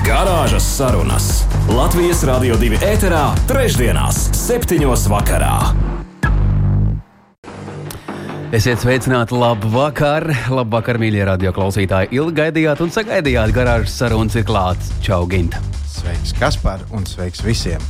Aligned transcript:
Garāžas 0.00 0.64
sarunas 0.64 1.24
Latvijas 1.68 2.22
Rādio 2.24 2.54
2 2.56 2.78
ēterā, 2.88 3.34
trešdienās, 3.50 4.16
septiņos 4.32 5.02
vakarā. 5.12 5.56
Esiet 8.56 8.80
sveicināti, 8.80 9.36
labu 9.36 9.68
vakar, 9.74 10.24
labu 10.48 10.78
vakar, 10.78 10.96
mīļie 11.02 11.26
radio 11.28 11.52
klausītāji. 11.52 12.14
Ilgi 12.16 12.38
gaidījāt 12.40 12.80
un 12.80 12.94
sagaidījāt, 12.96 13.52
garāžas 13.54 13.98
sarunas 14.00 14.40
ir 14.40 14.48
klāts. 14.48 14.88
Čau, 15.04 15.26
Ginta! 15.28 15.60
Sveiks, 15.84 16.32
Kaspar, 16.40 16.88
un 16.96 17.04
sveiks 17.04 17.44
visiem! 17.44 17.84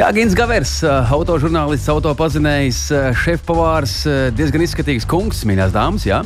Jā, 0.00 0.06
Gins 0.16 0.32
Gavers, 0.32 0.78
autožurnālists, 1.12 1.90
autopazinējs, 1.92 2.78
šefpavārs, 3.20 3.98
diezgan 4.32 4.62
izskatīgs 4.64 5.04
kungs, 5.04 5.42
mīļās 5.44 5.74
dāmas, 5.74 6.06
jā. 6.08 6.22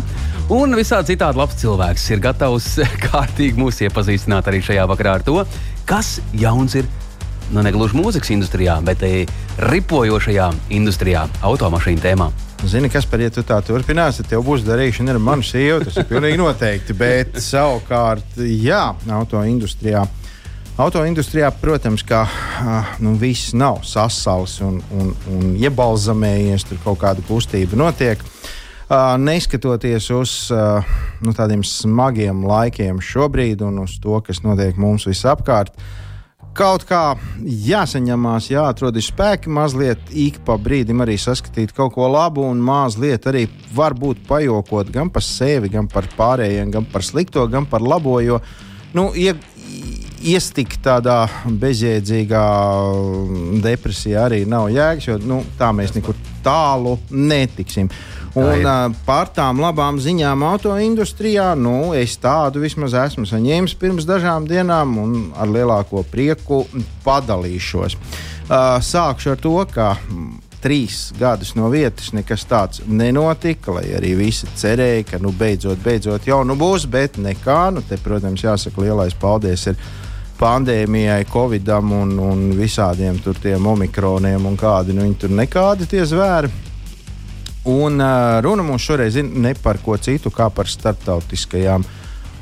Un 0.55 0.77
visādi 0.79 1.17
citādi 1.17 1.41
labs 1.41 1.59
cilvēks 1.59 2.05
ir 2.15 2.23
gatavs 2.23 2.69
kārtīgi 3.09 3.59
mūs 3.59 3.83
iepazīstināt 3.83 4.47
arī 4.47 4.63
šajā 4.63 4.87
vakarā 4.93 5.17
ar 5.19 5.27
to, 5.27 5.41
kas 5.91 6.21
jauns 6.39 6.79
ir 6.79 6.87
nu, 7.51 7.65
ne 7.67 7.75
gluži 7.75 7.99
mūzikas 7.99 8.31
industrijā, 8.37 8.79
bet 8.87 9.03
ripojošajā 9.67 10.53
industrijā, 10.79 11.27
automašīnu 11.43 12.07
tēmā. 12.07 12.31
Zini, 12.71 12.93
kas 12.95 13.11
par 13.11 13.27
ja 13.27 13.35
tu 13.35 13.43
tā 13.43 13.59
turpināsi, 13.59 14.23
tev 14.31 14.47
būs 14.47 14.63
darīšana 14.71 15.17
ar 15.17 15.19
manu 15.19 15.43
sievu. 15.43 15.83
Tas 15.89 15.99
ir 15.99 16.07
pilnīgi 16.15 16.39
noteikti. 16.39 16.95
Bet 16.95 17.43
savukārt, 17.43 18.39
jā, 18.39 18.85
autoindustrijā. 19.19 20.07
Autoindustrijā, 20.75 21.53
protams, 21.63 22.03
ka 22.03 22.25
nu, 22.99 23.13
viss 23.15 23.53
nav 23.55 23.85
sasals 23.87 24.57
un, 24.59 24.81
un, 24.91 25.13
un 25.31 25.53
iebalzamējies, 25.55 26.65
tur 26.67 26.81
kaut 26.83 26.99
kāda 26.99 27.23
kustība 27.29 27.79
notiek. 27.79 28.25
Neskatoties 29.23 30.09
uz 30.11 30.33
nu, 31.23 31.35
tādiem 31.37 31.63
smagiem 31.63 32.43
laikiem 32.51 32.99
šobrīd 32.99 33.63
un 33.63 33.85
uz 33.85 34.01
to, 34.03 34.19
kas 34.27 34.43
notiek 34.43 34.75
mums 34.75 35.07
visapkārt, 35.07 35.71
kaut 36.59 36.89
kā 36.91 37.05
jāsaņemās, 37.39 38.51
jāatrod 38.51 38.99
spēki, 38.99 39.55
mazliet 39.55 40.11
ik 40.11 40.43
pa 40.43 40.59
brīdim 40.59 41.07
arī 41.07 41.15
saskatīt 41.23 41.71
kaut 41.79 41.95
ko 41.95 42.11
labu 42.11 42.49
un 42.51 42.59
mazliet 42.59 43.31
arī 43.31 43.47
varbūt 43.79 44.27
pajokot 44.27 44.91
gan 44.91 45.15
par 45.15 45.23
sevi, 45.23 45.71
gan 45.71 45.87
par 45.87 46.11
pārējiem, 46.19 46.75
gan 46.75 46.91
par 46.91 47.07
slikto, 47.07 47.47
gan 47.47 47.71
par 47.71 47.83
labo. 47.83 48.19
Jo, 48.27 48.43
nu, 48.95 49.13
ie, 49.15 49.39
iestikt 50.25 50.81
tādā 50.85 51.25
bezjēdzīgā 51.45 52.45
depresijā 53.65 54.27
arī 54.29 54.43
nav 54.49 54.71
jēgas, 54.73 55.09
jo 55.09 55.17
nu, 55.23 55.41
tā 55.59 55.71
mēs 55.77 55.95
nekur 55.97 56.17
tālu 56.45 56.97
netiksim. 57.11 57.91
Un 58.35 58.65
uh, 58.67 58.89
par 59.07 59.29
tām 59.31 59.61
labām 59.63 60.01
ziņām 60.03 60.43
autoindustrijā, 60.49 61.53
nu, 61.55 61.93
es 61.95 62.17
tādu 62.19 62.65
vismaz 62.65 62.97
esmu 63.05 63.29
saņēmis 63.31 63.77
pirms 63.79 64.09
dažām 64.09 64.49
dienām, 64.51 64.97
un 64.99 65.19
ar 65.39 65.53
lielāko 65.55 66.03
prieku 66.11 66.65
padalīšos. 67.05 67.95
Uh, 67.95 68.81
sākšu 68.83 69.37
ar 69.37 69.39
to, 69.41 69.55
ka 69.71 69.93
trīs 70.65 71.11
gadus 71.21 71.53
no 71.59 71.69
vietas 71.73 72.11
nekas 72.17 72.47
tāds 72.49 72.81
nenotika, 72.89 73.77
lai 73.77 73.85
arī 73.99 74.15
visi 74.19 74.49
cerēja, 74.57 75.05
ka 75.13 75.21
nu, 75.23 75.31
beidzot, 75.37 75.79
beidzot 75.85 76.27
jau 76.27 76.41
nu 76.49 76.57
būs, 76.59 76.89
bet 76.91 77.21
nekā. 77.21 77.61
Nu, 77.77 77.85
te, 77.85 78.01
protams, 78.01 78.43
jāsaka 78.43 78.83
lielais 78.83 79.15
paldies. 79.21 79.69
Ir, 79.71 79.79
pandēmijai, 80.45 81.25
covidam 81.31 81.93
un, 81.97 82.15
un 82.21 82.45
visādiem 82.59 83.17
tur 83.25 83.39
tiem 83.41 83.65
omikroniem 83.73 84.45
un 84.45 84.59
kādi 84.61 84.97
nu, 84.97 85.07
tur 85.17 85.33
nekādi 85.33 85.89
tie 85.89 86.05
zvēri. 86.05 86.51
Un 87.73 87.97
uh, 87.97 88.43
runa 88.45 88.65
mums 88.67 88.85
šoreiz 88.85 89.17
ir 89.17 89.25
ne 89.25 89.55
par 89.57 89.79
ko 89.81 89.97
citu, 89.97 90.29
kā 90.29 90.51
par 90.53 90.69
starptautiskajām 90.69 91.87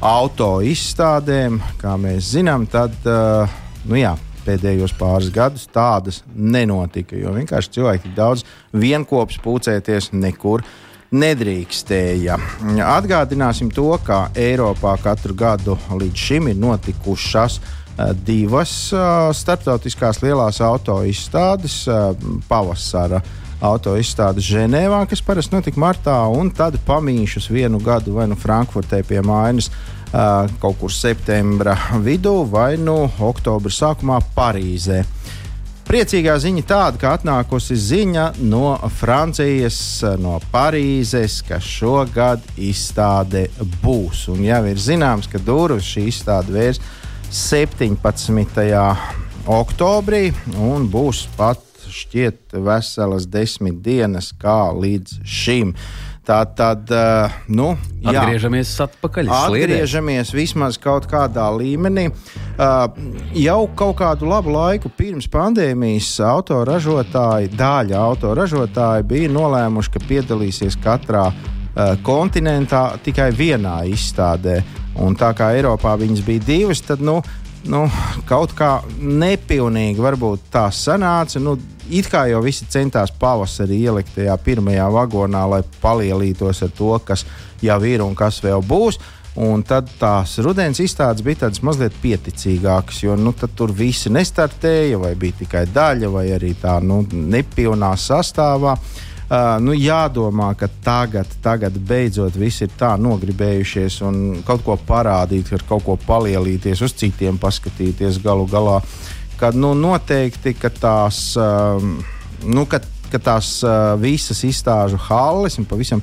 auto 0.03 0.57
izstādēm. 0.67 1.61
Kā 1.79 1.95
mēs 2.01 2.33
zinām, 2.35 2.67
tad 2.67 2.97
uh, 3.07 3.61
nu 3.87 4.01
jā, 4.01 4.17
pēdējos 4.43 4.97
pāris 4.99 5.31
gadus 5.31 5.69
tādas 5.71 6.25
nenotika. 6.35 7.15
Jo 7.15 7.37
vienkārši 7.37 7.77
cilvēki 7.77 8.09
tik 8.09 8.17
daudz 8.17 8.43
vienopus 8.75 9.39
pūcēties 9.45 10.11
nekur 10.17 10.65
nedrīkstēja. 11.13 12.39
Atgādināsim 12.89 13.71
to, 13.71 13.93
ka 14.03 14.25
Eiropā 14.35 14.97
katru 15.05 15.37
gadu 15.39 15.77
līdz 15.93 16.27
šim 16.27 16.51
ir 16.51 16.59
notikušas 16.59 17.61
divas 18.27 18.73
starptautiskās 19.37 20.23
lielās 20.25 20.61
auto 20.65 21.01
izstādes 21.05 21.83
pavasara 22.49 23.23
auto 23.63 23.95
izstāde 23.99 24.43
Ženēvā, 24.43 25.05
kas 25.11 25.23
parasti 25.25 25.55
notika 25.55 25.81
martā, 25.81 26.17
un 26.35 26.51
tad 26.55 26.81
pamīšus 26.87 27.47
vienu 27.53 27.79
gadu 27.83 28.17
vai 28.17 28.27
nu 28.31 28.39
Frankfurtē 28.39 29.03
pie 29.07 29.23
mājas. 29.25 29.71
Kaut 30.61 30.77
kur 30.81 30.93
septembra 30.93 31.77
vidū 32.05 32.43
vai 32.51 32.75
nu 32.77 33.07
oktobra 33.25 33.73
sākumā 33.73 34.19
Parīzē. 34.35 34.99
Priecīgā 35.89 36.35
ziņa 36.41 36.65
tāda, 36.69 36.99
ka 37.01 37.15
atnākusi 37.17 37.77
ziņa 37.81 38.27
no 38.45 38.75
Francijas, 38.99 39.79
no 40.21 40.37
Parīzes, 40.53 41.41
ka 41.47 41.59
šogad 41.63 42.45
izstāde 42.61 43.47
būs. 43.83 44.27
Un 44.33 44.45
jau 44.47 44.61
ir 44.69 44.81
zināms, 44.81 45.31
ka 45.33 45.41
durvis 45.43 45.89
šī 45.95 46.07
izstāde 46.13 46.55
vērs 46.55 46.83
17. 47.33 47.97
oktobrī 49.49 50.27
un 50.61 50.85
būs 50.93 51.23
pat 51.33 51.63
šķiet 51.89 52.53
veselas 52.61 53.25
desmit 53.25 53.79
dienas 53.81 54.35
kā 54.37 54.69
līdz 54.77 55.23
šim. 55.25 55.73
Tā 56.29 56.43
tad, 56.55 56.93
uh, 56.93 57.33
nu, 57.49 57.71
jā, 58.05 58.13
atgriežamies 58.13 58.75
atpakaļ. 58.85 59.31
Atgriežamies 59.33 60.35
vismaz 60.37 60.77
kaut 60.79 61.09
kādā 61.11 61.49
līmenī. 61.57 62.11
Uh, 62.13 62.85
jau 63.35 63.65
kaut 63.81 63.97
kādu 64.03 64.29
labu 64.29 64.53
laiku 64.53 64.93
pirms 64.93 65.27
pandēmijas 65.33 66.13
autoražotāji, 66.29 67.51
daļa 67.57 68.05
autoražotāji 68.13 69.09
bija 69.09 69.33
nolēmuši, 69.33 69.97
ka 69.97 70.05
piedalīsies 70.05 70.79
katrā 70.85 71.27
uh, 71.33 71.97
kontinentā 72.05 72.91
tikai 73.03 73.33
vienā 73.35 73.81
izstādē. 73.89 74.61
Un 75.01 75.17
tā 75.17 75.33
kā 75.37 75.53
Eiropā 75.57 75.95
viņas 76.01 76.25
bija 76.27 76.45
divas, 76.45 76.83
tad 76.85 77.01
nu, 77.05 77.21
nu, 77.65 77.87
kaut 78.29 78.53
kā 78.57 78.75
nepilnīgi 78.99 80.03
varbūt 80.03 80.51
tā 80.53 80.67
sanāca. 80.75 81.41
Nu, 81.41 81.57
it 81.89 82.11
kā 82.13 82.27
jau 82.31 82.43
visi 82.45 82.69
centās 82.71 83.13
pavasarī 83.21 83.81
ielikt 83.87 84.17
tajā 84.19 84.37
pirmajā 84.45 84.91
vagonā, 84.93 85.47
lai 85.49 85.63
palielītos 85.83 86.63
ar 86.67 86.77
to, 86.77 86.93
kas 87.07 87.25
jau 87.65 87.81
ir 87.89 88.05
un 88.05 88.17
kas 88.19 88.43
vēl 88.45 88.65
būs. 88.65 89.01
Un 89.43 89.63
tad 89.65 89.89
tās 89.97 90.35
rudens 90.45 90.77
izstādes 90.85 91.25
bija 91.25 91.47
tādas 91.47 91.63
mazliet 91.65 91.95
pieticīgākas, 92.03 92.99
jo 93.07 93.15
nu, 93.17 93.33
tur 93.33 93.73
visi 93.73 94.13
nestartēja, 94.13 94.99
vai 95.01 95.15
bija 95.17 95.39
tikai 95.39 95.63
daļa, 95.73 96.11
vai 96.13 96.27
arī 96.37 96.53
tā 96.61 96.77
nu, 96.85 97.01
nepilnā 97.09 97.95
sastāvā. 97.97 98.77
Uh, 98.77 99.09
nu, 99.61 99.73
jādomā, 99.73 100.55
ka 100.59 100.69
tagad, 100.85 101.27
tagad 101.43 101.79
beidzot 101.79 102.37
viss 102.37 102.63
ir 102.63 102.71
tā 102.79 102.97
nogribējušies 103.01 104.03
un 104.03 104.43
kaut 104.45 104.65
ko 104.65 104.77
parādīt, 104.77 105.53
ar 105.53 105.63
kaut 105.69 105.85
ko 105.85 105.97
palielīties, 106.07 106.83
uz 106.83 106.93
citiem 106.93 107.39
paskatīties 107.39 108.21
galu 108.23 108.47
galā. 108.51 108.77
Uh, 108.83 109.23
ka 109.43 109.51
nu, 109.59 109.73
noteikti 109.75 110.55
ka 110.55 110.71
tās, 110.71 111.33
um, 111.35 111.97
nu, 112.47 112.63
ka, 112.71 112.79
ka 113.11 113.19
tās 113.19 113.57
uh, 113.67 113.95
visas 113.99 114.45
izstāžu 114.47 115.01
halles 115.09 115.59
un 115.59 115.67
pavisam 115.67 116.03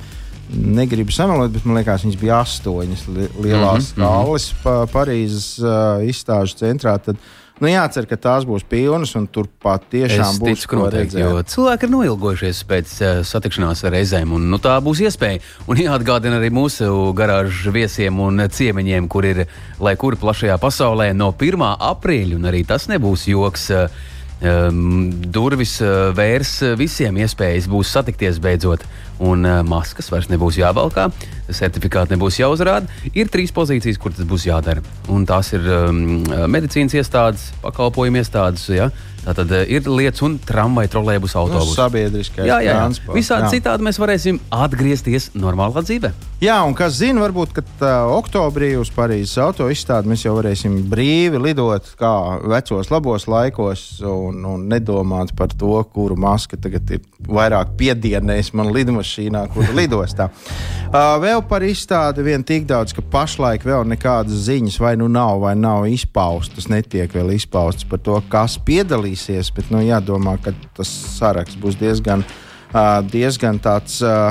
negribu 0.50 1.14
samalot, 1.14 1.52
bet 1.54 1.64
man 1.64 1.78
liekas, 1.78 2.04
viņas 2.04 2.18
bija 2.20 2.40
astoņas 2.44 3.06
lielās 3.08 3.94
mm 3.94 4.02
-hmm. 4.02 4.04
halles 4.04 4.50
pa, 4.64 4.74
Parīzes 4.92 5.46
uh, 5.62 6.04
izstāžu 6.04 6.58
centrā. 6.60 6.98
Tad, 6.98 7.16
Nu, 7.60 7.68
jācer, 7.68 8.06
ka 8.08 8.16
tās 8.16 8.46
būs 8.48 8.64
pilnas 8.64 9.10
un 9.18 9.26
tur 9.28 9.44
patiešām 9.60 10.38
es 10.38 10.40
būs 10.40 10.62
redzēt. 10.94 11.50
Cilvēki 11.52 11.84
ir 11.86 11.92
noilgojušies 11.92 12.62
pēc 12.70 12.94
uh, 13.04 13.18
satikšanās 13.28 13.84
reizēm, 13.92 14.32
un 14.36 14.46
nu, 14.48 14.60
tā 14.64 14.78
būs 14.84 15.02
iespēja. 15.04 15.42
Un 15.68 15.82
jāatgādina 15.82 16.38
arī 16.40 16.48
mūsu 16.56 16.88
garāžu 17.16 17.74
viesiem 17.76 18.22
un 18.24 18.46
ciemiņiem, 18.48 19.10
kur 19.12 19.28
ir, 19.28 19.42
lai 19.76 19.92
kur 20.00 20.16
plašajā 20.20 20.56
pasaulē, 20.62 21.10
no 21.12 21.34
1. 21.36 21.66
aprīļa, 21.90 22.38
un 22.40 22.48
arī 22.48 22.64
tas 22.64 22.88
nebūs 22.88 23.28
joks. 23.28 23.68
Uh, 23.76 24.08
durvis 24.40 25.74
uh, 25.84 26.10
vērs 26.16 26.54
visiem 26.80 27.18
iespējas 27.20 27.68
būs 27.68 27.90
satikties 27.92 28.38
beidzot, 28.40 28.86
un 29.20 29.44
uh, 29.44 29.60
maskas 29.66 30.08
vairs 30.12 30.30
nebūs 30.32 30.56
jāvalkā, 30.56 31.10
certifikāti 31.52 32.14
nebūs 32.14 32.40
jāuzrāda. 32.40 32.88
Ir 33.12 33.28
trīs 33.28 33.52
pozīcijas, 33.52 34.00
kur 34.00 34.14
tas 34.16 34.28
būs 34.28 34.46
jādara. 34.48 34.80
Un 35.12 35.26
tās 35.28 35.52
ir 35.52 35.66
um, 35.68 36.24
medicīnas 36.48 36.96
iestādes, 36.96 37.50
pakalpojumu 37.60 38.22
iestādes, 38.22 38.64
ja, 38.72 38.88
Tātad 39.24 39.52
uh, 39.52 39.62
ir 39.68 39.86
lietas 39.88 40.22
un 40.26 40.38
tramvai, 40.40 40.86
trolēbus, 40.90 41.34
Nu, 41.36 41.44
autobusu. 41.44 41.76
sabiedriskais 41.76 42.46
jā, 42.46 42.56
jā, 42.60 42.70
jā. 42.70 42.78
transports. 42.80 43.18
Visādi 43.18 43.46
jā. 43.46 43.52
citādi 43.58 43.86
mēs 43.86 44.00
varēsim 44.00 44.40
atgriezties 44.50 45.30
normālā 45.36 45.84
dzīvē. 45.84 46.12
Jā, 46.40 46.56
un 46.64 46.72
kas 46.72 46.94
zina, 46.96 47.20
varbūt, 47.26 47.52
ka 47.52 47.62
uh, 47.62 48.14
oktobrī 48.16 48.72
uz 48.80 48.88
Parīzes 48.96 49.36
auto 49.44 49.66
izstādi 49.68 50.08
mēs 50.08 50.24
jau 50.24 50.32
varēsim 50.38 50.78
brīvi 50.88 51.36
lidot 51.36 51.92
kā 52.00 52.12
vecos 52.48 52.88
labos 52.88 53.28
laikos 53.28 53.82
un, 54.08 54.40
un 54.48 54.64
nedomāt 54.70 55.34
par 55.36 55.52
to, 55.52 55.74
kuru 55.92 56.16
maska 56.16 56.56
tagad 56.56 56.88
ir 56.96 57.04
vairāk 57.28 57.74
piedienējis 57.76 58.54
man 58.56 58.72
lidmašīnā, 58.72 59.46
kur 59.52 59.68
lidostā. 59.76 60.30
Uh, 60.90 61.12
vēl 61.22 61.38
par 61.46 61.62
izstādi 61.62 62.24
vien 62.26 62.42
tik 62.42 62.64
daudz, 62.66 62.90
ka 62.90 63.02
pašlaik 63.12 63.62
vēl 63.62 63.84
nekādas 63.92 64.40
ziņas 64.48 64.80
vai 64.82 64.96
nu 64.98 65.06
nav, 65.06 65.36
vai 65.44 65.52
nav 65.54 65.84
izpaustas, 65.86 66.66
netiek 66.66 67.14
vēl 67.14 67.30
izpaustas 67.36 67.86
par 67.86 68.00
to, 68.02 68.16
kas 68.26 68.56
piedalīsies, 68.66 69.09
bet 69.54 69.72
nu, 69.72 69.82
jādomā, 69.84 70.36
ka 70.42 70.54
tas 70.76 70.92
saraksts 71.16 71.58
būs 71.60 71.78
diezgan 71.80 72.24
Uh, 72.70 73.00
diezgan 73.02 73.56
tāds 73.58 73.96
uh, 74.06 74.30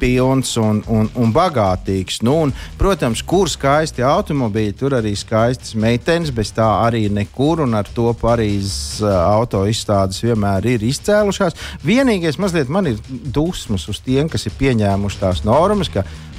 pilns 0.00 0.54
un, 0.56 0.78
un, 0.88 1.10
un 1.20 1.34
bagātīgs. 1.36 2.22
Nu, 2.24 2.38
un, 2.46 2.54
protams, 2.80 3.20
kur 3.28 3.50
skaisti 3.52 4.00
automobīļi, 4.08 4.72
tur 4.80 4.96
arī 4.96 5.12
skaistas 5.20 5.74
meitenes, 5.76 6.32
bez 6.32 6.54
tā 6.56 6.70
arī 6.86 7.10
nekur. 7.12 7.60
Un 7.66 7.76
ar 7.76 7.90
to 7.92 8.08
Parīzes 8.16 9.02
uh, 9.04 9.12
auto 9.34 9.66
izstādes 9.68 10.24
vienmēr 10.24 10.70
ir 10.72 10.88
izcēlušās. 10.88 11.60
Vienīgais 11.84 12.40
mazliet 12.40 12.72
man 12.72 12.88
ir 12.88 13.04
dusmas 13.10 13.84
uz 13.92 14.00
tiem, 14.00 14.32
kas 14.32 14.48
ir 14.48 14.56
pieņēmuši 14.56 15.20
tās 15.20 15.44
normas. 15.44 15.92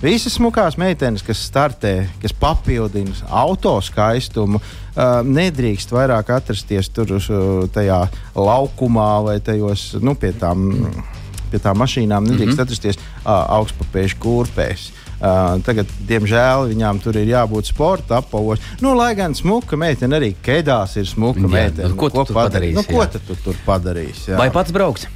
Visas 0.03 0.33
smukās 0.35 0.75
meitenes, 0.75 1.21
kas 1.23 1.39
startē, 1.47 1.93
kas 2.19 2.33
papildina 2.35 3.13
auto 3.31 3.77
skaistumu, 3.79 4.59
uh, 4.59 5.21
nedrīkst 5.23 5.93
vairāk 5.95 6.33
atrasties 6.35 6.89
tur 6.91 7.13
uz 7.15 7.29
uh, 7.31 7.63
tajā 7.71 8.01
laukumā 8.35 9.11
vai 9.23 9.37
tajos 9.39 9.93
nu, 10.03 10.17
pie 10.19 10.33
tām, 10.35 10.65
pie 11.53 11.61
tām 11.63 11.79
mašīnām. 11.79 12.27
Nedrīkst 12.27 12.51
mm 12.51 12.59
-hmm. 12.59 12.67
atrasties 12.67 12.99
uh, 12.99 13.31
augstpapēžu 13.61 14.19
kurpēs. 14.19 14.89
Uh, 15.23 15.63
tagad, 15.63 15.87
diemžēl, 16.07 16.67
viņām 16.73 16.99
tur 16.99 17.15
ir 17.15 17.31
jābūt 17.31 17.71
sporta 17.71 18.19
apavos. 18.19 18.59
Nu, 18.83 18.91
lai 18.99 19.15
gan 19.15 19.31
smuka 19.35 19.79
meitene 19.79 20.19
arī 20.19 20.33
kedās 20.35 20.97
ir 20.99 21.07
smuka 21.07 21.39
Jā, 21.39 21.47
meitene. 21.47 21.89
nu, 21.89 21.95
ko 21.95 22.09
tu 22.09 22.25
tur 22.25 22.35
padarīsi, 22.35 22.75
Nu, 22.75 22.83
ko 22.83 23.05
tu 23.07 23.19
tur, 23.27 23.37
tur 23.43 23.55
padarīsi? 23.65 24.31
jā? 24.31 24.37
Vai 24.37 24.51
pats 24.51 24.71
brauks? 24.71 25.07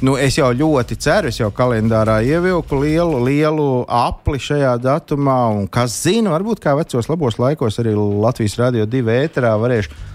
Nu, 0.00 0.14
es 0.16 0.38
jau 0.38 0.48
ļoti 0.56 0.96
ceru, 0.96 1.28
es 1.28 1.36
jau 1.36 1.50
kalendārā 1.52 2.20
ievilku 2.24 2.78
lielu, 2.80 3.18
lielu 3.26 3.66
apli 3.84 4.40
šajā 4.40 4.78
datumā. 4.80 5.40
Un, 5.58 5.66
kas 5.68 5.98
zina, 6.06 6.32
varbūt 6.32 6.62
kā 6.64 6.72
vecos 6.78 7.10
labos 7.10 7.36
laikos 7.40 7.76
arī 7.82 7.92
Latvijas 7.96 8.56
Rādio 8.60 8.86
2 8.88 9.18
ēterā 9.26 9.56
varēšu 9.60 10.08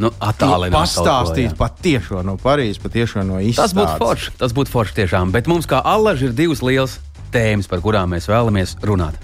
Nu, 0.00 0.08
nu, 0.08 0.10
attālināt 0.24 0.72
ko, 0.72 0.78
pastāstīt 0.80 1.50
jā. 1.50 1.56
pat 1.58 1.76
tiešo 1.84 2.22
no 2.24 2.38
Parīzes, 2.40 2.80
pat 2.80 2.94
tiešo 2.96 3.24
no 3.28 3.40
izstādes. 3.44 3.74
Tas 3.74 3.76
būtu 3.76 3.98
forši. 4.00 4.32
Tas 4.40 4.54
būtu 4.56 4.72
forši 4.72 4.96
tiešām. 5.02 5.32
Bet 5.34 5.50
mums, 5.50 5.68
kā 5.68 5.82
allaži, 5.84 6.30
ir 6.30 6.36
divas 6.36 6.62
lielas 6.64 6.96
tēmas, 7.34 7.68
par 7.68 7.84
kurām 7.84 8.14
mēs 8.16 8.28
vēlamies 8.30 8.78
runāt. 8.88 9.20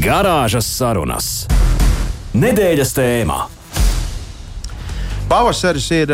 Garāžas 0.00 0.68
sarunas. 0.70 1.30
Nedēļas 2.32 2.94
tēmā. 2.96 3.40
Pavasaris 5.30 5.84
ir 5.94 6.10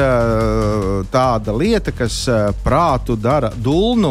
tāda 1.09 1.53
lieta, 1.57 1.89
kas 1.97 2.19
prātu 2.61 3.15
dara 3.17 3.49
dulnu 3.49 4.11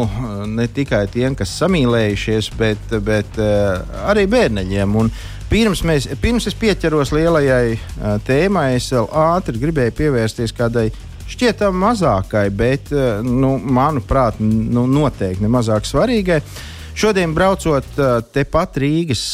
ne 0.50 0.66
tikai 0.66 1.04
tiem, 1.12 1.36
kas 1.38 1.52
samīlējušies, 1.60 2.48
bet, 2.58 2.96
bet 3.06 3.38
arī 3.38 4.24
bērneļiem. 4.32 4.96
Un 4.98 5.12
pirms, 5.46 5.84
mēs, 5.86 6.08
pirms 6.18 6.50
es 6.50 6.58
pieķeros 6.58 7.14
lielajai 7.14 7.78
tēmai, 8.26 8.66
es 8.80 8.90
vēl 8.96 9.06
ātri 9.22 9.62
gribēju 9.62 9.94
pievērsties 10.02 10.56
kādai 10.58 10.88
šķietam 11.30 11.78
mazākai, 11.86 12.48
bet, 12.50 12.90
nu, 13.22 13.54
manuprāt, 13.62 14.42
nu, 14.42 14.88
noteikti 14.90 15.46
ne 15.46 15.54
mazāk 15.54 15.86
svarīgai. 15.86 16.42
Šodien 16.98 17.30
braucot 17.36 17.94
tepat 18.34 18.82
Rīgas 18.82 19.26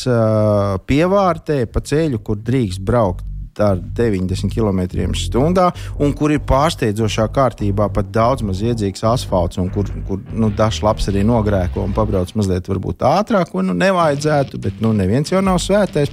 pievārtē 0.84 1.62
pa 1.64 1.80
ceļu, 1.80 2.20
kur 2.20 2.44
drīkst 2.44 2.84
braukt 2.84 3.31
ar 3.60 3.80
90 3.96 4.48
km/h, 4.52 5.66
un 5.98 6.14
kur 6.16 6.32
ir 6.32 6.40
pārsteidzošā 6.48 7.28
kārtībā 7.34 7.88
pat 7.92 8.08
daudz 8.14 8.44
maz 8.46 8.62
iedzīgs 8.64 9.04
asfalts, 9.04 9.60
un 9.60 9.68
kur, 9.74 9.90
kur 10.08 10.22
nu, 10.32 10.50
dažs 10.56 10.82
labs 10.84 11.10
arī 11.12 11.24
nogrēko 11.26 11.84
un 11.84 11.92
pabrauc 11.96 12.32
mazliet 12.38 12.68
ātrāk, 12.68 13.50
ko 13.52 13.62
nu, 13.62 13.74
nevajadzētu, 13.74 14.58
bet 14.62 14.80
nu, 14.80 14.92
neviens 14.96 15.32
jau 15.32 15.42
nav 15.44 15.60
svētais. 15.60 16.12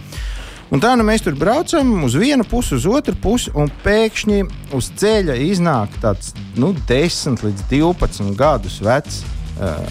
Un 0.70 0.82
tā 0.82 0.92
nu 0.94 1.06
mēs 1.06 1.24
tur 1.26 1.34
braucam 1.34 2.04
uz 2.06 2.14
vienu 2.14 2.46
pusi, 2.46 2.76
uz 2.78 2.86
otru 2.86 3.16
pusi, 3.18 3.50
un 3.58 3.72
pēkšņi 3.84 4.44
uz 4.78 4.92
ceļa 5.02 5.38
iznāk 5.48 5.96
tāds 6.04 6.36
nu, 6.62 6.76
10 6.90 7.42
līdz 7.42 7.66
12 7.72 8.36
gadus 8.38 8.78
vecs 8.86 9.24
uh, 9.58 9.82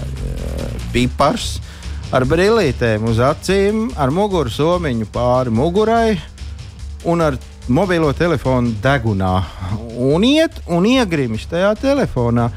pipars 0.95 1.57
ar 2.15 2.25
brīvītēm 2.29 3.05
uz 3.11 3.19
acīm, 3.21 3.89
ar 3.99 4.15
muguru 4.15 4.53
somiņu 4.55 5.11
pāri 5.13 5.53
mugurai 5.53 6.15
un 7.05 7.21
ar 7.21 7.37
mobilo 7.69 8.13
telefonu 8.17 8.73
degunā. 8.83 9.35
Un 9.99 10.25
iet 10.25 10.63
un 10.67 10.87
iegrimst 10.89 11.51
tajā 11.53 11.75
telefonā. 11.79 12.49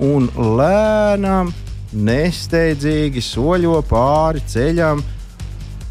Un 0.00 0.30
lēnām, 0.36 1.50
nesteidzīgi 1.92 3.20
soļo 3.24 3.80
pāri 3.88 4.40
ceļam. 4.48 5.02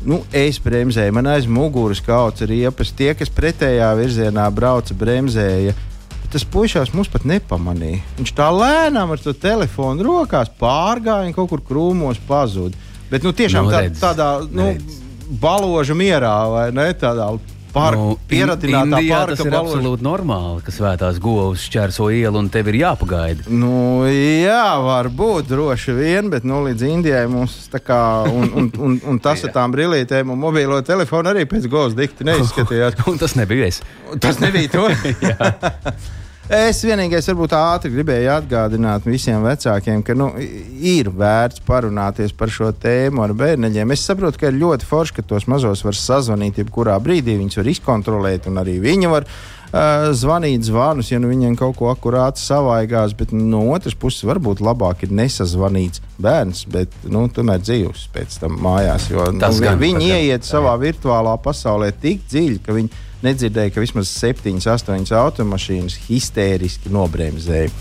Nu, 0.07 0.21
es 0.31 0.57
bremzēju, 0.63 1.13
man 1.17 1.27
aiz 1.27 1.45
muguras 1.49 1.99
kaut 2.01 2.39
kāda 2.39 2.47
riepas. 2.53 2.93
Tie, 2.95 3.11
kas 3.19 3.29
pretējā 3.35 3.89
virzienā 3.99 4.45
brauca, 4.55 4.95
bremzēja. 4.95 5.75
Tas 6.29 6.45
puisis 6.45 6.91
mums 6.93 7.09
pat 7.09 7.25
nepamanīja. 7.27 7.99
Viņš 8.19 8.31
tā 8.37 8.47
lēnām 8.53 9.11
ar 9.15 9.21
to 9.21 9.33
telefonu 9.33 10.05
rokās 10.05 10.51
pārgāja 10.61 11.25
un 11.27 11.33
kaut 11.35 11.49
kur 11.51 11.63
krūmos 11.65 12.21
pazuda. 12.29 12.77
Bet 13.09 13.25
nu, 13.25 13.33
tiešām 13.33 13.65
Nu, 13.65 13.73
tā, 13.73 13.79
redz, 13.87 13.97
tādā 13.99 14.27
nu, 14.45 14.67
redz. 14.69 14.99
baloža 15.41 15.95
mierā, 15.97 16.35
vai 16.53 16.67
ne? 16.71 16.85
Tādā 16.93 17.31
Pār, 17.69 17.95
nu, 17.97 18.13
pieradinātā 18.29 18.97
Indijā 18.99 19.17
parka 19.19 19.35
tas 19.35 19.45
ir 19.45 19.53
baloža. 19.53 19.75
absolūti 19.77 20.05
normāli, 20.05 20.63
ka 20.65 20.73
svētās 20.73 21.19
govs 21.21 21.65
šķērso 21.69 22.07
ielu 22.17 22.41
un 22.41 22.49
tev 22.49 22.71
ir 22.71 22.79
jāpagaida. 22.81 23.45
Nu, 23.53 24.05
jā, 24.09 24.63
varbūt 24.85 25.51
droši 25.51 25.93
vien, 25.97 26.31
bet 26.33 26.47
nu, 26.49 26.63
līdz 26.65 26.87
Indijai 26.89 27.25
mums 27.29 27.59
tā 27.69 27.81
kā. 27.83 27.99
Un, 28.29 28.49
un, 28.57 28.71
un, 28.77 28.97
un 29.13 29.19
tas 29.21 29.43
ar 29.45 29.53
tām 29.57 29.75
brīvītēm 29.75 30.33
un 30.33 30.41
mobilo 30.41 30.81
telefonu 30.85 31.33
arī 31.33 31.45
pēc 31.49 31.69
govs 31.69 31.97
dikti 31.97 32.27
neizskatījās. 32.27 32.97
Un 33.09 33.17
tas 33.21 33.33
nebija 33.37 33.69
es. 33.69 33.83
Tas 34.21 34.41
nebija 34.41 34.69
to. 34.73 34.89
es 36.49 36.79
vienīgais, 36.81 37.27
varbūt 37.29 37.53
ātri 37.53 37.91
gribēju 37.93 38.31
atgādināt 38.33 39.05
visiem 39.05 39.43
vecākiem, 39.45 40.01
ka 40.05 40.15
nu, 40.17 40.31
ir 40.39 41.11
vērts 41.13 41.61
parunāties 41.67 42.33
par 42.33 42.49
šo 42.53 42.71
tēmu 42.73 43.21
ar 43.25 43.35
bērniem. 43.37 43.93
Es 43.93 44.07
saprotu, 44.09 44.41
ka 44.41 44.49
ir 44.49 44.57
ļoti 44.57 44.89
forši, 44.89 45.19
ka 45.19 45.27
tos 45.29 45.45
mazos 45.51 45.85
var 45.85 45.97
sazvanīt, 45.97 46.57
jebkurā 46.63 46.97
brīdī 47.05 47.37
viņus 47.37 47.61
var 47.61 47.69
izkontrolēt, 47.73 48.49
un 48.49 48.57
arī 48.63 48.79
viņi 48.81 49.13
var 49.13 49.29
uh, 49.73 50.09
zvanīt 50.15 50.65
zvanus, 50.67 51.11
ja 51.11 51.19
nu 51.21 51.29
viņiem 51.31 51.57
kaut 51.59 51.77
ko 51.79 51.89
akurāti 51.91 52.41
savaigās. 52.43 53.15
Bet 53.17 53.33
no 53.35 53.65
otras 53.73 53.97
puses, 53.97 54.25
varbūt 54.29 54.63
labāk 54.65 55.05
ir 55.05 55.13
nesazvanīts 55.15 56.03
bērns, 56.21 56.65
bet 56.71 56.95
nu, 57.09 57.27
tomēr 57.33 57.61
dzīvs 57.63 58.07
pēc 58.15 58.39
tam 58.43 58.57
mājās. 58.63 59.09
Jo 59.11 59.29
nu, 59.33 59.51
gan, 59.63 59.79
viņi 59.81 60.09
ieiet 60.15 60.47
savā 60.47 60.75
virtuālā 60.81 61.37
pasaulē 61.43 61.91
tik 62.01 62.25
dziļi, 62.29 62.63
ka 62.65 62.75
viņi 62.77 63.05
nedzirdēja, 63.23 63.73
ka 63.73 63.83
vismaz 63.83 64.11
7, 64.13 64.59
8 64.63 65.13
automašīnas 65.19 65.97
histēriski 66.07 66.91
nobremzēja. 66.93 67.71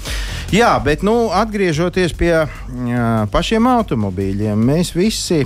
Jā, 0.54 0.72
bet 0.82 1.04
nu, 1.06 1.28
atgriežoties 1.34 2.14
pie 2.18 2.32
jā, 2.34 3.08
pašiem 3.32 3.68
automobīļiem, 3.70 4.64
mēs 4.70 4.94
visi, 4.96 5.44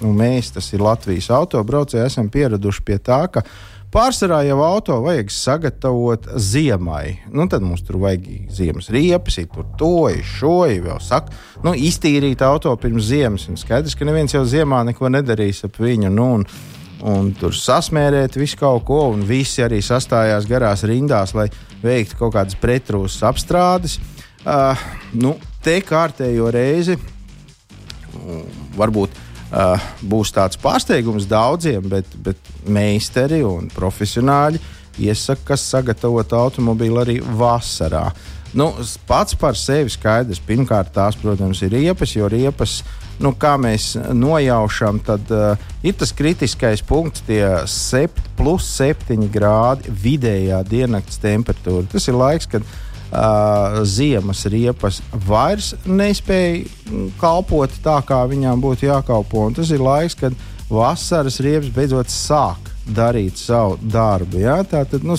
nu, 0.00 0.14
mēs, 0.16 0.52
tas 0.56 0.70
ir 0.72 0.84
Latvijas 0.84 1.28
autobraucēji, 1.34 2.06
esam 2.06 2.30
pieraduši 2.32 2.86
pie 2.86 3.00
tā, 3.04 3.24
ka 3.32 3.44
Pārsvarā 3.88 4.42
jau 4.44 4.58
auto 4.60 4.98
vajag 5.00 5.30
sagatavot 5.32 6.26
ziemai. 6.36 7.22
Nu, 7.32 7.46
tad 7.48 7.62
mums 7.64 7.80
tur 7.86 7.96
vajag 8.02 8.26
ziemas 8.52 8.90
riepas, 8.92 9.38
tur 9.54 9.64
to, 9.80 10.10
šo, 10.36 10.58
vēl 10.68 10.98
saka, 11.00 11.32
nu, 11.64 11.72
iztīrīt 11.72 12.44
auto 12.44 12.74
pirms 12.76 13.06
ziemas. 13.08 13.46
Un 13.48 13.56
skaidrs, 13.56 13.96
ka 13.96 14.04
neviens 14.04 14.36
jau 14.36 14.42
ziemā 14.44 14.82
neko 14.90 15.08
nedarīs 15.14 15.64
ap 15.64 15.80
viņu. 15.80 16.10
Nu, 16.12 16.26
un, 16.36 16.44
un 17.08 17.30
tur 17.40 17.56
sasmērēt 17.56 18.36
visu 18.36 18.60
kaut 18.60 18.84
ko, 18.90 19.06
un 19.14 19.24
visi 19.24 19.64
arī 19.64 19.80
sastājās 19.80 20.48
garās 20.50 20.84
rindās, 20.84 21.32
lai 21.38 21.48
veiktu 21.80 22.20
kaut 22.20 22.34
kādas 22.36 22.60
pretrūsas 22.60 23.24
apstrādes. 23.30 23.96
Uh, 24.44 24.76
nu, 25.16 25.32
te 25.64 25.78
kārtējo 25.80 26.52
reizi 26.52 26.98
mm, 27.00 28.44
varbūt 28.76 29.16
uh, 29.52 29.90
būs 30.02 30.32
tāds 30.34 30.60
pārsteigums 30.60 31.28
daudziem, 31.28 31.88
bet, 31.88 32.16
bet 32.24 32.52
meistari 32.66 33.42
un 33.46 33.70
profesionāļi 33.74 34.60
iesaka, 35.08 35.56
sagatavot 35.56 36.32
automobīlu 36.34 37.02
arī 37.04 37.18
vasarā. 37.22 38.08
Nu, 38.56 38.70
pats 39.06 39.36
par 39.36 39.58
sevi 39.60 39.92
skaidrs. 39.92 40.40
Pirmkārt, 40.40 40.94
tās, 40.94 41.18
protams, 41.20 41.60
ir 41.62 41.74
riepas, 41.76 42.14
jo 42.16 42.28
riepas 42.32 42.80
nu, 43.22 43.32
kā 43.36 43.54
mēs 43.60 43.92
nojaušam, 44.14 45.00
tad 45.04 45.30
uh, 45.34 45.68
ir 45.86 45.96
tas 45.98 46.14
kritiskais 46.16 46.82
punkts, 46.86 47.24
tie 47.26 47.42
7, 47.68 48.24
plus 48.38 48.68
7 48.78 49.28
grādi 49.34 49.92
vidējā 50.04 50.62
diennakts 50.68 51.20
temperatūra. 51.22 51.86
Tas 51.92 52.08
ir 52.08 52.18
laiks, 52.18 52.48
kad 52.50 52.66
uh, 53.10 53.80
ziemas 53.88 54.44
riepas 54.50 55.00
vairs 55.26 55.74
nespēja 55.86 56.64
kalpot 57.20 57.72
tā, 57.84 57.98
kā 58.06 58.22
viņām 58.30 58.62
būtu 58.62 58.88
jākalpo. 58.88 59.46
Un 59.48 59.58
tas 59.58 59.72
ir 59.74 59.84
laiks, 59.84 60.16
kad 60.18 60.36
vasaras 60.70 61.40
riepas 61.44 61.70
beidzot 61.74 62.12
sāk 62.12 62.72
darīt 62.88 63.40
savu 63.40 63.78
darbu. 63.82 64.40
Ja? 64.42 64.60
Tā 64.64 64.84
tad, 64.88 65.04
nu, 65.06 65.16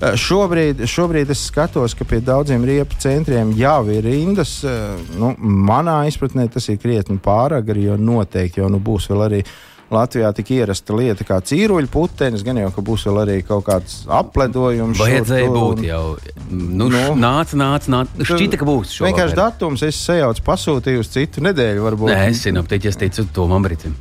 šobrīd, 0.00 0.84
šobrīd 0.88 1.30
es 1.32 1.46
skatos, 1.48 1.94
ka 1.96 2.06
pie 2.08 2.20
daudziem 2.24 2.64
riepu 2.66 2.98
centriem 3.00 3.52
jau 3.58 3.82
ir 3.92 4.04
rindas. 4.06 4.60
Nu, 5.18 5.34
manā 5.38 6.02
izpratnē 6.10 6.48
tas 6.52 6.68
ir 6.72 6.80
krietni 6.82 7.20
pārāk, 7.22 7.74
jo 7.76 7.98
noteikti 8.00 8.62
jau 8.62 8.70
nu, 8.72 8.82
būs 8.82 9.10
vēl 9.12 9.28
arī. 9.28 9.44
Latvijā 9.94 10.30
tik 10.36 10.52
ierasta 10.56 10.96
lieta 10.96 11.26
kā 11.28 11.40
cīruļu 11.44 11.90
putenis, 11.92 12.44
gan 12.46 12.60
jau, 12.62 12.70
ka 12.74 12.84
būs 12.84 13.06
vēl 13.08 13.22
arī 13.24 13.38
kaut 13.46 13.66
kāds 13.68 14.02
apledojums. 14.20 15.00
Vajadzēja 15.00 15.48
šur, 15.48 15.58
būt 15.58 15.84
jau. 15.88 16.04
Nu, 16.50 16.88
nu, 16.92 17.02
nāc, 17.20 17.56
nāc, 17.58 17.88
nāc. 17.92 18.14
Šķita, 18.20 18.60
ka 18.60 18.68
būs. 18.68 18.96
Vienkārši 19.06 19.38
datums 19.38 19.84
es 19.88 20.00
sajaucu, 20.04 20.44
pasūtīju 20.46 21.04
uz 21.04 21.12
citu 21.12 21.44
nedēļu. 21.44 21.84
Varbūt. 21.90 22.14
Nē, 22.14 22.24
es 22.32 22.44
zinu, 22.46 22.64
aptiķis 22.64 23.04
ticu 23.04 23.28
Tomam 23.36 23.64
Brītim. 23.64 23.96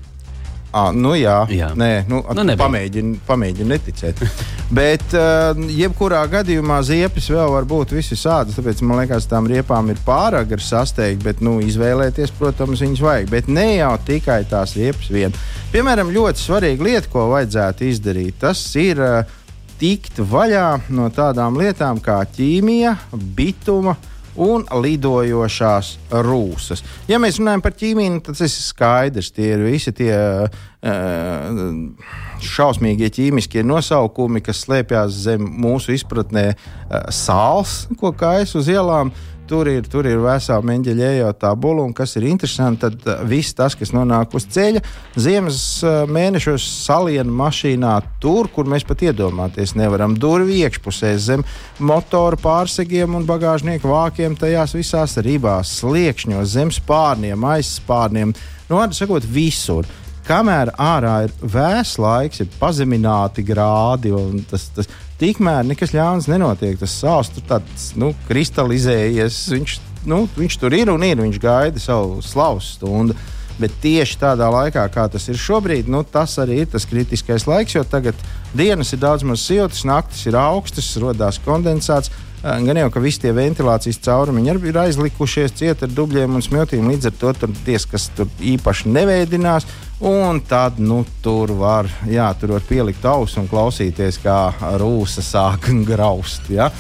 Ah, 0.71 0.93
nu 0.95 1.11
jā, 1.19 1.35
jā. 1.51 1.73
Nē, 1.75 2.05
nu, 2.07 2.21
nu, 2.23 2.53
pamēģini, 2.55 3.17
pamēģini 3.27 3.73
neticēt. 3.73 4.21
Bet, 4.77 5.03
uh, 5.19 5.57
jebkurā 5.75 6.21
gadījumā 6.31 6.77
ziepes 6.87 7.27
vēl 7.33 7.51
var 7.51 7.67
būt 7.67 7.91
visi 7.97 8.15
sādas. 8.15 8.55
Tāpēc 8.55 8.79
man 8.87 9.01
liekas, 9.01 9.27
tām 9.27 9.49
riepām 9.51 9.91
ir 9.91 9.99
pārāk 10.05 10.53
ar 10.55 10.63
sasteigt, 10.63 11.25
bet 11.25 11.43
nu, 11.43 11.57
izvēlēties, 11.59 12.31
protams, 12.37 12.79
viņas 12.85 13.03
vajag. 13.03 13.27
Bet 13.33 13.49
ne 13.51 13.67
jau 13.81 13.91
tikai 14.07 14.45
tās 14.47 14.77
riepas 14.79 15.11
vien. 15.11 15.35
Piemēram, 15.75 16.13
ļoti 16.15 16.45
svarīga 16.45 16.87
lieta, 16.87 17.11
ko 17.11 17.27
vajadzētu 17.33 17.89
izdarīt, 17.89 18.39
tas 18.39 18.63
ir 18.79 19.03
uh, 19.03 19.35
tikt 19.81 20.23
vaļā 20.31 20.67
no 20.95 21.09
tādām 21.11 21.59
lietām 21.59 21.99
kā 21.99 22.21
ķīmija, 22.31 22.95
bituma 23.35 23.97
un 24.39 24.65
lidojošās 24.83 25.93
rūsas. 26.27 26.83
Ja 27.09 27.19
mēs 27.21 27.39
runājam 27.41 27.63
par 27.65 27.75
ķīmiju, 27.77 28.21
tad 28.25 28.39
tas 28.39 28.55
ir 28.55 28.65
skaidrs. 28.65 29.31
Tie 29.35 29.49
ir 29.55 29.65
visi 29.65 29.93
tie 29.95 30.13
uh, 30.47 30.61
šausmīgie 32.51 33.11
ķīmiskie 33.17 33.65
nosaukumi, 33.67 34.43
kas 34.45 34.63
slēpjas 34.65 35.19
zem 35.27 35.43
mūsu 35.65 35.95
izpratnē 35.97 36.47
uh, 36.53 37.03
sāls, 37.13 37.85
ko 37.99 38.13
kājas 38.15 38.55
uz 38.59 38.71
ielām. 38.71 39.11
Uh, 39.11 39.30
Tur 39.49 39.67
ir, 39.67 39.87
tur 39.91 40.07
ir 40.07 40.21
vesela 40.23 40.63
meņģeļa 40.63 41.07
ejot 41.17 41.39
tabula, 41.41 41.83
un 41.83 41.91
kas 41.95 42.13
ir 42.15 42.27
interesanti, 42.29 42.85
tad 42.85 43.07
uh, 43.07 43.23
viss 43.27 43.55
tas, 43.57 43.75
kas 43.75 43.91
nonāk 43.91 44.35
uz 44.37 44.45
ceļa, 44.53 44.79
ziemas 45.19 45.57
uh, 45.83 46.03
mēnešos 46.07 46.67
saliena 46.85 47.33
mašīnā 47.41 47.95
tur, 48.23 48.47
kur 48.53 48.69
mēs 48.71 48.85
pat 48.87 49.03
iedomāties 49.09 49.75
nevaram. 49.79 50.15
Durvju 50.15 50.55
iekšpusē 50.61 51.11
zem 51.19 51.43
motora 51.83 52.39
pārsegiem 52.39 53.17
un 53.19 53.27
bagāžnieku 53.27 53.91
vākiem, 53.91 54.37
tajās 54.39 54.77
visās 54.77 55.17
ribās, 55.19 55.75
sliekšņos, 55.81 56.55
zem 56.55 56.71
spārniem, 56.71 57.49
aizspārniem. 57.55 58.31
Nu, 58.69 58.79
vārdu 58.79 59.01
sakot, 59.01 59.27
visur 59.27 59.89
kamēr 60.27 60.71
ārā 60.79 61.15
ir 61.25 61.33
vēss 61.41 61.97
laiks, 62.01 62.43
ir 62.43 62.51
pazemināti 62.59 63.43
grādi, 63.45 64.13
tas, 64.51 64.69
tas 64.75 64.89
tikmēr 65.21 65.67
nekas 65.69 65.93
ļauns 65.95 66.29
nenotiek. 66.31 66.79
Tas 66.81 66.97
sāls 67.03 67.29
tur 67.33 67.45
tāds 67.49 67.91
nu, 67.99 68.11
kristalizējies. 68.29 69.43
Viņš, 69.53 69.77
nu, 70.09 70.25
viņš 70.37 70.57
tur 70.61 70.75
ir 70.77 70.91
un 70.93 71.05
ir. 71.05 71.21
Viņš 71.21 71.37
gaida 71.41 71.81
savu 71.81 72.19
slavas 72.25 72.73
stundu. 72.77 73.17
Bet 73.61 73.73
tieši 73.83 74.17
tādā 74.17 74.47
laikā, 74.49 74.87
kā 74.89 75.05
tas 75.11 75.27
ir 75.29 75.37
šobrīd, 75.37 75.89
nu, 75.91 76.01
tas 76.07 76.33
arī 76.41 76.63
ir 76.63 76.69
tas 76.71 76.87
kritiskais 76.89 77.45
laiks, 77.45 77.75
jo 77.75 77.83
tagad 77.85 78.17
dienas 78.57 78.93
ir 78.95 79.01
daudz 79.03 79.25
maz 79.27 79.43
siltas, 79.45 79.83
naktis 79.85 80.23
ir 80.31 80.37
augstas, 80.39 80.87
radās 81.03 81.37
kondensāts. 81.45 82.09
Gan 82.41 82.79
jau, 82.79 82.87
ka 82.89 83.03
visi 83.03 83.21
tie 83.21 83.35
ventilācijas 83.37 83.99
caurumi 84.01 84.41
ir 84.49 84.77
aizlikušies 84.81 85.53
ciet 85.59 85.83
ar 85.85 85.91
dubļiem 85.93 86.39
un 86.39 86.41
smiltīm. 86.41 86.87
Līdz 86.89 87.11
ar 87.11 87.19
to 87.19 87.33
tur 87.37 87.53
tie, 87.67 87.77
kas 87.91 88.07
tur 88.17 88.31
īpaši 88.41 88.89
neveidinās, 88.95 89.67
Un 90.01 90.39
tad 90.41 90.79
nu, 90.81 91.03
tur, 91.21 91.51
var, 91.53 91.85
jā, 92.09 92.25
tur 92.39 92.55
var 92.55 92.63
pielikt 92.65 93.03
ausu 93.05 93.43
un 93.43 93.49
klausīties, 93.51 94.17
kā 94.23 94.49
rūsa 94.81 95.21
sāk 95.21 95.67
graust. 95.89 96.49
Ja? 96.49 96.71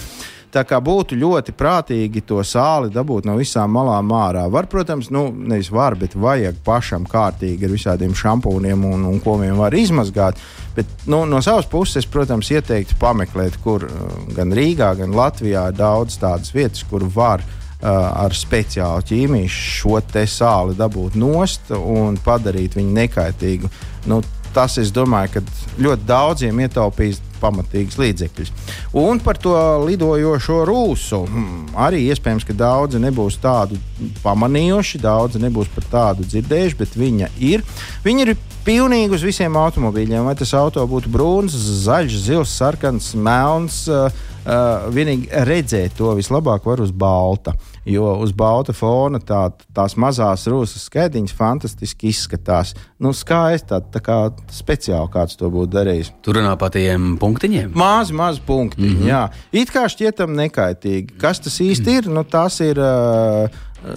Tā 0.51 0.63
kā 0.67 0.79
būtu 0.83 1.15
ļoti 1.15 1.53
prātīgi 1.53 2.23
to 2.27 2.41
sāli 2.43 2.89
dabūt 2.91 3.29
no 3.29 3.37
visām 3.37 3.71
malām 3.77 4.09
ārā. 4.17 4.47
Var, 4.51 4.65
protams, 4.67 5.11
nu, 5.13 5.27
nevis 5.31 5.69
var, 5.71 5.95
bet 6.01 6.17
vajag 6.17 6.57
pašam 6.65 7.05
kārtīgi 7.07 7.69
ar 7.69 7.75
visādiem 7.77 8.17
šampūniem 8.17 8.89
un, 8.89 9.05
un 9.13 9.21
ko 9.21 9.37
viņam 9.39 9.61
var 9.61 9.77
izmazgāt. 9.77 10.41
Bet 10.75 10.89
nu, 11.05 11.21
no 11.29 11.45
savas 11.45 11.69
puses, 11.69 12.09
protams, 12.09 12.49
ieteiktu 12.51 12.97
pameklēt, 12.99 13.61
kur 13.61 13.85
gan 14.33 14.57
Rīgā, 14.57 14.95
gan 14.97 15.13
Latvijā 15.13 15.69
ir 15.69 15.77
daudz 15.77 16.17
tādas 16.19 16.55
vietas, 16.57 16.81
kur 16.89 17.05
var 17.05 17.45
Uh, 17.45 17.60
ar 17.81 18.35
speciālu 18.37 19.01
ķīmiju 19.09 19.49
šo 19.51 20.01
sāli 20.29 20.77
dabūt 20.77 21.17
nost 21.17 21.73
un 21.73 22.19
padarīt 22.21 22.77
viņu 22.77 22.93
nekaitīgu. 22.99 23.71
Nu, 24.09 24.21
tas, 24.53 24.77
es 24.77 24.91
domāju, 24.93 25.37
ka 25.37 25.81
ļoti 25.81 26.07
daudziem 26.07 26.59
ietaupīs 26.65 27.21
pamatīgs 27.41 27.97
līdzekļus. 27.97 28.51
Un 29.01 29.19
par 29.23 29.39
to 29.41 29.55
lidojošo 29.87 30.59
rūsu. 30.69 31.23
Hmm, 31.25 31.65
arī 31.87 32.03
iespējams, 32.11 32.45
ka 32.45 32.53
daudzi 32.53 33.01
nebūs 33.01 33.39
tādu 33.41 33.79
pamanījuši, 34.21 35.01
daudzi 35.01 35.41
nebūs 35.41 35.71
par 35.73 35.87
tādu 35.89 36.27
dzirdējuši, 36.27 36.77
bet 36.77 36.97
viņa 37.01 37.31
ir. 37.41 37.65
Viņa 38.05 38.27
ir 38.27 38.35
pilnīgi 38.65 39.17
uz 39.17 39.25
visiem 39.25 39.57
automobīļiem. 39.57 40.27
Vai 40.27 40.35
tas 40.37 40.53
auto 40.57 40.85
būtu 40.85 41.09
brūns, 41.09 41.57
zaļš, 41.87 42.19
zils, 42.27 42.59
sarkans, 42.61 43.15
melns. 43.17 43.87
Uh, 43.89 44.27
Uh, 44.41 44.87
vienīgi 44.89 45.27
redzēt 45.45 45.99
to 45.99 46.15
vislabāk 46.17 46.65
var 46.65 46.81
uz 46.81 46.89
balta. 46.89 47.53
Jo 47.85 48.11
uz 48.21 48.29
balta 48.37 48.75
fona 48.77 49.17
tā, 49.17 49.47
tās 49.73 49.95
mazās 49.97 50.43
rūsas 50.51 50.83
skaidiņas 50.85 51.33
fantastiski 51.33 52.11
izskatās. 52.11 52.75
Nu, 53.01 53.09
skaisti, 53.17 53.71
tā, 53.71 53.79
tā 53.81 54.01
kā 54.05 54.17
speciāli 54.53 55.09
kāds 55.13 55.39
to 55.39 55.49
būtu 55.49 55.73
darījis. 55.73 56.11
Tur 56.21 56.37
runā 56.37 56.53
par 56.61 56.69
tiem 56.75 57.15
punktiņiem. 57.21 57.73
Mazi, 57.73 58.13
mazi 58.13 58.43
punktiņi. 58.45 58.91
Mm 58.91 59.01
-hmm. 59.01 59.09
Jā, 59.09 59.23
it 59.51 59.73
kā 59.73 59.87
šķietam 59.89 60.37
nekaitīgi. 60.37 61.17
Kas 61.17 61.39
tas 61.39 61.57
īsti 61.59 61.81
mm 61.81 61.93
-hmm. 61.93 61.97
ir? 61.97 62.13
Nu, 62.13 62.23
tas 62.23 62.59
ir. 62.59 62.77
Uh, 62.77 63.49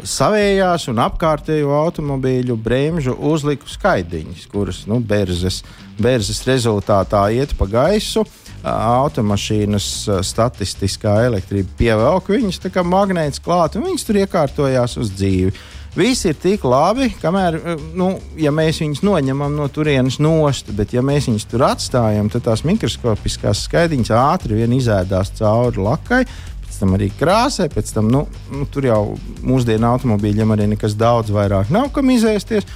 savējās 0.02 0.88
un 0.88 0.96
apkārtējo 0.96 1.68
automobīļu 1.76 2.56
bremžu 2.56 3.16
uzliku 3.20 3.68
skaidiņas, 3.68 4.46
kuras 4.46 4.86
nu, 4.86 5.00
berzes, 5.00 5.62
berzes 5.98 6.46
rezultātā 6.46 7.28
iet 7.32 7.52
pa 7.58 7.66
gaisu. 7.66 8.20
Uh, 8.20 8.43
automašīnas 8.64 9.88
statistiskā 10.24 11.18
elektrība 11.28 11.78
pievelk 11.78 12.30
viņus 12.32 12.62
kā 12.72 12.84
magnēts 12.86 13.42
klāt, 13.44 13.76
un 13.76 13.88
viņas 13.88 14.06
tur 14.08 14.20
iekārtojās 14.22 14.98
uz 15.00 15.12
dzīvi. 15.14 15.52
Viss 15.94 16.26
ir 16.26 16.34
tik 16.34 16.64
labi, 16.66 17.06
kamēr, 17.22 17.60
nu, 17.94 18.08
ja 18.40 18.50
mēs 18.50 18.80
viņus 18.82 19.04
noņemam 19.06 19.52
no 19.54 19.68
turienes 19.70 20.16
nost, 20.18 20.72
bet 20.74 20.90
ja 20.96 21.04
mēs 21.06 21.28
viņus 21.28 21.46
tur 21.52 21.62
atstājam, 21.68 22.26
tad 22.32 22.48
tās 22.48 22.64
mikroskopiskās 22.66 23.62
skaidiņas 23.68 24.10
ātri 24.18 24.58
vien 24.58 24.74
izēdās 24.74 25.30
cauri 25.38 25.84
lakai, 25.84 26.24
pēc 26.64 26.80
tam 26.80 26.96
arī 26.96 27.12
krāsai, 27.14 27.68
pēc 27.70 27.94
tam 27.94 28.10
nu, 28.10 28.24
nu, 28.50 28.66
tur 28.74 28.88
jau 28.88 28.98
mūsdienu 29.46 29.86
automobīļiem 29.92 30.56
arī 30.56 30.66
nekas 30.72 30.98
daudz 30.98 31.30
vairāk 31.30 31.70
nav 31.70 31.92
kam 31.94 32.10
izēsties. 32.10 32.66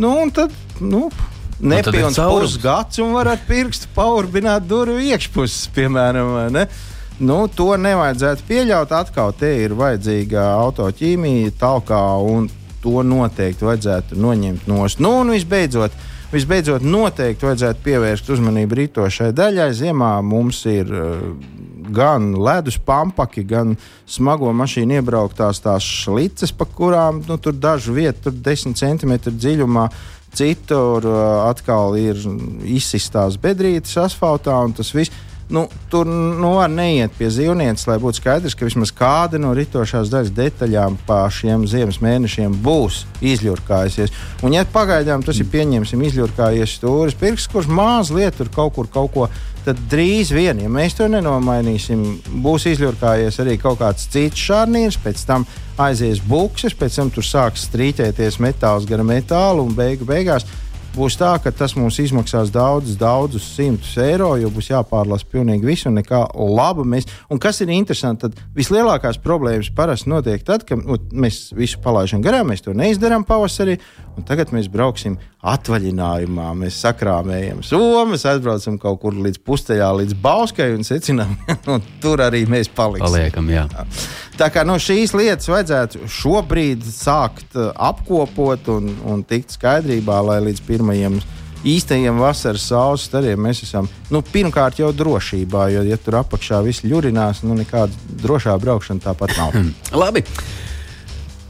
Nu, 0.00 0.14
un 0.22 0.32
tad, 0.32 0.56
nu, 0.80 1.10
nepilns 1.62 2.18
pusgads 2.18 2.98
un 3.02 3.12
var 3.16 3.32
ar 3.32 3.44
pirkstu 3.48 3.90
paurbināt 3.96 4.66
durvju 4.68 4.98
iekšpuses, 5.12 5.68
piemēram. 5.76 6.34
Ne? 6.54 6.66
Nu, 7.22 7.44
to 7.46 7.70
nevajadzētu 7.78 8.46
pieļaut. 8.48 8.94
Atkal 8.96 9.34
te 9.38 9.52
ir 9.62 9.76
vajadzīga 9.78 10.48
autoķīmija, 10.64 11.54
talkā, 11.60 12.02
un 12.26 12.48
to 12.82 13.02
noteikti 13.06 13.66
vajadzētu 13.68 14.18
noņemt 14.18 14.66
no 14.70 14.88
stūra. 14.88 15.06
Nu, 15.06 15.12
un 15.22 15.34
visbeidzot, 15.36 15.94
visbeidzot, 16.32 16.82
noteikti 16.82 17.46
vajadzētu 17.46 17.84
pievērst 17.84 18.32
uzmanību 18.34 18.80
rītošai 18.80 19.30
daļai. 19.38 19.68
Ziemā 19.78 20.16
mums 20.26 20.64
ir 20.70 20.90
uh, 20.90 21.28
gan 21.94 22.32
ledus 22.34 22.78
pampaki, 22.82 23.44
gan 23.46 23.76
smago 24.08 24.50
mašīnu 24.56 24.98
iebrauktās 24.98 25.62
tās 25.62 25.86
šlices, 25.86 26.54
pa 26.56 26.66
kurām 26.66 27.22
nu, 27.28 27.38
tur 27.38 27.54
dažu 27.54 27.94
vietu, 27.96 28.30
tur 28.30 28.40
10 28.50 28.78
cm 28.78 29.14
dziļumā 29.30 29.86
Citur 30.32 31.04
uh, 31.04 31.48
atkal 31.50 31.96
ir 32.00 32.16
izsistās 32.64 33.36
bedrītes 33.40 33.98
asfaltā, 34.00 34.54
un 34.64 34.72
tas 34.76 34.94
viss. 34.96 35.12
Nu, 35.52 35.66
tur 35.92 36.06
nu, 36.06 36.54
var 36.56 36.70
neiet 36.72 37.12
pie 37.18 37.28
zīvnieces, 37.32 37.84
lai 37.88 37.98
būtu 38.00 38.22
skaidrs, 38.22 38.56
ka 38.56 38.66
vismaz 38.66 38.92
kāda 38.96 39.40
no 39.40 39.52
ritošās 39.56 40.10
daļas 40.12 40.32
detaļām 40.36 40.96
pa 41.06 41.26
šiem 41.32 41.66
ziemas 41.68 42.00
mēnešiem 42.02 42.56
būs 42.64 43.02
izļurkājusies. 43.20 44.14
Un, 44.42 44.56
ja 44.56 44.64
pagaidām 44.64 45.24
tas 45.26 45.40
ir 45.42 45.50
pieņemsim, 45.52 46.02
izļurkājies 46.08 46.78
stūris 46.78 47.18
pirks, 47.20 47.48
kurš 47.52 47.68
mazliet 47.68 48.40
tur 48.40 48.52
kaut 48.52 48.78
kur 48.78 48.88
kaut 48.92 49.12
ko. 49.14 49.28
Tad 49.62 49.78
drīz 49.92 50.32
vien, 50.34 50.58
ja 50.58 50.70
mēs 50.72 50.96
to 50.98 51.06
nenomainīsim, 51.06 52.00
būs 52.42 52.66
izļurkājies 52.72 53.36
arī 53.44 53.60
kaut 53.62 53.78
kāds 53.78 54.08
cits 54.10 54.48
šārnīrs, 54.48 54.98
pēc 55.04 55.22
tam 55.28 55.46
aizies 55.78 56.18
bukses, 56.26 56.74
pēc 56.74 56.98
tam 56.98 57.12
tur 57.14 57.26
sāks 57.26 57.68
strīķēties 57.68 58.40
metāls 58.42 58.88
gar 58.90 59.04
metālu 59.06 59.62
un 59.68 59.76
beigu 59.78 60.08
beigās 60.08 60.48
būs 60.92 61.16
tā, 61.20 61.32
ka 61.42 61.52
tas 61.56 61.74
mums 61.78 61.98
izmaksās 62.02 62.50
daudzus, 62.52 62.98
daudzus 63.00 63.46
simtus 63.56 63.94
eiro, 64.00 64.32
jo 64.40 64.50
būs 64.52 64.70
jāpārlasa 64.72 65.28
pilnīgi 65.32 65.66
viss 65.66 65.88
un 65.88 65.96
nekā 65.98 66.20
laba. 66.36 66.84
Mēs, 66.88 67.08
un 67.32 67.40
kas 67.42 67.62
ir 67.64 67.72
interesanti, 67.72 68.28
tad 68.28 68.56
vislielākās 68.56 69.20
problēmas 69.22 69.72
parasti 69.76 70.12
notiek 70.12 70.44
tad, 70.46 70.66
kad 70.68 70.82
nu, 70.84 70.98
mēs 71.12 71.50
visu 71.56 71.80
palaidām 71.84 72.24
garām, 72.24 72.52
mēs 72.52 72.64
to 72.66 72.76
neizdarām 72.76 73.24
pavasarī, 73.28 73.78
un 74.16 74.28
tagad 74.28 74.52
mēs 74.52 74.68
brauksim 74.72 75.16
atvaļinājumā. 75.42 76.48
Mēs 76.58 76.78
sakrāmējam 76.84 77.62
somas, 77.66 78.24
aizbraucam 78.30 78.78
kaut 78.82 79.00
kur 79.02 79.16
līdz 79.24 79.42
pusteļā, 79.42 79.88
līdz 79.98 80.16
Bauskai 80.22 80.70
un 80.76 80.86
secinām, 80.86 81.34
ka 81.66 81.80
tur 82.02 82.22
arī 82.22 82.44
mēs 82.50 82.70
paliksim. 82.72 83.08
Paliekam, 83.08 83.50
jā. 83.50 83.66
Tā 84.38 84.48
kā 84.54 84.62
no 84.66 84.78
šīs 84.80 85.14
lietas 85.18 85.50
vajadzētu 85.50 86.06
šobrīd 86.10 86.86
sākt 86.86 87.58
uh, 87.58 87.72
apkopot 87.90 88.70
un, 88.72 88.90
un 89.08 89.26
tikt 89.26 89.54
skaidrībā, 89.58 90.22
lai 90.30 90.40
līdz 90.46 90.66
pirmajiem 90.68 91.20
īstajiem 91.68 92.18
vasaras 92.18 92.64
saules 92.66 93.04
stariem 93.06 93.42
mēs 93.46 93.62
esam 93.66 93.86
nu, 94.10 94.22
pirmkārt 94.22 94.80
jau 94.82 94.90
drošībā, 94.94 95.68
jo, 95.74 95.84
ja 95.86 95.98
tur 95.98 96.18
apakšā 96.22 96.58
viss 96.66 96.86
ļurinās, 96.86 97.44
nu 97.46 97.58
nekāda 97.58 98.18
drošā 98.22 98.56
braukšana 98.62 99.04
tāpat 99.04 99.36
nav. 99.38 99.58
Labi. 100.02 100.24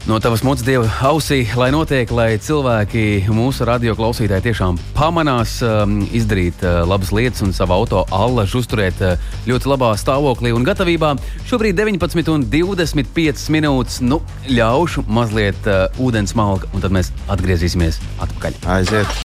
No 0.03 0.17
tavas 0.19 0.41
mutes 0.43 0.65
dieva 0.67 0.89
ausī, 1.07 1.45
lai 1.55 1.69
notiek, 1.71 2.09
lai 2.11 2.33
cilvēki, 2.35 3.23
mūsu 3.31 3.63
radio 3.63 3.93
klausītāji, 3.95 4.43
tiešām 4.49 4.75
pamanās 4.97 5.53
um, 5.63 6.01
izdarīt 6.11 6.59
uh, 6.59 6.81
labas 6.83 7.13
lietas 7.15 7.45
un 7.45 7.55
savu 7.55 7.71
auto 7.77 8.01
allažu 8.11 8.59
uzturēt 8.59 8.99
uh, 8.99 9.15
ļoti 9.47 9.71
labā 9.71 9.93
stāvoklī 9.95 10.51
un 10.51 10.67
gatavībā. 10.67 11.13
Šobrīd 11.47 11.79
19,25 11.79 13.47
minūtes. 13.55 14.01
Nu, 14.03 14.19
ļaušu 14.51 15.05
mazliet 15.07 15.71
uh, 15.71 15.87
ūdens 16.03 16.35
malka, 16.35 16.67
un 16.75 16.83
tad 16.83 16.91
mēs 16.91 17.13
atgriezīsimies 17.31 18.01
atpakaļ. 18.27 18.59
Aiziet! 18.75 19.23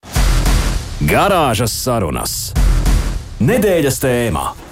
Garāžas 1.08 1.72
sarunas. 1.72 2.52
Nedēļas 3.40 4.04
tēmā. 4.04 4.65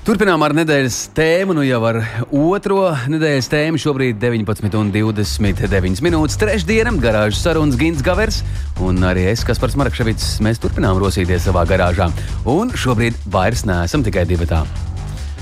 Turpinām 0.00 0.40
ar 0.40 0.54
nedēļas 0.56 0.94
tēmu, 1.12 1.52
nu 1.52 1.60
jau 1.60 1.78
ar 1.84 1.98
otro 2.32 2.86
nedēļas 3.12 3.50
tēmu. 3.52 3.80
Šobrīd 3.82 4.16
19,29 4.22 6.00
minūtes. 6.06 6.38
Trešdiena, 6.40 6.94
garāžas 7.02 7.42
sarunas 7.44 7.76
Gins 7.76 8.00
Gavers 8.00 8.38
un 8.80 9.04
arī 9.04 9.26
es, 9.28 9.44
Kaspars 9.44 9.76
Marakševits. 9.76 10.38
Mēs 10.40 10.62
turpinām 10.62 10.96
rosīties 11.02 11.44
savā 11.44 11.66
garāžā. 11.68 12.08
Un 12.48 12.72
šobrīd 12.72 13.18
vairs 13.28 13.66
neesam 13.68 14.00
tikai 14.06 14.24
divi 14.30 14.48
tā. 14.48 14.62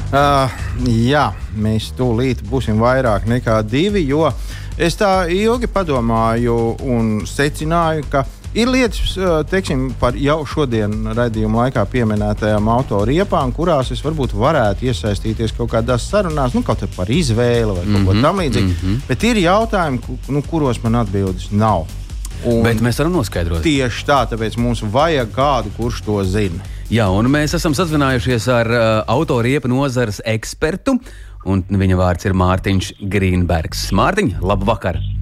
Uh, 0.09 0.50
jā, 0.91 1.29
mēs 1.55 1.93
tūlīt 1.95 2.43
būsim 2.50 2.83
vairāk 2.83 3.31
nekā 3.31 3.61
divi, 3.62 4.09
jo 4.11 4.27
es 4.75 4.99
tā 4.99 5.29
ilgi 5.31 5.71
padomāju 5.71 6.59
un 6.83 7.21
secināju, 7.31 8.11
ka 8.11 8.27
ir 8.55 8.69
lietas, 8.69 9.17
teiksim, 9.50 9.88
par 10.00 10.17
jau 10.17 10.38
šodien 10.49 10.93
raidījuma 11.17 11.64
laikā 11.64 11.85
pieminētajām 11.93 12.69
autoriepām, 12.73 13.52
kurās 13.57 13.93
es 13.93 14.02
varbūt 14.05 14.33
varētu 14.38 14.88
iesaistīties 14.88 15.52
kaut 15.57 15.71
kādās 15.73 16.09
sarunās, 16.11 16.55
nu, 16.55 16.62
kaut 16.62 16.85
par 16.97 17.11
izvēli 17.11 17.75
vai 17.75 17.85
mm 17.85 17.95
-hmm, 17.95 17.95
kaut 17.95 18.07
ko 18.07 18.12
Mhm, 18.12 18.25
tamlīdzīgu. 18.25 18.69
Mm 18.69 18.75
-hmm. 18.83 19.00
Bet 19.09 19.25
ir 19.25 19.37
jautājumi, 19.37 19.99
nu, 20.28 20.43
kuros 20.43 20.83
man 20.83 20.95
atbildes 20.95 21.50
nav. 21.50 21.87
Un 22.45 22.62
Bet 22.62 22.81
mēs 22.81 22.99
varam 22.99 23.12
noskaidrot. 23.12 23.62
tieši 23.62 24.05
tā, 24.07 24.26
tāpēc 24.31 24.57
mums 24.59 24.83
vajag 24.83 25.28
kādu, 25.35 25.69
kurš 25.76 26.00
to 26.05 26.25
zina. 26.25 26.62
Jā, 26.90 27.09
un 27.11 27.26
mēs 27.26 27.55
esam 27.55 27.75
sazinājušies 27.75 28.49
ar 28.49 28.67
uh, 28.67 29.05
autoriepa 29.07 29.69
nozares 29.69 30.21
ekspertu, 30.25 30.99
un 31.45 31.64
viņa 31.69 31.97
vārds 31.97 32.25
ir 32.25 32.33
Mārtiņš 32.33 32.93
Grīnbergs. 33.00 33.90
Mārtiņ, 33.93 34.35
labvakar! 34.40 34.95
Labvakar! 34.95 35.17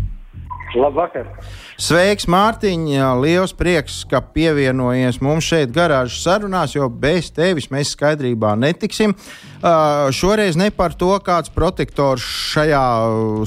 Sveiks, 1.81 2.27
Mārtiņ! 2.31 2.87
Liels 3.23 3.53
prieks, 3.57 4.03
ka 4.09 4.21
pievienojies 4.21 5.19
mums 5.25 5.49
šeit 5.49 5.73
garāžas 5.75 6.23
sarunās, 6.25 6.75
jo 6.77 6.89
bez 6.89 7.31
tevis 7.35 7.71
mēs 7.73 7.95
skaidrībā 7.97 8.55
netiksim. 8.61 9.15
Uh, 9.17 10.09
šoreiz 10.15 10.59
ne 10.61 10.69
par 10.75 10.95
to, 10.99 11.11
kāds 11.25 11.53
protektors 11.53 12.25
šajā 12.53 12.85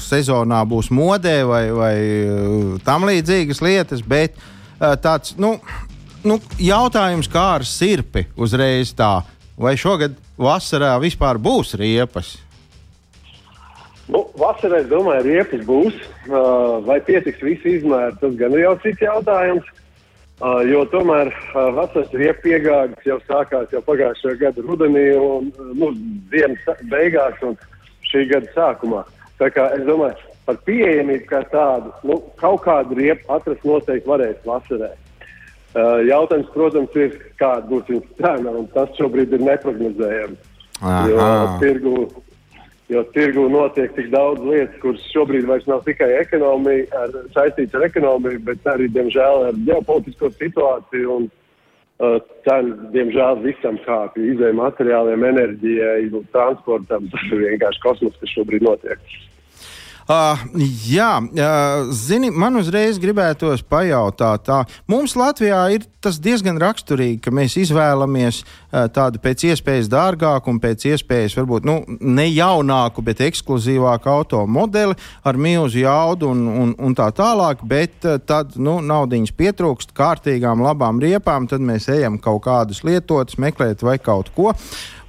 sezonā 0.04 0.64
būs 0.70 0.92
modē 0.94 1.38
vai, 1.50 1.64
vai 1.74 1.94
tam 2.86 3.06
līdzīgas 3.10 3.64
lietas, 3.66 4.04
bet 4.06 4.38
uh, 4.38 4.96
tāds 5.02 5.38
nu, 5.42 5.56
nu, 6.26 6.42
jautājums 6.58 7.30
kā 7.32 7.46
ar 7.60 7.68
sirpi 7.68 8.28
uzreiz 8.38 8.94
tā. 8.98 9.20
Vai 9.60 9.76
šogad 9.78 10.14
vasarā 10.40 10.94
vispār 11.04 11.38
būs 11.42 11.76
riepas? 11.78 12.38
Nu, 14.10 14.24
vasarā, 14.42 14.82
es 14.82 14.90
domāju, 14.90 15.28
riepas 15.28 15.62
būs. 15.68 15.98
Uh, 16.26 16.80
vai 16.86 16.98
pietiks 17.06 17.44
visi 17.46 17.78
izmēri, 17.78 18.18
tas 18.22 18.34
gan 18.40 18.56
ir 18.58 18.64
jau 18.64 18.74
cits 18.86 19.06
jautājums. 19.06 19.68
Uh, 20.40 20.62
jo 20.64 20.86
tomēr 20.88 21.30
uh, 21.30 21.68
vasaras 21.76 22.14
riepas 22.16 22.42
piegādes 22.46 23.06
jau 23.06 23.18
sākās 23.28 23.74
jau 23.76 23.82
pagājušajā 23.84 24.40
gada 24.40 24.64
rudenī 24.64 25.10
un 25.20 25.50
uh, 25.52 25.74
nu, 25.76 25.92
ziemas 26.32 26.82
beigās 26.90 27.42
un 27.44 27.58
šī 28.08 28.24
gada 28.32 28.50
sākumā. 28.56 29.04
Tā 29.40 29.50
kā 29.54 29.68
es 29.76 29.84
domāju, 29.88 30.16
par 30.48 30.58
pieejamību 30.66 31.28
kā 31.30 31.44
tādu, 31.52 31.92
nu, 32.08 32.18
kaut 32.40 32.64
kādu 32.64 32.98
riepu 32.98 33.30
atrast 33.36 33.68
noteikti 33.68 34.10
varēs 34.10 34.40
vasarā. 34.48 34.94
Uh, 35.70 36.00
jautājums, 36.08 36.50
protams, 36.56 36.96
ir, 36.98 37.20
kāda 37.38 37.68
būs 37.70 37.92
viņas 37.92 38.16
cena, 38.18 38.56
un 38.58 38.66
tas 38.74 38.90
šobrīd 38.98 39.36
ir 39.38 39.44
neprognozējams. 39.46 40.48
Jo 41.12 41.28
tirgu, 41.60 41.94
jo 42.90 43.04
tirgu 43.14 43.46
notiek 43.54 43.94
tik 43.96 44.10
daudz 44.14 44.42
lietas, 44.46 44.78
kuras 44.82 45.04
šobrīd 45.14 45.48
vairs 45.50 45.68
nav 45.70 45.84
tikai 45.86 46.10
ekonomija, 46.20 46.88
ar, 46.98 47.18
saistīts 47.36 47.78
ar 47.78 47.86
ekonomiju, 47.86 48.42
bet 48.48 48.66
arī, 48.70 48.90
diemžēl, 48.96 49.50
ar 49.52 49.60
ģeopolitisko 49.68 50.32
situāciju. 50.40 51.18
Un, 51.20 51.30
uh, 52.02 52.18
cenas, 52.48 52.82
diemžēl, 52.96 53.42
visam 53.46 53.78
kāpj. 53.86 54.26
Izējai 54.34 54.58
materiāliem, 54.58 55.26
enerģijai, 55.34 56.24
transportam. 56.34 57.10
Tas 57.14 57.28
ir 57.30 57.46
vienkārši 57.46 57.86
kosmos, 57.86 58.18
kas 58.22 58.38
šobrīd 58.38 58.66
notiek. 58.66 59.12
Uh, 60.10 60.40
jā, 60.90 61.20
uh, 61.22 61.92
zini, 61.94 62.32
man 62.34 62.58
uzreiz 62.58 62.98
gribētos 62.98 63.62
pajautāt, 63.62 64.42
tā 64.48 64.64
mums 64.90 65.14
Latvijā 65.14 65.60
ir 65.76 65.86
tas 66.02 66.18
diezgan 66.18 66.58
raksturīgi, 66.58 67.20
ka 67.28 67.34
mēs 67.36 67.60
izvēlamies 67.62 68.40
uh, 68.42 68.88
tādu 68.90 69.22
pēc 69.22 69.46
iespējas 69.52 69.92
dārgāku 69.94 70.50
un 70.50 70.58
pēc 70.64 70.88
iespējas 70.96 71.38
varbūt 71.38 71.70
nu, 71.70 71.78
ne 72.02 72.26
jaunāku, 72.26 73.06
bet 73.06 73.22
ekskluzīvāku 73.28 74.10
automobili 74.10 74.98
ar 75.22 75.38
milzu 75.38 75.84
jaudu 75.84 76.34
un, 76.34 76.46
un, 76.58 76.74
un 76.74 76.98
tā 76.98 77.12
tālāk, 77.14 77.62
bet 77.62 78.10
uh, 78.10 78.18
tad 78.18 78.58
nu, 78.58 78.80
naudiņas 78.82 79.38
pietrūkst 79.38 79.94
kārtīgām, 79.94 80.66
labām 80.66 80.98
riepām, 81.06 81.46
tad 81.54 81.62
mēs 81.62 81.86
ejam 81.94 82.18
kaut 82.18 82.48
kādus 82.50 82.82
lietotus, 82.82 83.38
meklēt 83.38 83.86
vai 83.86 84.00
kaut 84.02 84.34
ko. 84.34 84.58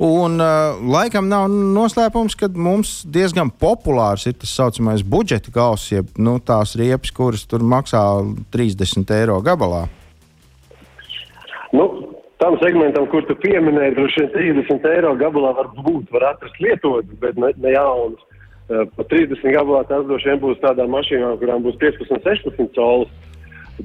Un, 0.00 0.38
uh, 0.40 0.78
laikam 0.80 1.26
nav 1.28 1.50
noslēpums, 1.52 2.32
ka 2.40 2.48
mums 2.56 3.02
diezgan 3.04 3.50
populārs 3.52 4.24
ir 4.30 4.38
tas 4.40 4.54
saucamais 4.56 5.02
budžeta 5.04 5.52
gals, 5.52 5.84
jeb 5.92 6.14
nu, 6.16 6.38
tās 6.40 6.72
riepas, 6.80 7.12
kuras 7.12 7.44
tur 7.44 7.60
maksā 7.60 8.00
30 8.56 9.12
eiro 9.18 9.36
gabalā. 9.44 9.82
Nu, 11.76 11.84
tam 12.40 12.56
segmentam, 12.64 13.10
kur 13.12 13.28
tu 13.28 13.36
pieminēji, 13.44 13.98
droši 13.98 14.24
vien 14.38 14.56
30 14.64 14.88
eiro 14.94 15.12
gabalā 15.20 15.52
var 15.60 15.68
būt, 15.76 16.08
var 16.16 16.30
atrast 16.30 16.56
lietotus, 16.64 17.20
bet 17.20 17.36
ne, 17.36 17.52
ne 17.60 17.76
jaunus. 17.76 18.24
Uh, 18.72 18.88
pa 18.96 19.04
30 19.12 19.44
gabalā 19.52 19.84
tas 19.84 20.08
droši 20.08 20.32
vien 20.32 20.44
būs 20.48 20.64
tādām 20.64 20.96
mašīnām, 20.96 21.36
kurām 21.44 21.68
būs 21.68 21.76
15, 21.84 22.24
16 22.24 22.72
solis. 22.72 23.12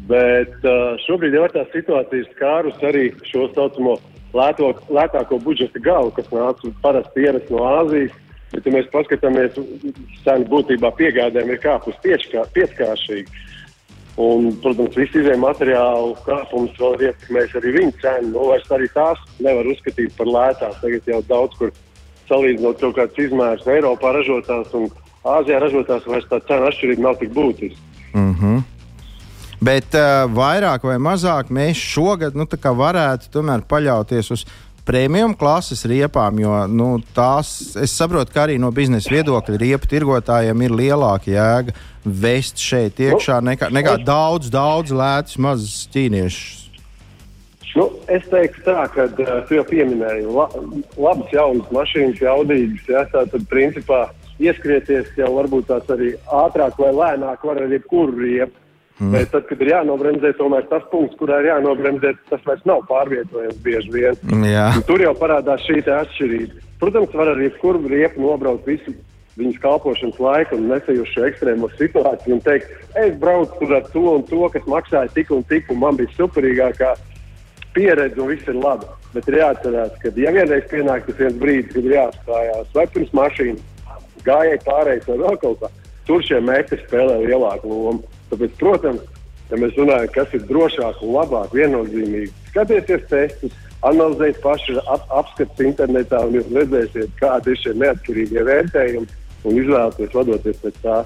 Bet 0.07 0.63
uh, 0.63 0.95
šobrīd 1.03 1.35
jau 1.35 1.43
ir 1.43 1.59
tā 1.59 1.67
situācija 1.75 2.31
skārus 2.31 2.79
arī 2.87 3.09
šo 3.27 3.49
saucamo 3.51 3.99
lēto, 4.35 4.73
lētāko 4.91 5.39
budžeta 5.43 5.81
galu, 5.83 6.11
kas 6.15 6.29
nāca 6.33 6.71
parasti 6.83 7.25
ierast 7.25 7.51
no 7.53 7.63
Āzijas. 7.81 8.13
Bet, 8.51 8.67
ja 8.67 8.71
mēs 8.75 8.91
paskatāmies, 8.93 9.57
cena 10.23 10.45
būtībā 10.47 10.91
piegādēm 10.95 11.49
ir 11.51 11.59
kāpus 11.63 11.97
pieckāršīgi. 12.03 13.41
Un, 14.21 14.53
protams, 14.63 14.95
visi 14.95 15.19
izējai 15.19 15.41
materiālu 15.41 16.13
kāpums 16.23 16.77
vēl 16.79 16.93
ir 16.95 17.09
ietekmējis 17.09 17.55
arī 17.59 17.73
viņu 17.75 17.95
cenu. 18.03 18.29
Nu, 18.31 18.45
vairs 18.53 18.69
arī 18.71 18.87
tās 18.93 19.19
nevar 19.43 19.67
uzskatīt 19.67 20.13
par 20.15 20.29
lētās. 20.31 20.77
Tagad 20.79 21.09
jau 21.11 21.19
daudz 21.27 21.57
kur 21.59 21.73
salīdzinot 22.29 22.79
kaut 22.79 22.95
kādas 22.95 23.19
izmērs 23.25 23.67
Eiropā 23.67 24.13
ražotās 24.15 24.71
un 24.77 24.87
Āzijā 25.25 25.57
ražotās, 25.57 26.05
vairs 26.05 26.27
tā 26.29 26.39
cena 26.47 26.69
atšķirība 26.69 27.01
nav 27.01 27.19
tik 27.19 27.33
būtiska. 27.33 27.81
Mm 28.13 28.33
-hmm. 28.39 28.63
Bet 29.65 29.95
uh, 29.97 30.25
vairāk 30.29 30.83
vai 30.85 30.99
mazāk 31.01 31.49
mēs 31.53 31.79
šogad 31.79 32.35
nu, 32.37 32.45
varētu 32.45 33.31
tomēr 33.33 33.63
paļauties 33.69 34.31
uz 34.35 34.43
premium 34.85 35.33
klases 35.33 35.85
riepām, 35.89 36.37
jo 36.43 36.57
nu, 36.69 36.89
tās, 37.15 37.73
es 37.81 37.95
saprotu, 37.97 38.33
ka 38.33 38.43
arī 38.45 38.59
no 38.61 38.69
biznesa 38.75 39.09
viedokļa 39.13 39.61
riepu 39.61 39.89
tirgotājiem 39.89 40.65
ir 40.67 40.75
lielāka 40.81 41.31
jēga 41.31 41.73
vest 42.05 42.61
šeit 42.61 43.01
iekšā 43.01 43.39
nekā, 43.41 43.71
nekā 43.73 43.95
daudz, 44.05 44.51
daudz 44.53 44.93
lētus 44.93 45.39
mazus 45.41 45.87
ķīniešus. 45.95 46.61
Nu, 47.75 47.89
es 48.07 48.23
teiktu, 48.31 48.61
tā, 48.63 48.85
ka 48.93 49.07
uh, 49.09 49.31
tu 49.47 49.57
jau 49.57 49.65
pieminēji, 49.67 50.27
la, 50.31 50.45
labas 50.95 51.33
jaunas 51.33 51.73
mašīnas, 51.75 52.21
jaudīgas. 52.23 52.85
Ja, 52.87 53.01
tā 53.11 53.25
tad, 53.31 53.49
principā, 53.51 54.05
ieskrieties 54.39 55.09
jau 55.19 55.33
varbūt 55.39 55.67
tās 55.71 55.89
arī 55.91 56.13
ātrāk 56.43 56.77
vai 56.79 56.93
lēnāk 56.95 57.43
var 57.43 57.59
ar 57.65 57.75
jebkuru 57.75 58.15
riepu. 58.21 58.61
Mm. 58.95 59.11
Bet 59.11 59.33
tad, 59.33 59.43
kad 59.49 59.59
ir 59.59 59.73
jānobremzē, 59.73 60.31
tomēr 60.39 60.69
tas 60.69 60.85
punkts, 60.91 61.17
kurā 61.19 61.41
ir 61.41 61.49
jānobremzē, 61.49 62.13
tas 62.29 62.45
vairs 62.47 62.63
nav 62.69 62.85
pārvietojams 62.87 63.57
bieži 63.65 63.91
vien. 63.91 64.21
Jā. 64.47 64.69
Un 64.77 64.85
tur 64.87 65.03
jau 65.03 65.11
parādās 65.19 65.65
šī 65.67 65.81
atšķirība. 65.83 66.63
Protams, 66.79 67.17
var 67.17 67.33
ar 67.33 67.41
jebkuru 67.43 67.83
riepu 67.91 68.23
nobraukt 68.23 68.67
visu 68.69 68.95
viņas 69.35 69.59
kalpošanas 69.63 70.19
laiku 70.21 70.55
un 70.55 70.69
nesajušu 70.71 71.25
ekstrēmo 71.27 71.69
situāciju 71.75 72.37
un 72.37 72.43
teikt, 72.45 72.71
es 73.01 73.15
braucu 73.19 73.59
tur 73.59 73.75
ar 73.77 73.89
to 73.91 74.05
un 74.13 74.23
to, 74.29 74.41
kas 74.53 74.69
maksāja 74.71 75.11
tik 75.15 75.31
un 75.35 75.43
tik, 75.49 75.67
un 75.71 75.81
man 75.81 75.99
bija 75.99 76.13
superīgākā 76.15 76.93
pieredze 77.75 78.21
un 78.21 78.31
viss 78.31 78.47
ir 78.47 78.59
labi. 78.63 78.87
Bet 79.15 79.27
ir 79.31 79.39
jāatcerās, 79.41 79.95
ka 80.01 80.11
ja 80.19 80.31
vienreiz 80.35 80.67
pienāk 80.71 81.07
tas 81.07 81.19
viens 81.19 81.39
brīdis, 81.39 81.71
kad 81.75 81.87
ir 81.87 81.97
jāstājās 81.97 82.71
vai 82.75 82.85
pirms 82.95 83.13
mašīnas, 83.15 83.99
gājēji 84.27 84.63
pārējais 84.65 85.09
vai 85.11 85.17
vēl 85.23 85.39
kaut 85.43 85.61
kā, 85.61 85.71
tur 86.07 86.23
šie 86.23 86.39
metri 86.43 86.79
spēlē 86.83 87.19
lielāku 87.23 87.71
lomu. 87.71 88.14
Tāpēc, 88.31 88.55
protams, 88.59 89.03
ja 89.51 89.59
mēs 89.61 89.75
runājam, 89.79 90.13
kas 90.15 90.33
ir 90.33 90.47
drošāk 90.49 91.03
un 91.05 91.13
labāk, 91.15 91.53
viennozīmīgi, 91.53 92.31
skatieties 92.49 93.05
testus, 93.11 93.59
analizējiet 93.85 94.41
paši 94.43 94.79
ap, 94.85 95.05
apskats 95.21 95.61
internetā 95.61 96.23
un 96.25 96.39
jūs 96.39 96.49
redzēsiet, 96.55 97.13
kādi 97.19 97.53
ir 97.53 97.61
šie 97.61 97.75
neatkarīgie 97.83 98.47
vērtējumi 98.47 99.21
un 99.45 99.61
izvēlēties 99.61 100.17
vadoties 100.17 100.59
pēc 100.63 100.81
tā. 100.81 101.03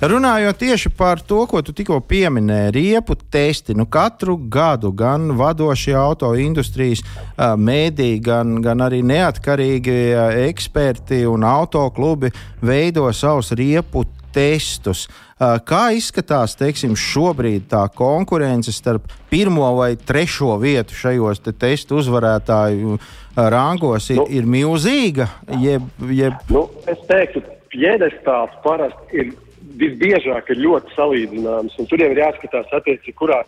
Runājot 0.00 0.56
tieši 0.56 0.90
par 0.96 1.20
to, 1.20 1.42
ko 1.44 1.60
tu 1.60 1.74
tikko 1.76 1.98
pieminēji, 2.08 2.72
riepu 2.72 3.18
testi. 3.20 3.74
Nu, 3.76 3.84
katru 3.84 4.38
gadu 4.48 4.94
gan 4.96 5.34
vadošie 5.36 5.92
auto 5.96 6.30
industrijas 6.40 7.02
mēdī, 7.36 8.14
gan, 8.24 8.58
gan 8.64 8.80
arī 8.86 9.02
neatkarīgi 9.04 9.98
eksperti 10.46 11.20
un 11.28 11.44
autoklubi 11.44 12.32
veido 12.64 13.04
savus 13.12 13.52
riepu 13.52 14.06
testus. 14.34 15.06
Kā 15.38 15.82
izskatās 15.96 16.56
teiksim, 16.60 16.96
šobrīd 16.98 17.68
tā 17.72 17.86
konkurence 17.96 18.74
starp 18.76 19.08
pirmo 19.30 19.70
vai 19.78 19.94
trešo 19.96 20.56
vietu 20.60 20.96
šajos 20.96 21.40
te 21.44 21.54
testu 21.56 22.00
uzvarētāju 22.02 22.98
rangos 23.36 24.10
ir, 24.12 24.20
nu, 24.20 24.26
ir 24.28 24.50
milzīga? 24.56 25.30
Jeb, 25.62 25.86
jeb... 26.12 26.36
Nu, 26.52 26.66
es 26.90 27.00
teiktu, 27.08 27.44
piedestāls 27.72 28.58
parasti 28.64 29.22
ir 29.22 29.32
visbiežāk 29.80 30.52
ir 30.52 30.60
ļoti 30.66 30.94
salīdzināms. 30.96 31.78
Tur 31.88 32.04
jau 32.04 32.10
ir 32.12 32.20
jāskatās, 32.20 32.68
attiecīgi, 32.76 33.16
kurā 33.16 33.40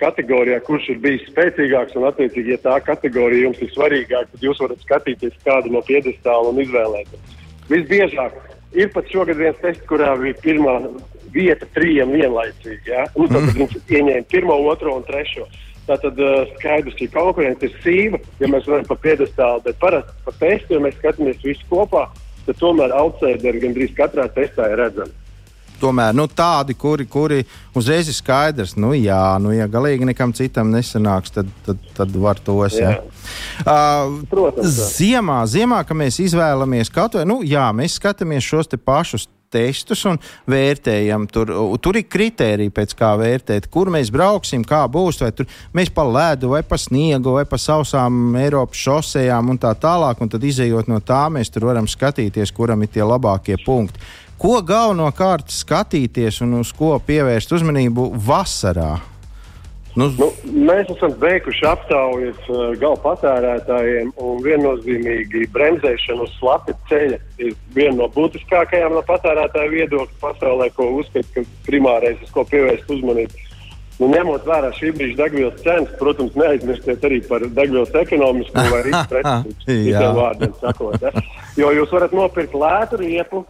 kategorijā, 0.00 0.60
kurš 0.64 0.90
ir 0.94 1.00
bijis 1.04 1.24
spēcīgāks. 1.30 1.96
Un, 1.98 2.08
attiecīgi, 2.10 2.54
ja 2.56 2.60
tā 2.64 2.76
kategorija 2.84 3.46
jums 3.46 3.62
ir 3.64 3.72
svarīgāka, 3.74 4.30
tad 4.32 4.44
jūs 4.44 4.60
varat 4.62 4.84
skatīties 4.84 5.38
kādu 5.44 5.72
no 5.74 5.82
piedestāla 5.86 6.52
un 6.52 6.60
izvēlēties. 6.64 7.34
Visbiežāk 7.70 8.36
ir 8.74 8.90
pat 8.94 9.12
šogad 9.12 9.38
viens 9.40 9.60
tests, 9.62 9.84
kurā 9.90 10.14
bija 10.20 10.38
pirmā 10.42 10.76
vieta 11.34 11.68
trijiem 11.76 12.14
vienlaicīgi. 12.16 12.90
Ja? 12.90 13.06
Un, 13.14 13.30
tad 13.30 13.42
mm. 13.44 13.56
viņš 13.60 13.76
ieņēma 13.86 14.28
pirmo, 14.32 14.58
otro 14.70 14.96
un 14.98 15.04
trešo. 15.06 15.46
Tātad 15.86 16.18
uh, 16.18 16.48
skaidrs, 16.56 16.96
ka 16.98 17.06
konkurence 17.14 17.68
ir 17.68 17.76
sīva, 17.84 18.18
ja 18.40 18.48
mēs 18.50 18.66
runājam 18.66 18.88
par 18.88 18.98
piedestālu, 19.04 19.62
bet 19.68 19.78
parasti 19.82 20.16
par 20.26 20.40
testu, 20.40 20.74
ja 20.74 20.82
mēs 20.82 20.96
skatāmies 20.98 21.44
visu 21.44 21.68
kopā, 21.70 22.08
tad 22.48 22.58
tomēr 22.58 22.94
outsideri 22.96 23.62
gandrīz 23.62 23.94
katrā 23.94 24.26
testā 24.34 24.72
ir 24.72 24.82
redzami 24.82 25.14
tomēr 25.80 26.16
nu, 26.16 26.26
tādi, 26.28 26.76
kuri, 26.78 27.06
kuri 27.10 27.42
uzreiz 27.76 28.10
ir 28.10 28.16
skaidrs, 28.16 28.76
nu, 28.80 28.92
jā, 28.96 29.20
nu, 29.42 29.52
ja 29.54 29.68
galīgi 29.70 30.08
nekam 30.08 30.34
citam 30.36 30.72
nesanāks, 30.74 31.34
tad, 31.34 31.52
tad, 31.66 31.80
tad 31.96 32.18
var 32.20 32.40
tos. 32.42 32.78
Jā. 32.80 32.96
Ja. 32.96 33.04
Uh, 33.62 34.20
Protams, 34.30 34.82
ziemā, 34.96 35.40
ziemā, 35.50 35.82
kad 35.86 35.98
mēs 35.98 36.20
izvēlamies 36.22 36.92
vai, 36.94 37.24
nu, 37.28 37.40
jā, 37.46 37.68
mēs 37.76 37.98
skatāmies 38.00 38.46
šos 38.46 38.70
te 38.72 38.80
pašus 38.80 39.28
testus 39.52 40.04
un 40.08 40.18
vērtējam. 40.50 41.26
Tur, 41.32 41.52
tur 41.82 41.98
ir 41.98 42.06
kriteriji, 42.10 42.72
pēc 42.74 42.94
kā 42.98 43.12
vērtēt, 43.18 43.68
kur 43.72 43.90
mēs 43.94 44.10
brauksim, 44.14 44.64
kā 44.66 44.84
būs. 44.90 45.20
Vai 45.22 45.32
tur 45.36 45.48
mēs 45.76 45.92
pa 45.94 46.06
ledu, 46.06 46.52
vai 46.54 46.62
pa 46.66 46.78
sniegu, 46.80 47.36
vai 47.38 47.46
pa 47.48 47.58
sausām 47.60 48.36
Eiropas 48.40 48.82
šosejām 48.82 49.52
un 49.52 49.60
tā 49.62 49.72
tālāk. 49.80 50.22
Un 50.22 50.32
tad, 50.32 50.44
izējot 50.44 50.90
no 50.92 51.00
tā, 51.04 51.26
mēs 51.32 51.52
tur 51.54 51.68
varam 51.70 51.88
skatīties, 51.90 52.54
kuram 52.56 52.84
ir 52.84 52.92
tie 52.94 53.06
labākie 53.06 53.58
punkti. 53.64 54.02
Ko 54.36 54.58
galvenokārt 54.60 55.48
skatīties 55.48 56.42
un 56.44 56.58
uz 56.60 56.72
ko 56.76 56.96
pievērst 57.00 57.54
uzmanību 57.56 58.10
vasarā? 58.26 58.98
Nu, 59.96 60.10
nu, 60.20 60.26
mēs 60.68 60.90
esam 60.92 61.14
veikuši 61.22 61.64
aptaujas 61.70 62.40
uh, 62.52 62.74
gala 62.76 62.98
patērētājiem, 63.00 64.10
un 64.20 64.42
viennozīmīgi 64.44 65.46
bremzēšana 65.54 66.26
uz 66.26 66.34
slapja 66.36 66.74
ceļa 66.90 67.20
ir 67.40 67.54
viena 67.72 68.02
no 68.02 68.10
būtiskākajām 68.12 68.92
no 68.92 69.00
patērētāja 69.08 69.72
viedokļa 69.72 70.20
pasaulē, 70.20 70.68
ko 70.76 70.90
uzskata, 70.98 71.24
ka 71.32 71.46
primārais, 71.64 72.20
uz 72.20 72.34
ko 72.34 72.44
pievērst 72.52 72.92
uzmanību. 72.92 73.44
Nu, 73.96 74.10
ņemot 74.12 74.44
vērā 74.44 74.68
šī 74.76 74.92
brīža 74.98 75.22
degvielas 75.22 75.64
cenas, 75.64 75.96
protams, 75.96 76.36
neaizmirstiet 76.36 77.08
arī 77.08 77.22
par 77.24 77.48
degvielas 77.48 77.96
ekonomisku 77.96 78.68
vai 78.68 78.82
sakot. 80.60 81.00
Ja? 81.00 81.24
Jo 81.56 81.72
jūs 81.72 81.96
varat 81.96 82.12
nopirkt 82.12 82.52
lētu 82.52 83.00
riepu, 83.00 83.46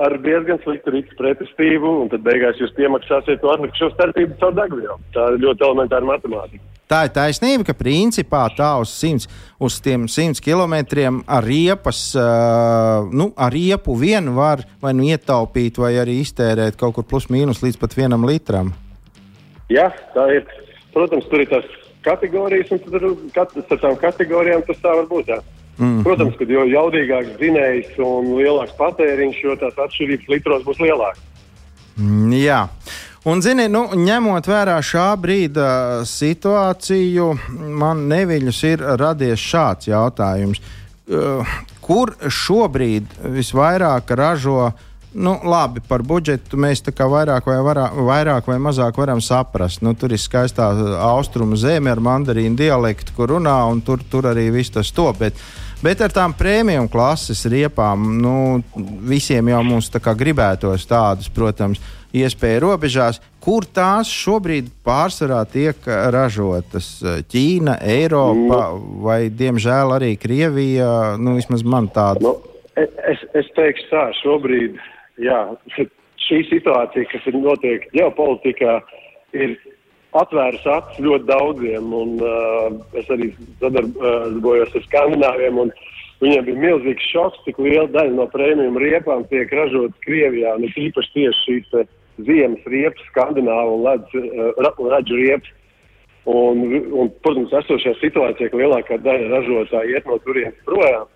ar 0.00 0.16
diezgan 0.24 0.60
sliktu 0.64 0.94
rītu 0.94 1.16
pretestību, 1.18 1.94
un 2.02 2.10
tad 2.12 2.24
beigās 2.24 2.60
jūs 2.60 2.72
piemaksāsiet 2.76 3.42
to 3.42 3.50
atlikušo 3.52 3.90
starpību 3.94 4.38
caur 4.40 4.54
degvielu. 4.56 4.98
Tā 5.14 5.26
ir 5.34 5.42
ļoti 5.44 5.66
elementāra 5.66 6.08
matemātika. 6.08 6.64
Tā 6.90 7.04
ir 7.06 7.12
taisnība, 7.14 7.68
ka 7.68 7.74
principā 7.78 8.40
tā 8.56 8.72
uz, 8.82 8.90
100, 8.98 9.28
uz 9.62 9.76
tiem 9.84 10.08
100 10.10 10.42
km 10.42 10.74
ar 11.22 11.46
riepas, 11.46 12.00
nu, 13.14 13.28
ar 13.38 13.54
riepu 13.54 13.94
vienu 14.00 14.34
var 14.40 14.64
vai 14.82 14.90
nu 14.98 15.06
ietaupīt, 15.06 15.78
vai 15.78 15.92
arī 16.02 16.18
iztērēt 16.24 16.80
kaut 16.80 16.96
kur 16.96 17.06
plus 17.06 17.28
mīnus 17.30 17.62
līdz 17.62 17.78
pat 17.78 17.94
vienam 17.94 18.26
litram. 18.26 18.72
Jā, 19.70 19.86
tā 20.16 20.26
ir. 20.34 20.50
Protams, 20.90 21.28
tur 21.30 21.44
ir 21.44 21.46
tās 21.52 21.66
kategorijas, 22.02 22.72
un 22.74 22.80
tur 22.82 23.12
katrs 23.36 23.70
ar 23.70 23.78
tām 23.84 23.94
kategorijām 24.00 24.64
tas 24.66 24.80
tā 24.82 24.96
var 24.98 25.06
būt. 25.06 25.30
Jā. 25.30 25.38
Mm. 25.80 26.02
Protams, 26.04 26.36
ka 26.36 26.44
jo 26.44 26.66
jaudīgāks 26.68 27.38
dzinējs 27.40 27.94
un 28.04 28.34
lielāks 28.36 28.74
patēriņš, 28.76 29.38
jo 29.46 29.54
tās 29.62 29.78
atšķirības 29.80 30.26
litros 30.28 30.66
būs 30.66 30.82
lielākas. 30.82 31.22
Mm, 31.96 32.34
jā. 32.36 32.66
Un, 33.28 33.40
zini, 33.44 33.66
nu, 33.72 33.86
ņemot 33.96 34.46
vērā 34.48 34.76
šā 34.84 35.08
brīda 35.20 35.70
situāciju, 36.08 37.30
man 37.80 38.06
neviļus 38.12 38.60
ir 38.68 38.84
radies 39.00 39.40
šāds 39.40 39.88
jautājums. 39.88 40.60
Uh, 41.10 41.48
kur 41.84 42.12
šobrīd 42.28 43.16
visvairāk 43.32 44.12
ražo? 44.20 44.70
Nu, 45.10 45.32
labi, 45.42 45.80
par 45.82 46.04
budžetu 46.06 46.60
mēs 46.60 46.84
tā 46.86 46.92
kā 46.94 47.08
vairāk 47.10 47.48
vai, 47.50 47.56
varā, 47.66 47.88
vairāk 47.90 48.46
vai 48.46 48.60
mazāk 48.62 49.00
varam 49.00 49.18
saprast. 49.24 49.80
Nu, 49.82 49.96
tur 49.98 50.12
ir 50.14 50.20
skaistā 50.22 50.68
austrumu 51.08 51.58
zeme 51.58 51.90
ar 51.90 52.04
mandarīnu 52.04 52.54
dialektu, 52.60 53.16
kur 53.16 53.34
runā, 53.34 53.56
un 53.72 53.80
tur, 53.82 54.04
tur 54.12 54.30
arī 54.30 54.46
viss 54.54 54.70
tas 54.76 54.92
top. 54.94 55.18
Bet, 55.24 55.34
uh, 55.34 55.69
Bet 55.80 56.02
ar 56.04 56.12
tām 56.12 56.34
prēmiju 56.36 56.90
klases 56.92 57.46
riepām, 57.48 58.18
nu, 58.20 58.34
visiem 59.08 59.48
jau 59.48 59.62
mums 59.64 59.88
tā 59.88 59.96
kā 60.04 60.12
gribētos 60.12 60.84
tādas, 60.88 61.30
protams, 61.32 61.80
iespēju 62.12 62.60
robežās, 62.66 63.20
kur 63.40 63.64
tās 63.64 64.10
šobrīd 64.12 64.68
pārsvarā 64.84 65.40
tiek 65.48 65.88
ražotas. 66.12 66.90
Ķīna, 67.32 67.78
Eiropa 67.80 68.60
mm. 68.60 69.00
vai, 69.06 69.18
diemžēl, 69.32 69.94
arī 69.96 70.12
Krievija. 70.20 71.16
Nu, 71.16 71.38
vismaz 71.38 71.64
man 71.64 71.88
tāda. 71.94 72.28
Nu, 72.28 72.36
es, 72.76 73.24
es 73.40 73.48
teikšu 73.56 73.88
tā, 73.88 74.04
šobrīd, 74.20 74.76
jā, 75.24 75.40
šī 76.26 76.42
situācija, 76.50 77.08
kas 77.14 77.32
ir 77.32 77.40
notiek 77.40 77.88
ģeopolitikā, 77.96 78.80
ir 79.32 79.56
atvērs 80.18 80.66
acis 80.66 81.04
ļoti 81.04 81.28
daudziem. 81.28 81.92
Un, 81.94 82.16
uh, 82.24 82.80
es 82.98 83.08
arī 83.12 83.30
sadarbojos 83.62 84.74
ar 84.74 84.86
skandināviem. 84.88 85.62
Viņiem 86.20 86.44
bija 86.48 86.62
milzīgs 86.66 87.06
šoks, 87.12 87.40
cik 87.46 87.60
liela 87.62 87.88
daļa 87.94 88.12
no 88.18 88.26
prēmiju 88.32 88.82
riepām 88.82 89.24
tiek 89.30 89.52
ražotas 89.56 90.02
Krievijā. 90.04 90.56
Un 90.58 90.66
īpaši 90.68 91.14
tieši 91.16 91.46
šīs 91.46 91.88
ziemas 92.26 92.66
riepas, 92.68 93.06
skandināvu 93.12 93.78
un 93.78 93.88
uh, 93.88 94.84
raģu 94.96 95.22
riepas. 95.22 95.56
Un, 96.28 96.60
un, 96.92 97.08
protams, 97.24 97.52
esošajā 97.62 97.96
situācijā, 98.02 98.50
ka 98.50 98.58
lielākā 98.60 98.98
daļa 99.00 99.30
ražotāju 99.32 99.94
iet 99.94 100.04
no 100.06 100.18
turienes 100.20 100.58
projām, 100.66 101.08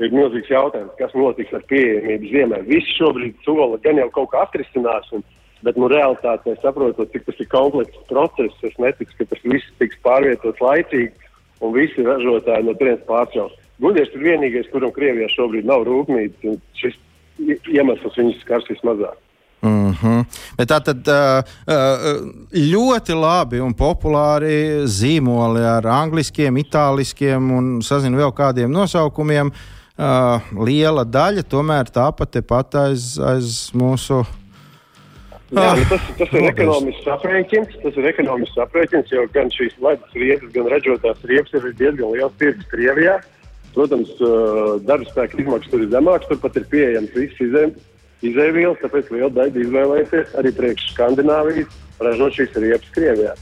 ir 0.00 0.14
milzīgs 0.16 0.48
jautājums, 0.48 0.94
kas 0.96 1.12
notiks 1.16 1.52
ar 1.56 1.64
pieejamību 1.68 2.30
ziemē. 2.32 2.62
Visi 2.68 2.96
šobrīd 2.96 3.36
sola 3.44 3.76
gan 3.84 4.00
jau 4.00 4.08
kaut 4.16 4.30
kā 4.32 4.46
atrisinās. 4.46 5.12
Un, 5.12 5.24
Bet 5.66 5.78
nu, 5.80 5.88
realitātē, 5.90 6.54
saprotot, 6.62 7.10
cik 7.10 7.26
tas 7.26 7.40
ir 7.42 7.48
komplekss 7.50 8.06
process, 8.10 8.54
es 8.62 8.76
neticu, 8.78 9.16
ka 9.18 9.30
tas 9.32 9.42
viss 9.42 9.72
tiks 9.82 9.98
pārvietots 10.06 10.62
laicīgi. 10.62 11.12
un 11.64 11.72
visi 11.72 12.04
ražotāji 12.04 12.66
no 12.66 12.74
turienes 12.76 13.04
pārcelt. 13.08 13.54
Guļies 13.80 14.10
ir 14.12 14.24
vienīgais, 14.24 14.66
kuram 14.72 14.92
Krievijā 14.92 15.28
šobrīd 15.32 15.64
nav 15.68 15.86
rūpnīca, 15.88 16.52
un 16.52 16.58
šis 16.76 16.96
iemesls 17.72 18.18
viņus 18.18 18.42
skars 18.44 18.68
vismazāk. 18.72 19.16
Mm 19.64 19.92
-hmm. 19.92 20.24
Bet 20.58 20.68
tā 20.70 20.80
tad 20.84 21.08
ļoti 22.52 23.14
labi 23.16 23.60
un 23.60 23.74
populāri 23.74 24.84
zīmoli 24.84 25.64
ar 25.64 25.86
angļuiskiem, 25.86 26.56
itāliskiem 26.56 27.50
un 27.58 27.82
sazinu 27.82 28.18
vēl 28.20 28.32
kādiem 28.32 28.70
nosaukumiem. 28.70 29.50
Liela 30.66 31.04
daļa 31.04 31.42
tomēr 31.42 31.88
tāpat 31.88 32.30
tepat 32.30 32.74
aiz, 32.74 33.18
aiz 33.18 33.70
mūsu. 33.72 34.24
Jā, 35.54 35.76
nu 35.78 35.84
tas, 35.88 36.02
tas 36.18 36.32
ir 36.34 36.42
ekonomisks 36.50 37.06
aprēķins. 37.06 37.76
Tas 37.82 37.96
ir 38.00 38.06
ekonomisks 38.10 38.56
aprēķins, 38.64 39.12
jo 39.14 39.26
gan 39.34 39.50
šīs 39.54 39.76
ledus 39.84 40.16
riepas, 40.18 40.50
gan 40.56 40.66
ražotās 40.72 41.20
riepas 41.30 41.52
ir 41.54 41.68
diezgan 41.78 42.10
liels 42.16 42.32
tirgus 42.40 42.66
Krievijā. 42.72 43.20
Protams, 43.76 44.10
darba 44.88 45.04
spēka 45.06 45.38
izmaksas 45.42 45.70
tur 45.70 45.82
ir 45.84 45.90
zemākas, 45.92 46.26
turpat 46.30 46.56
ir 46.56 46.64
pieejams 46.72 47.12
viss 47.14 47.38
izē- 47.44 47.70
izēvielas, 48.24 48.80
tāpēc 48.82 49.10
liela 49.12 49.30
daļa 49.36 49.62
izvēlēsies 49.66 50.34
arī 50.40 50.52
priekš 50.56 50.88
Skandināvijas 50.94 51.68
ražot 52.00 52.32
šīs 52.40 52.56
riepas 52.56 52.90
Krievijā. 52.96 53.34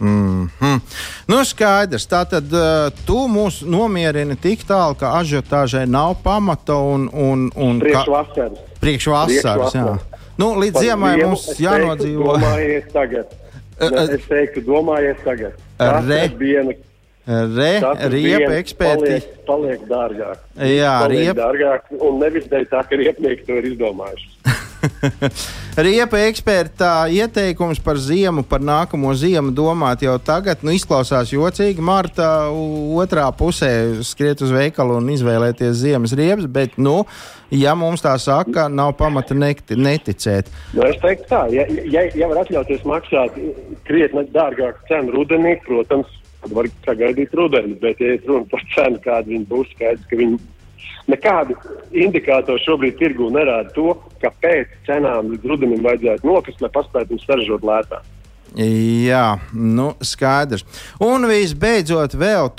Mm 0.00 0.50
-hmm. 0.60 0.80
Nu, 1.28 1.44
skaidrs. 1.44 2.06
Tātad 2.06 2.44
uh, 2.52 2.92
tu 3.06 3.16
mūs 3.28 3.62
nomierini 3.66 4.36
tik 4.36 4.64
tālu, 4.68 4.94
ka 4.94 5.06
ažiotāžai 5.20 5.86
nav 5.86 6.14
pamata 6.22 6.74
un, 6.76 7.08
un, 7.12 7.50
un 7.56 7.80
Priekš 7.80 8.04
ka- 8.04 8.10
vasaras. 8.10 8.58
priekš 8.80 9.06
vasaras. 9.06 9.74
Jā. 9.74 9.98
Nu, 10.40 10.54
līdz 10.58 10.74
Par 10.74 10.82
ziemai 10.82 11.12
mums 11.22 11.46
jānodzīvo. 11.62 12.36
Domājies 12.38 12.92
tagad. 12.94 13.32
Ne, 13.74 13.88
eh, 13.90 14.10
Es 14.14 14.26
teiktu, 14.30 14.60
domājies 14.62 15.18
tagad. 15.26 15.56
Re. 16.06 16.18
Diena 16.38 16.74
Re, 17.26 17.70
riepa 18.12 18.52
eksperti. 18.60 19.16
Paliek, 19.16 19.28
paliek 19.48 19.84
dārgāk. 19.88 20.42
Jā, 20.60 20.92
paliek 21.02 21.22
riepa. 21.24 21.38
dārgāk. 21.40 21.86
Un 21.96 22.18
nevis 22.20 22.44
dēļ 22.52 22.66
tā, 22.68 22.82
ka 22.84 22.98
riepnieki 23.00 23.46
to 23.48 23.56
ir 23.62 23.70
izdomājuši. 23.72 24.28
Riepa 25.86 26.20
eksperta 26.28 26.90
ieteikums 27.10 27.80
par 27.82 27.98
ziemu, 28.00 28.44
par 28.46 28.62
nākamo 28.64 29.12
ziemu 29.18 29.52
domāt 29.54 30.04
jau 30.04 30.14
tagad. 30.22 30.62
Nu, 30.64 30.74
izklausās 30.74 31.32
jocīgi. 31.34 31.82
Marta 31.84 32.48
otrā 32.50 33.26
pusē 33.36 33.70
skriet 34.06 34.42
uz 34.44 34.52
veikalu 34.54 34.98
un 35.00 35.10
izvēlēties 35.14 35.80
ziemas 35.82 36.14
riepas, 36.16 36.48
bet, 36.50 36.78
nu, 36.78 37.02
ja 37.54 37.74
mums 37.78 38.04
tā 38.04 38.14
saka, 38.22 38.68
nav 38.68 38.94
pamata 39.00 39.36
nekti, 39.36 39.78
neticēt. 39.78 40.50
Nu, 40.76 40.84
es 40.88 41.00
teiktu, 41.02 41.28
tā, 41.32 41.44
ja, 41.54 41.66
ja, 41.90 42.06
ja 42.14 42.30
var 42.30 42.44
atļauties 42.44 42.84
maksāt 42.88 43.38
krietni 43.88 44.26
dārgāku 44.34 44.86
cenu 44.90 45.16
rudenī, 45.18 45.56
protams, 45.66 46.10
tad 46.42 46.56
var 46.56 46.68
sagaidīt 46.86 47.34
rudeni. 47.36 47.78
Bet, 47.82 48.02
ja 48.02 48.18
runa 48.28 48.46
par 48.52 48.66
cenu, 48.74 49.00
kāda 49.04 49.30
viņa 49.32 49.50
būs, 49.50 49.72
skaidrs, 49.76 50.10
ka 50.10 50.20
viņi 50.20 50.42
nekādi 51.10 51.56
indikātori 52.06 52.64
šobrīd 52.64 52.98
tirgū 53.00 53.30
nerāda 53.34 53.72
to, 53.76 53.94
ka 54.22 54.32
pēc 54.42 54.72
cenām 54.88 55.34
līdz 55.34 55.52
rudenim 55.52 55.84
vajadzētu 55.84 56.28
nokrist, 56.28 56.64
lai 56.64 56.72
paspētu 56.74 57.14
viņus 57.14 57.30
saražot 57.30 57.70
lētāk. 57.70 58.10
Jā, 58.54 59.40
nu, 59.50 59.88
skaidrs. 59.98 60.62
Un 61.02 61.26
visbeidzot, 61.26 62.14
vēl 62.14 62.52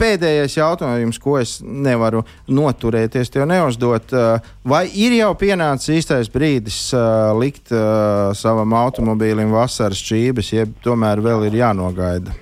pēdējais 0.00 0.56
jautājums, 0.58 1.20
ko 1.22 1.36
es 1.38 1.60
nevaru 1.62 2.24
noturēties, 2.50 3.30
tev 3.30 3.46
neuzdot. 3.46 4.10
uh, 4.18 4.42
Vai 4.66 4.88
ir 4.90 5.14
jau 5.20 5.30
pienācis 5.38 5.94
īstais 6.00 6.30
brīdis 6.32 6.88
uh, 6.96 7.30
likt 7.38 7.70
uh, 7.70 8.34
savam 8.34 8.74
automobīlim 8.74 9.54
vasaras 9.54 10.02
čības, 10.02 10.54
jeb 10.58 10.74
tomēr 10.82 11.22
vēl 11.22 11.46
ir 11.46 11.60
jānogaida? 11.62 12.41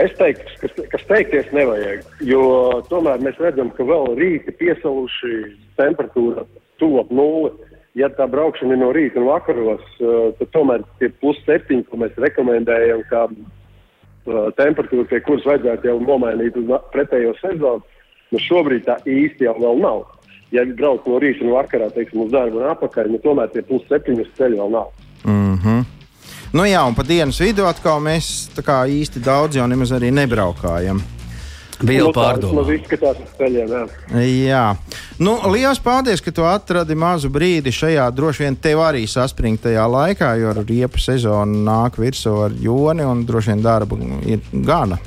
Es 0.00 0.12
teiktu, 0.16 0.48
ka, 0.62 0.68
ka 0.88 0.98
steigties 1.02 1.50
nevajag, 1.52 2.06
jo 2.24 2.44
tomēr 2.88 3.20
mēs 3.20 3.36
redzam, 3.42 3.68
ka 3.76 3.84
vēl 3.84 4.14
rīti 4.16 4.54
piesaluši 4.56 5.42
temperatūra 5.76 6.46
tuvu 6.80 7.04
nulli. 7.12 7.52
Ja 7.92 8.08
tā 8.08 8.24
braukšana 8.24 8.72
ir 8.72 8.80
no 8.80 8.88
rīta 8.96 9.20
un 9.20 9.28
vakaros, 9.28 9.84
eh, 10.00 10.30
tad 10.38 10.48
tomēr 10.54 10.86
tie 10.96 11.10
plus 11.20 11.36
septiņi, 11.44 11.84
ko 11.90 12.00
mēs 12.00 12.16
rekomendējam, 12.24 13.02
kā 13.10 13.26
eh, 13.28 14.48
temperatūra, 14.56 15.04
pie 15.10 15.20
kuras 15.26 15.44
vajadzētu 15.50 15.90
jau 15.90 15.98
nomainīt 16.00 16.56
uz 16.56 16.72
pretējo 16.94 17.36
sezonu, 17.42 17.84
nu 18.32 18.40
šobrīd 18.40 18.88
tā 18.88 18.96
īsti 19.04 19.44
jau 19.44 19.58
vēl 19.60 19.84
nav. 19.84 20.06
Ja 20.56 20.64
brauc 20.64 21.04
no 21.04 21.20
rīta 21.20 21.44
un 21.44 21.52
vakarā, 21.52 21.92
teiksim, 21.92 22.24
uz 22.24 22.32
darbu 22.32 22.62
un 22.62 22.70
apakaļ, 22.72 23.12
nu 23.12 23.20
tomēr 23.20 23.52
tie 23.52 23.60
plus 23.68 23.84
septiņi 23.92 24.24
uz 24.24 24.32
ceļa 24.40 24.62
vēl 24.62 24.72
nav. 24.72 24.88
Mm 25.28 25.58
-hmm. 25.60 25.91
Nu 26.52 26.66
jā, 26.68 26.82
un 26.84 26.92
pa 26.94 27.04
dienas 27.06 27.40
vidu 27.40 27.64
atkal 27.64 28.00
mēs 28.04 28.50
tā 28.52 28.60
kā 28.66 28.82
īsti 28.84 29.22
daudz 29.24 29.56
jau 29.56 29.64
nemaz 29.70 29.92
arī 29.96 30.10
nebraukājam. 30.12 31.00
Vielu 31.82 32.10
Nu, 32.10 32.12
tā 32.14 32.36
vismaz 32.36 32.52
pārdomā. 32.52 32.74
izskatās 32.76 33.22
uz 33.24 33.30
ceļiem, 33.38 33.72
jā. 34.46 34.76
Nu, 35.18 35.38
liels 35.50 35.80
paldies, 35.82 36.20
ka 36.22 36.30
tu 36.30 36.44
atradi 36.46 36.94
mazu 36.94 37.30
brīdi 37.32 37.72
šajā 37.74 38.04
droši 38.14 38.44
vien 38.44 38.56
tev 38.56 38.84
arī 38.84 39.02
saspringtajā 39.10 39.86
laikā, 39.90 40.34
jo 40.38 40.52
riepu 40.60 41.00
sezona 41.02 41.64
nāk 41.66 41.98
virsū 41.98 42.36
ar 42.44 42.52
joni 42.54 43.02
un 43.02 43.24
droši 43.26 43.54
vien 43.54 43.64
darba 43.64 43.98
ir 44.26 44.44
gana. 44.52 45.00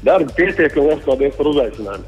Darba 0.00 0.32
pietiek 0.32 0.76
un 0.80 0.86
liels 0.88 1.02
paldies 1.04 1.34
par 1.36 1.48
uzaicinājumu. 1.50 2.06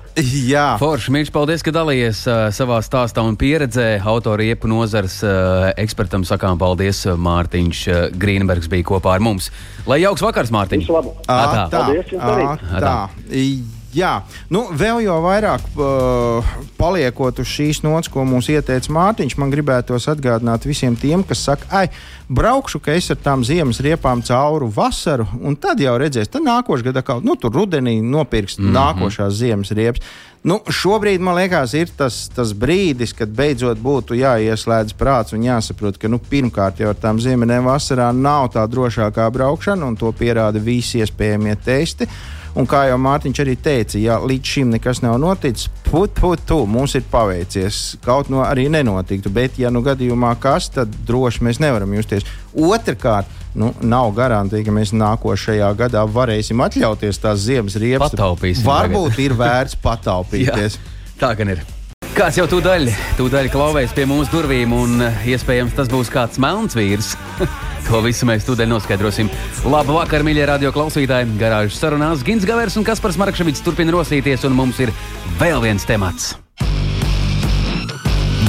Jā, 0.49 0.65
Forši, 0.81 1.13
Mīļš, 1.13 1.33
paldies, 1.35 1.65
ka 1.65 1.75
dalījies 1.77 2.23
uh, 2.25 2.47
savā 2.57 2.79
stāstā 2.85 3.25
un 3.27 3.37
pieredzē. 3.37 3.99
Autoriepu 4.15 4.71
nozars 4.71 5.19
uh, 5.27 5.69
ekspertam 5.77 6.25
sakām 6.29 6.57
paldies. 6.61 7.05
Mārtiņš 7.05 7.83
uh, 7.93 8.01
Grīnbergs 8.17 8.71
bija 8.73 8.89
kopā 8.95 9.19
ar 9.19 9.25
mums. 9.25 9.51
Lai 9.85 10.01
jauks 10.07 10.25
vakars, 10.25 10.55
Mārtiņ! 10.55 10.87
Visu 10.87 10.97
labu! 10.97 11.13
Ā, 11.29 11.39
tā. 11.53 11.69
Paldies 11.77 12.17
jums 12.17 12.27
arī. 12.33 13.53
Jā, 13.93 14.23
nu, 14.49 14.63
vēl 14.73 15.03
jau 15.05 15.19
vairāk 15.21 15.65
uh, 15.77 16.53
paliekot 16.79 17.43
uz 17.43 17.51
šīs 17.53 17.83
nots, 17.85 18.09
ko 18.09 18.25
mums 18.25 18.49
ieteica 18.49 18.89
Mārtiņš, 18.97 19.37
man 19.37 19.53
gribētos 19.53 20.09
atgādināt 20.09 20.65
visiem 20.65 20.97
tiem, 20.97 21.21
kas 21.29 21.43
saka, 21.45 21.69
ai, 21.77 21.91
braukšu, 22.33 22.81
ka 22.81 22.97
es 22.97 23.11
ar 23.13 23.21
tām 23.21 23.45
ziemas 23.45 23.83
riepām 23.85 24.25
cauru 24.25 24.71
vasaru, 24.73 25.29
un 25.45 25.59
tad 25.61 25.85
jau 25.85 25.99
redzēs, 26.01 26.33
tad 26.33 26.47
nākošais 26.49 26.89
gads, 26.89 27.05
kā 27.05 27.19
nu, 27.21 27.37
tur 27.37 27.53
rudenī 27.53 27.99
nopirks 28.01 28.57
mm 28.59 28.65
-hmm. 28.65 28.79
nākošās 28.81 29.37
ziemas 29.43 29.77
riepas. 29.77 30.01
Nu, 30.43 30.59
šobrīd 30.59 31.21
man 31.21 31.37
liekas, 31.37 31.75
ir 31.75 31.91
tas, 31.97 32.29
tas 32.35 32.51
brīdis, 32.53 33.13
kad 33.15 33.29
beidzot 33.29 33.79
būtu 33.79 34.17
jāieslēdz 34.19 34.97
prāts 34.99 35.37
un 35.37 35.45
jāsaprot, 35.45 35.99
ka 35.99 36.09
nu, 36.09 36.19
pirmkārt 36.19 36.81
jau 36.81 36.89
ar 36.89 36.97
tām 36.99 37.21
ziemeņiem 37.21 37.65
vasarā 37.65 38.11
nav 38.13 38.49
tā 38.57 38.67
drošākā 38.67 39.31
braukšana, 39.31 39.87
un 39.87 39.97
to 39.97 40.11
pierāda 40.13 40.59
visi 40.59 40.99
iespējamie 40.99 41.57
testi. 41.65 42.09
Un 42.59 42.67
kā 42.69 42.83
jau 42.91 42.99
Mārtiņš 43.01 43.39
arī 43.45 43.55
teica, 43.57 43.97
ja 43.97 44.19
līdz 44.21 44.51
šim 44.55 44.73
nekas 44.75 45.01
nav 45.01 45.17
noticis, 45.23 45.71
put, 45.87 46.13
put, 46.19 46.43
tu, 46.49 46.59
mums 46.69 46.93
ir 46.99 47.07
paveicies. 47.09 47.81
Kaut 48.05 48.29
no 48.33 48.43
arī 48.45 48.67
nenotiktu, 48.73 49.33
bet, 49.33 49.57
ja 49.61 49.71
nu 49.73 49.81
gadījumā 49.85 50.35
kas, 50.43 50.69
tad 50.75 50.93
droši 51.09 51.47
mēs 51.49 51.63
nevaram 51.65 51.95
justies. 51.97 52.29
Otrakārt, 52.53 53.31
nu, 53.57 53.73
nav 53.81 54.13
garantija, 54.17 54.67
ka 54.67 54.77
mēs 54.77 54.93
nākošajā 54.93 55.73
gadā 55.81 56.05
varēsim 56.05 56.61
atļauties 56.61 57.23
tās 57.25 57.47
ziemas 57.47 57.79
riepas. 57.81 58.13
Pataupīsim 58.13 58.69
Varbūt 58.69 59.21
ir 59.25 59.37
vērts 59.41 59.81
pataupīties. 59.81 60.81
tā 61.23 61.33
gan 61.39 61.57
ir. 61.57 61.65
Kāds 62.13 62.37
jau 62.37 62.45
tūdaļ, 62.45 62.91
tūdaļ 63.17 63.49
klauvēs 63.55 63.97
pie 63.97 64.05
mūsu 64.05 64.35
durvīm, 64.35 64.77
un 64.77 65.09
eh, 65.09 65.29
iespējams 65.33 65.79
tas 65.79 65.89
būs 65.89 66.13
kāds 66.13 66.43
melns 66.43 66.77
vīrs. 66.77 67.15
to 67.89 68.03
visu 68.05 68.29
mēs 68.29 68.47
tūdaļ 68.49 68.71
noskaidrosim. 68.73 69.31
Labu 69.69 69.97
vakaru, 69.99 70.27
mīļie 70.29 70.47
radio 70.51 70.73
klausītāji! 70.75 71.37
Garāžas 71.41 71.81
sarunās 71.83 72.25
Gins 72.27 72.47
Gavers 72.49 72.79
un 72.81 72.87
Kaspars 72.87 73.19
Markevits 73.21 73.65
turpina 73.65 73.95
rosīties, 73.95 74.47
un 74.49 74.57
mums 74.59 74.81
ir 74.83 74.93
vēl 75.41 75.63
viens 75.65 75.87
temats. 75.89 76.35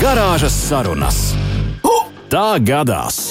Garāžas 0.02 0.56
sarunas. 0.68 1.24
Tā 2.34 2.58
gadās! 2.66 3.28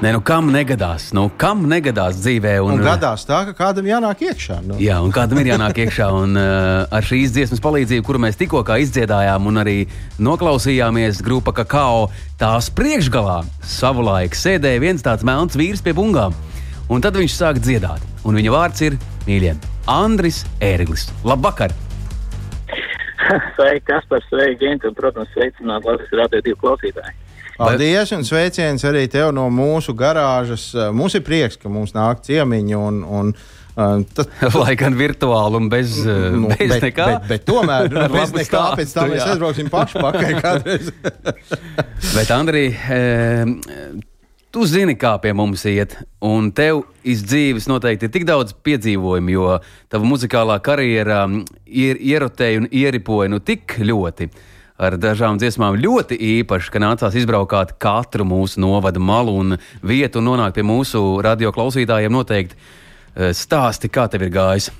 Nē, 0.00 0.14
nu 0.16 0.22
kam 0.24 0.46
negadās? 0.48 1.10
Nu, 1.12 1.26
kam 1.36 1.66
negadās 1.68 2.16
dzīvē? 2.22 2.54
Un 2.64 2.78
gadās 2.80 3.26
tā, 3.28 3.42
ka 3.50 3.52
kādam 3.58 3.84
jānāk 3.84 4.22
iekšā. 4.24 4.56
Nu. 4.64 4.78
Jā, 4.80 4.96
un 5.04 5.12
kādam 5.12 5.42
ir 5.42 5.50
jānāk 5.50 5.76
iekšā. 5.84 6.06
Un, 6.16 6.32
uh, 6.40 6.86
ar 6.88 7.04
šīs 7.04 7.34
dziesmas 7.34 7.60
palīdzību, 7.60 8.06
kuru 8.08 8.22
mēs 8.24 8.40
tikko 8.40 8.62
izdziedājām 8.64 9.50
un 9.52 9.60
arī 9.60 9.76
noklausījāmies, 10.16 11.20
grupa 11.20 11.52
Kakao, 11.52 12.08
tās 12.40 12.72
priekšgalā 12.72 13.42
savulaik 13.60 14.32
sēdēja 14.32 14.80
viens 14.80 15.04
tāds 15.04 15.20
melns 15.20 15.60
vīrs 15.60 15.84
pie 15.84 15.92
bungām. 15.92 16.32
Un 16.88 17.04
tad 17.04 17.20
viņš 17.20 17.36
sāk 17.36 17.60
dziedāt. 17.60 18.00
Un 18.24 18.40
viņa 18.40 18.56
vārds 18.56 18.80
ir 18.88 18.96
mīļie 19.28 19.58
Andris 19.84 20.46
Ērglis. 20.64 21.10
Labvakar! 21.28 21.76
Sveiki, 23.58 23.84
Kaspar, 23.92 24.24
sveiki, 24.32 24.62
Gint, 24.64 24.88
un, 24.88 24.96
protams, 24.96 25.28
sveicināt 25.36 25.84
Latvijas 25.84 26.22
radio 26.24 26.40
divu 26.48 26.64
klausītāju. 26.64 27.28
Paldies 27.60 28.12
un 28.16 28.26
sveiciens 28.26 28.84
arī 28.88 29.06
tev 29.12 29.30
no 29.36 29.46
mūsu 29.52 29.94
garāžas. 29.98 30.70
Mums 30.96 31.16
ir 31.18 31.24
prieks, 31.26 31.60
ka 31.60 31.72
mums 31.72 31.94
nāk 31.96 32.24
ciemiņi. 32.26 32.76
Un, 32.80 33.00
un, 33.04 33.32
uh, 33.76 33.96
tad, 34.16 34.32
Lai 34.60 34.76
gan 34.80 34.96
virtuāli 34.98 35.60
un 35.60 35.70
bez, 35.72 35.98
uh, 36.06 36.30
nu, 36.34 36.52
bez 36.54 36.76
bet, 36.76 36.86
nekā. 36.88 37.08
bet, 37.14 37.26
bet 37.34 37.48
tomēr 37.48 37.90
nu, 37.92 38.06
bez 38.18 38.36
nekā 38.36 38.66
pēc 38.80 38.94
tam 38.96 39.10
stāstu, 39.10 39.16
mēs 39.16 39.26
aizbrauksim 39.34 39.72
paši 39.72 40.04
pakaļ 40.06 40.38
kādreiz. 40.44 40.94
Bet, 42.14 42.32
Andri, 42.34 42.68
Tu 44.50 44.64
zini, 44.66 44.96
kā 44.98 45.12
pie 45.22 45.30
mums 45.30 45.62
iet, 45.70 45.92
un 46.26 46.48
tev 46.50 46.80
iz 47.06 47.20
dzīves 47.22 47.68
noteikti 47.70 48.08
ir 48.08 48.10
tik 48.16 48.24
daudz 48.26 48.50
piedzīvojumu, 48.66 49.30
jo 49.30 49.52
tava 49.86 50.08
muzikālā 50.10 50.56
karjera 50.66 51.20
ir 51.70 52.00
ierotēja 52.02 52.64
un 52.64 52.66
ieripoja 52.66 53.30
nu 53.30 53.38
tik 53.38 53.76
ļoti. 53.78 54.26
Ar 54.80 54.94
dažām 54.96 55.36
dziesmām 55.36 55.76
ļoti 55.76 56.16
īpaši, 56.40 56.70
ka 56.72 56.80
nācās 56.80 57.16
izbraukāt 57.20 57.74
katru 57.82 58.24
mūsu 58.24 58.62
novada 58.64 59.02
malu 59.02 59.34
un 59.36 59.58
vietu 59.84 60.22
un 60.22 60.30
nonākt 60.30 60.56
pie 60.56 60.64
mūsu 60.64 61.20
radio 61.20 61.50
klausītājiem. 61.52 62.14
Noteikti 62.16 62.56
eh, 62.56 63.34
stāsti, 63.36 63.90
kā 63.92 64.06
tev 64.08 64.24
ir 64.24 64.32
gājis. 64.32 64.70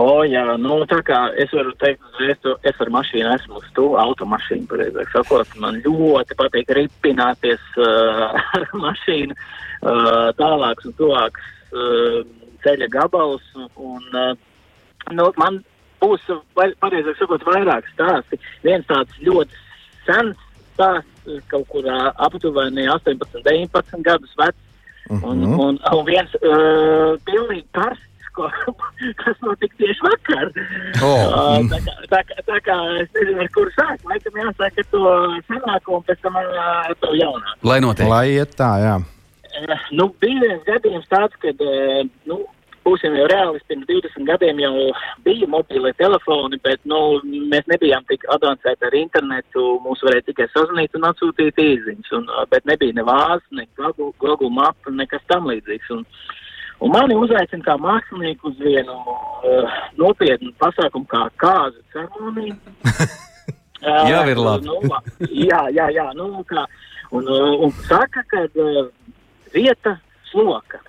O, 0.00 0.22
jā, 0.24 0.46
nu, 0.62 0.78
tā 0.88 1.02
kā 1.04 1.20
es 1.42 1.52
varu 1.52 1.74
teikt, 1.82 2.04
es, 2.24 2.40
es 2.70 2.80
ar 2.80 2.92
mašīnu 2.94 3.34
esmu 3.34 3.60
stūra, 3.66 4.06
automašīnu, 4.06 4.68
pareizāk 4.70 5.10
sakot, 5.12 5.56
man 5.60 5.82
ļoti 5.84 6.36
patīk 6.38 6.70
ripināties 6.78 7.64
uh, 7.82 8.38
ar 8.56 8.68
mašīnu 8.78 9.34
uh, 9.34 10.28
tālāks 10.38 10.88
un 10.88 10.94
tuvāks 11.00 11.50
uh, 11.74 12.22
ceļa 12.62 12.88
gabals, 12.94 13.44
un, 13.58 14.06
uh, 14.14 14.30
nu, 15.10 15.32
man 15.36 15.60
būs, 16.02 16.24
vai, 16.58 16.70
pareizāk 16.82 17.18
sakot, 17.18 17.44
vairāk 17.48 17.88
stāsti. 17.94 18.38
Viens 18.66 18.86
tāds 18.86 19.18
ļoti 19.24 19.64
sens 20.06 20.36
stāsts, 20.74 21.42
kaut 21.50 21.66
kur 21.68 21.84
aptuveni 21.90 22.86
18, 22.88 23.42
19 23.44 24.02
gadus 24.06 24.34
vecs, 24.38 24.64
Mhm. 25.08 25.24
un, 25.24 25.42
un, 25.56 25.78
un 25.92 26.04
viens 26.04 26.28
uh, 26.44 27.16
pilnīgi 27.24 27.64
karsts, 27.72 28.04
kas 29.22 29.38
notika 29.40 29.74
tieši 29.80 30.04
vakar. 30.04 30.50
Oh. 31.00 31.22
Uh, 31.32 31.64
tā, 31.72 31.78
kā, 31.86 31.94
tā, 32.12 32.20
kā, 32.28 32.36
tā 32.46 32.58
kā 32.66 32.76
es 33.00 33.08
nezinu, 33.16 33.40
ar 33.40 33.48
kuru 33.56 33.72
sākt. 33.72 34.04
Laikam 34.04 34.36
jāsaka 34.38 34.84
to 34.92 35.00
senāko 35.48 35.96
un 35.96 36.04
pēc 36.06 36.20
tam 36.26 36.36
uh, 36.36 36.92
to 37.00 37.14
jaunāko. 37.16 37.56
Lai 37.70 37.80
notiek. 37.82 38.10
Lai 38.12 38.26
iet 38.36 38.52
tā, 38.60 38.68
jā. 38.84 38.94
Uh, 39.48 39.88
nu, 39.96 40.10
bija 40.20 40.44
viens 40.44 40.62
gadījums 40.68 41.08
tāds, 41.10 41.40
kad, 41.42 41.64
uh, 41.66 42.04
nu, 42.28 42.38
būsim 42.88 43.14
jau 43.18 43.28
reāli, 43.30 43.60
pirms 43.68 43.86
20 43.90 44.26
gadiem 44.28 44.62
jau 44.64 44.72
bija 45.26 45.48
mobīlie 45.52 45.92
telefoni, 46.00 46.58
bet, 46.64 46.80
nu, 46.88 47.20
mēs 47.52 47.68
nebijām 47.70 48.08
tik 48.08 48.26
avansēti 48.34 48.88
ar 48.88 48.98
internetu, 48.98 49.68
mūs 49.84 50.02
varēja 50.06 50.30
tikai 50.30 50.48
sazvanīt 50.54 50.96
un 50.98 51.06
atsūtīt 51.12 51.62
īziņas, 51.68 52.12
un, 52.18 52.28
bet 52.50 52.66
nebija 52.70 52.96
ne 52.96 53.06
vāzes, 53.06 53.46
ne 53.52 53.68
Google, 53.78 54.12
Google 54.24 54.52
Maps, 54.56 54.92
nekas 54.98 55.24
tam 55.30 55.50
līdzīgs. 55.52 55.96
Un, 55.98 56.06
Un 56.78 56.92
mani 56.94 57.16
uzaicina 57.18 57.64
kā 57.66 57.74
mākslinieku 57.82 58.52
uz 58.52 58.60
vienu 58.62 58.94
uh, 58.94 59.78
nopietnu 59.98 60.52
pasākumu, 60.62 61.08
kā 61.10 61.24
kāzu 61.42 61.82
ceremoniju. 61.94 62.54
Uh, 63.78 64.08
Jau 64.10 64.24
ir 64.26 64.38
labi. 64.42 64.66
Nu, 64.66 64.96
jā, 65.30 65.60
jā, 65.70 65.84
jā. 65.94 66.08
Nu, 66.18 66.40
kā, 66.48 66.64
un, 67.14 67.28
un 67.62 67.70
saka, 67.86 68.24
ka 68.26 68.40
uh, 68.58 68.88
vieta 69.54 69.92
sloka. 70.32 70.80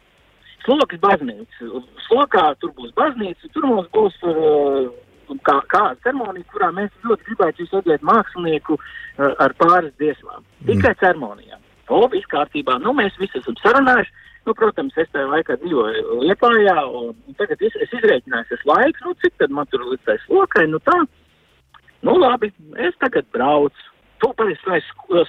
Slokas 0.70 1.02
baznīca. 1.02 1.70
Slokā 2.06 2.46
tur 2.62 2.74
būs 2.78 2.94
baznīca, 2.98 3.50
tur 3.56 3.66
mums 3.66 3.90
būs 3.96 4.18
uh, 4.30 4.90
kā, 5.48 5.58
kā 5.72 5.84
ceremonija, 6.04 6.46
kurā 6.54 6.70
mēs 6.76 6.94
ļoti 7.06 7.26
gribētu 7.30 7.64
jūs 7.64 7.74
redzēt 7.80 8.06
mākslinieku 8.06 8.78
uh, 8.78 9.34
ar 9.42 9.56
pāris 9.58 9.96
dziesmām. 10.02 10.46
Tikai 10.70 10.94
ceremonijā. 11.02 11.58
O, 11.90 12.04
viss 12.14 12.30
kārtībā. 12.30 12.78
Nu, 12.84 12.94
mēs 12.94 13.18
visi 13.18 13.42
esam 13.42 13.58
sarunājuši. 13.64 14.14
Nu, 14.46 14.54
protams, 14.58 14.96
es 14.98 15.10
tajā 15.14 15.28
laikā 15.30 15.58
dzīvoju 15.62 16.20
Lietpājā, 16.24 16.76
un, 16.96 17.16
tagad 17.38 17.60
es, 17.66 17.74
es 17.84 17.92
izrēķināju, 17.98 18.56
es 18.56 18.62
laiku, 18.66 19.04
nu, 19.06 19.16
cik 19.22 19.36
tad 19.42 19.52
man 19.54 19.68
tur 19.70 19.84
līdzais 19.90 20.24
lokai, 20.32 20.64
nu 20.72 20.80
tā. 20.86 20.96
Nu, 22.06 22.16
labi, 22.22 22.52
es 22.86 22.96
tagad 23.02 23.28
braucu. 23.36 23.90
Tu 24.22 24.30
parasti 24.36 24.72
vai 24.72 24.80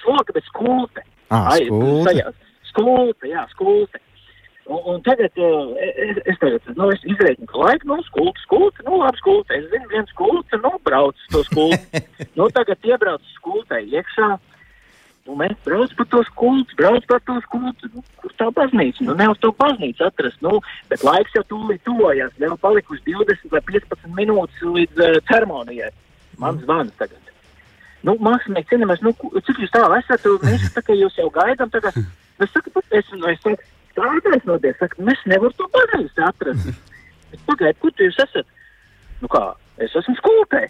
sloka, 0.02 0.34
bet 0.34 0.46
skulte. 0.50 1.02
Ah, 1.30 1.50
Ai, 1.54 1.66
skulte. 1.66 2.06
tajā. 2.10 2.32
Skulte, 2.70 3.30
jā, 3.30 3.44
skulte. 3.54 4.00
Un, 4.64 4.80
un 4.94 5.00
tagad 5.00 5.32
uh, 5.36 5.74
es, 5.80 6.20
es, 6.24 6.38
tagad, 6.38 6.66
nu, 6.76 6.90
es 6.94 7.02
izreikinu, 7.08 7.48
ka 7.50 7.58
laika, 7.58 7.88
nu, 7.88 7.96
skulte, 8.06 8.42
skulte, 8.44 8.84
nu, 8.86 9.00
labi, 9.00 9.18
skulte. 9.22 9.56
Es 9.56 9.66
zinu, 9.72 9.88
viens 9.90 10.12
skulte, 10.12 10.60
nu, 10.62 10.74
brauc 10.86 11.24
to 11.32 11.42
skulte. 11.48 12.04
nu, 12.38 12.46
tagad 12.54 12.86
iebrauc 12.86 13.24
skultei 13.34 13.88
iekšā. 13.90 14.36
Nu, 15.26 15.36
mēs 15.36 15.56
braucam 15.66 15.96
par 15.98 16.08
to 16.12 16.20
skultu, 16.28 16.76
braucam 16.78 17.08
par 17.10 17.24
to 17.26 17.38
skultu. 17.46 17.90
Nu, 17.94 18.04
kur 18.22 18.36
tā 18.40 18.50
baznīca? 18.56 19.04
Nu, 19.08 19.16
ne 19.18 19.26
uz 19.32 19.40
to 19.42 19.50
baznīcu 19.58 20.06
atrast. 20.06 20.38
Nu, 20.44 20.60
bet 20.92 21.04
laiks 21.06 21.34
jau 21.36 21.42
tūlīt 21.50 21.82
tuvojas. 21.88 22.32
Vēl 22.40 22.56
palikuši 22.62 23.04
20 23.10 23.52
vai 23.52 23.64
15 23.72 24.14
minūtes 24.16 24.62
līdz 24.76 25.02
uh, 25.02 25.18
ceremonijai. 25.30 25.90
Man 26.40 26.62
zvans 26.62 26.94
tagad. 27.00 27.20
Nu, 28.06 28.14
mākslinieki, 28.22 28.70
cienījamies, 28.70 29.02
nu, 29.04 29.12
cik 29.44 29.60
jūs 29.60 29.74
tālu 29.74 29.98
esat? 29.98 30.24
Mēs 30.46 30.70
tā 30.72 30.82
kā 30.86 30.96
jūs 30.96 31.18
jau 31.20 31.28
gaidām. 31.34 31.68
Tagad, 31.74 31.98
es 32.42 32.54
saku, 32.54 32.72
pat 32.78 32.96
es, 32.96 33.12
nu, 33.12 33.26
es 33.28 33.42
saku, 33.44 33.60
tā 34.00 34.10
ir 34.16 34.24
taisnoties. 34.26 34.78
Saku, 34.80 35.04
mēs 35.06 35.24
nevaram 35.30 35.56
to 35.60 35.68
baznīcu 35.76 36.26
atrast. 36.32 36.70
Pagaidu, 37.48 37.78
kur 37.84 37.92
jūs 38.08 38.16
esat? 38.24 38.48
Nu 39.20 39.28
kā, 39.28 39.42
es 39.84 39.92
esmu 40.00 40.14
skolotē. 40.18 40.62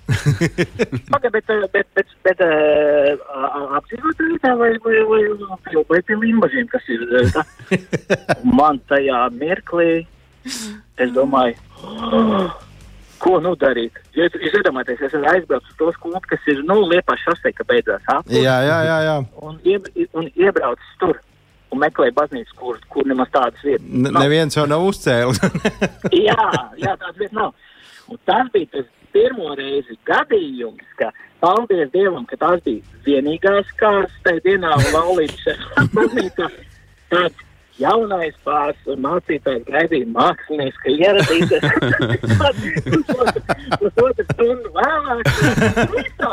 Pagaidu, 1.12 1.32
bet, 1.38 1.50
eh, 1.54 1.66
bet, 1.72 1.86
bet, 1.96 2.08
bet 2.26 2.40
uh, 2.44 3.76
apdzīvot 3.78 4.22
vietā 4.26 4.52
vai, 4.58 4.72
vai, 4.84 4.96
vai, 5.10 5.20
vai, 5.44 5.84
vai 5.92 6.00
pie 6.08 6.18
limbažiem, 6.18 6.66
kas 6.72 6.88
ir. 6.90 7.04
eh, 7.20 7.30
Tā. 7.36 7.44
Un 8.42 8.56
Man 8.60 8.80
tajā 8.90 9.22
mirklī, 9.38 9.92
es 10.98 11.14
domāju, 11.14 11.54
"Oh, 11.86 12.50
ko 13.22 13.38
nu 13.44 13.54
darīt? 13.60 13.96
Ja 14.16 14.26
jūs 14.26 14.58
iedomājaties, 14.58 15.00
es 15.06 15.14
esmu 15.14 15.28
aizbraucis 15.30 15.70
uz 15.70 15.78
to 15.78 15.92
skolu, 15.96 16.20
kas 16.26 16.46
ir, 16.50 16.62
nu, 16.66 16.80
liepā 16.90 17.14
šosei, 17.22 17.52
ka 17.56 17.64
beidzās 17.68 18.02
apli 18.10 18.42
Jā, 18.42 18.58
jā, 18.66 18.78
jā. 18.88 18.98
jā. 19.06 19.16
un, 19.46 19.58
ieb, 19.68 19.86
un 20.18 20.30
iebraucis 20.34 20.94
tur. 21.02 21.20
Un 21.70 21.78
meklēja 21.78 22.14
baznīcu, 22.16 22.52
kur, 22.58 22.78
kur 22.90 23.06
nemaz 23.06 23.28
tādas 23.34 23.60
vietas 23.62 23.86
N 23.86 24.10
nav. 24.10 24.22
neviens 24.24 24.56
jau 24.56 24.64
nav 24.66 24.82
uzcēlis. 24.88 25.38
Jā, 26.28 26.46
jā 26.80 26.92
tādas 26.98 27.18
vietas 27.20 27.36
nav. 27.36 27.52
Un 28.10 28.18
tas 28.26 28.46
bija 28.54 28.66
tas 28.74 28.86
pirmo 29.14 29.48
reizi 29.58 29.94
gadījums, 30.06 30.86
ka 30.98 31.06
paldies 31.42 31.88
Dievam, 31.94 32.24
ka 32.30 32.36
tās 32.40 32.58
bija 32.66 32.82
vienīgās 33.06 33.70
kārtas 33.78 34.18
tajā 34.26 34.40
dienā 34.48 34.70
un 34.78 34.86
laulības 34.94 35.44
baznīcā. 35.94 36.46
Tāds 37.10 37.38
jaunais 37.80 38.36
pāris 38.44 38.88
un 38.92 38.98
mācītājs 39.06 39.64
gaidīja 39.68 40.08
mākslinieks, 40.14 40.78
ka 40.82 40.88
ieradīsies 40.94 41.64
pusotru 43.80 44.24
stundu 44.32 44.68
vēlāk. 44.76 45.24
Visā, 45.94 46.30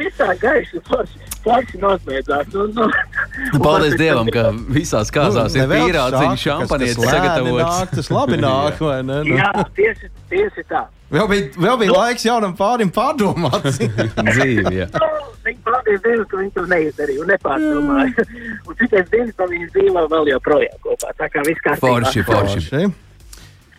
visā 0.00 0.28
gaiši 0.42 0.78
forši, 0.88 1.16
forši 1.46 1.76
nosbeidzās. 1.82 2.46
Nu, 2.54 2.60
nu, 2.76 2.82
un 2.88 2.92
Paldies 3.32 3.94
man 3.94 4.00
Dievam, 4.00 4.30
ka 4.32 4.42
visās 4.74 5.12
kāzās 5.14 5.54
ir 5.56 5.64
Nevelk 5.64 5.88
pīrādziņš, 5.88 6.22
saka, 6.22 6.32
kas- 6.32 6.42
šampanietis 6.46 7.06
sagatavots. 7.06 7.62
Nāk, 7.62 7.94
tas 7.96 8.10
labi 8.12 8.40
nāk, 8.46 8.80
vai 8.84 8.98
ne? 9.08 9.20
Nu. 9.24 9.38
Jā, 9.38 9.52
tieši, 9.78 10.10
tieši 10.32 10.64
tā. 10.68 10.82
Vēl 11.12 11.28
bija, 11.28 11.48
vēl 11.60 11.78
bija 11.80 11.94
laiks 11.96 12.24
jaunam 12.24 12.54
pārim 12.56 12.92
pārdomāt. 12.92 13.68
Dzīvi, 14.32 14.74
jā. 14.82 14.88
Nu, 14.96 15.10
Viņi 15.42 15.58
paldies 15.66 16.02
Dievam, 16.04 16.26
ka 16.30 16.38
viņi 16.38 16.52
to 16.54 16.66
neizdarīja 16.70 17.22
un 17.24 17.30
nepārdomāja. 17.32 18.26
un 18.68 18.84
es 18.86 19.08
zinu, 19.10 19.32
ka 19.38 19.48
viņi 19.50 19.70
dzīvo 19.74 20.04
vēl 20.12 20.30
joprojām 20.36 20.82
kopā. 20.84 21.14
Tā 21.18 21.28
kā 21.32 21.42
viss 21.48 21.64
kārtībā. 21.64 21.88
Forši, 21.88 22.26
forši. 22.28 22.82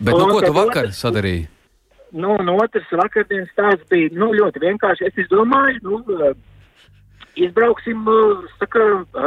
Bet 0.03 0.17
nu, 0.17 0.25
ko 0.27 0.41
tu 0.43 0.53
vakar 0.57 0.89
sadarīji? 0.91 1.45
Nu, 2.13 2.35
un 2.37 2.49
otrs 2.53 2.89
vakardienas 2.93 3.49
stāsts 3.55 3.87
bija 3.89 4.11
nu, 4.13 4.33
ļoti 4.37 4.61
vienkārši. 4.61 5.07
Es 5.09 5.21
izdomāju, 5.23 5.79
nu, 5.87 6.01
izbrauksim 7.35 8.05
eh, 8.07 8.45
saka, 8.59 8.79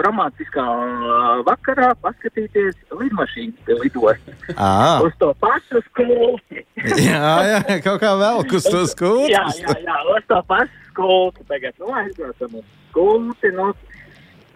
romantiskā 0.07 0.65
eh, 0.65 1.43
vakarā, 1.47 1.91
paskatīties 2.05 2.79
lidmašīnas 2.93 3.67
pie 3.67 3.79
lidostas. 3.83 4.49
Uz 5.05 5.15
to 5.21 5.33
pašu 5.43 5.83
skulti. 5.91 6.65
jā, 7.09 7.33
jā, 7.51 7.61
kaut 7.85 8.01
kā 8.03 8.15
vēl 8.21 8.43
uz 8.45 8.69
to 8.71 8.85
skūpstu. 8.93 9.31
jā, 9.33 9.45
jā, 9.63 9.79
jā, 9.87 10.01
uz 10.15 10.29
to 10.31 10.43
pašu 10.51 10.91
skulti. 10.91 11.47
Tagad, 11.51 11.79
nu, 11.83 11.95
aizbraucam 12.03 12.61
uz 12.63 12.69
skulti. 12.91 13.55
Nu, 13.57 13.73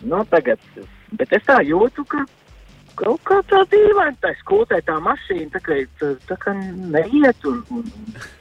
nu, 0.07 0.23
tagad, 0.31 0.63
bet 1.19 1.35
es 1.37 1.49
tā 1.49 1.61
jūtu, 1.67 2.07
ka 2.11 2.25
kaut 3.01 3.21
kā 3.25 3.39
tā 3.49 3.61
dīvaini, 3.73 4.19
tā 4.21 4.33
skultē 4.41 4.81
tā 4.85 4.97
mašīna, 5.03 5.51
tā 5.55 5.61
kā, 5.65 5.77
tā, 6.01 6.11
tā 6.29 6.37
kā 6.43 6.55
neiet 6.55 7.47
un, 7.49 7.63
un 7.73 7.87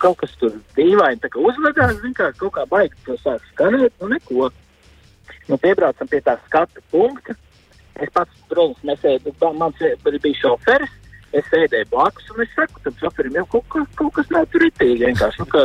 kaut 0.01 0.19
kas 0.23 0.33
tur 0.41 0.57
dīvaini, 0.77 1.21
tā 1.23 1.31
kā 1.31 1.43
uzvedās, 1.43 1.95
zin 2.03 2.15
kā, 2.17 2.31
kaut 2.39 2.57
kā 2.57 2.65
baigi 2.71 3.05
to 3.05 3.15
sāk 3.23 3.45
skanēt, 3.53 3.93
nu 4.01 4.11
neko. 4.15 4.49
Nu, 5.49 5.57
piebraucam 5.57 6.07
pie 6.11 6.21
tā 6.25 6.35
skatu 6.45 6.81
punkta. 6.93 7.33
Es 7.99 8.11
pats, 8.15 8.31
protams, 8.47 8.79
nesēdu, 8.87 9.33
man 9.59 9.73
bija 9.75 10.37
šoferis, 10.39 10.91
es 11.35 11.43
sēdēju 11.51 11.89
blakus 11.91 12.29
un 12.31 12.45
es 12.45 12.51
saku, 12.55 12.79
tam 12.85 12.93
šoferim 13.01 13.35
jau 13.41 13.45
kaut, 13.57 13.65
kas- 13.73 13.95
kaut 13.99 14.13
kas 14.15 14.27
nav 14.31 14.45
ritīgi, 14.63 15.03
vienkārši, 15.09 15.41
nu, 15.41 15.47
ka, 15.51 15.61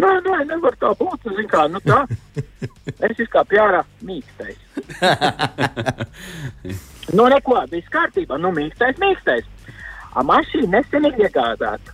nē, 0.00 0.12
nē, 0.24 0.38
nevar 0.48 0.74
tā 0.80 0.94
būt, 1.02 1.20
zin 1.36 1.48
kā, 1.52 1.66
nu 1.68 1.82
tā. 1.84 1.98
Es 3.04 3.20
izkāpu 3.26 3.60
ārā 3.60 3.82
mīkstais. 4.06 4.56
Nu, 7.14 7.26
neko, 7.28 7.58
viss 7.70 7.90
kārtībā. 7.92 8.38
Nu, 8.40 8.48
mīkstais, 8.56 8.96
mīkstais. 9.02 9.44
A 10.16 10.22
mašīna 10.26 10.78
nesen 10.78 11.04
ir 11.10 11.18
iegādāta. 11.26 11.93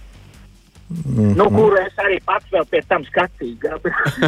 Mhm. 0.91 1.37
Nu, 1.39 1.47
kuru 1.55 1.77
es 1.79 1.95
arī 2.03 2.17
pats 2.27 2.51
vēl 2.51 2.65
pēc 2.67 2.89
tam 2.91 3.05
skatīju. 3.07 3.79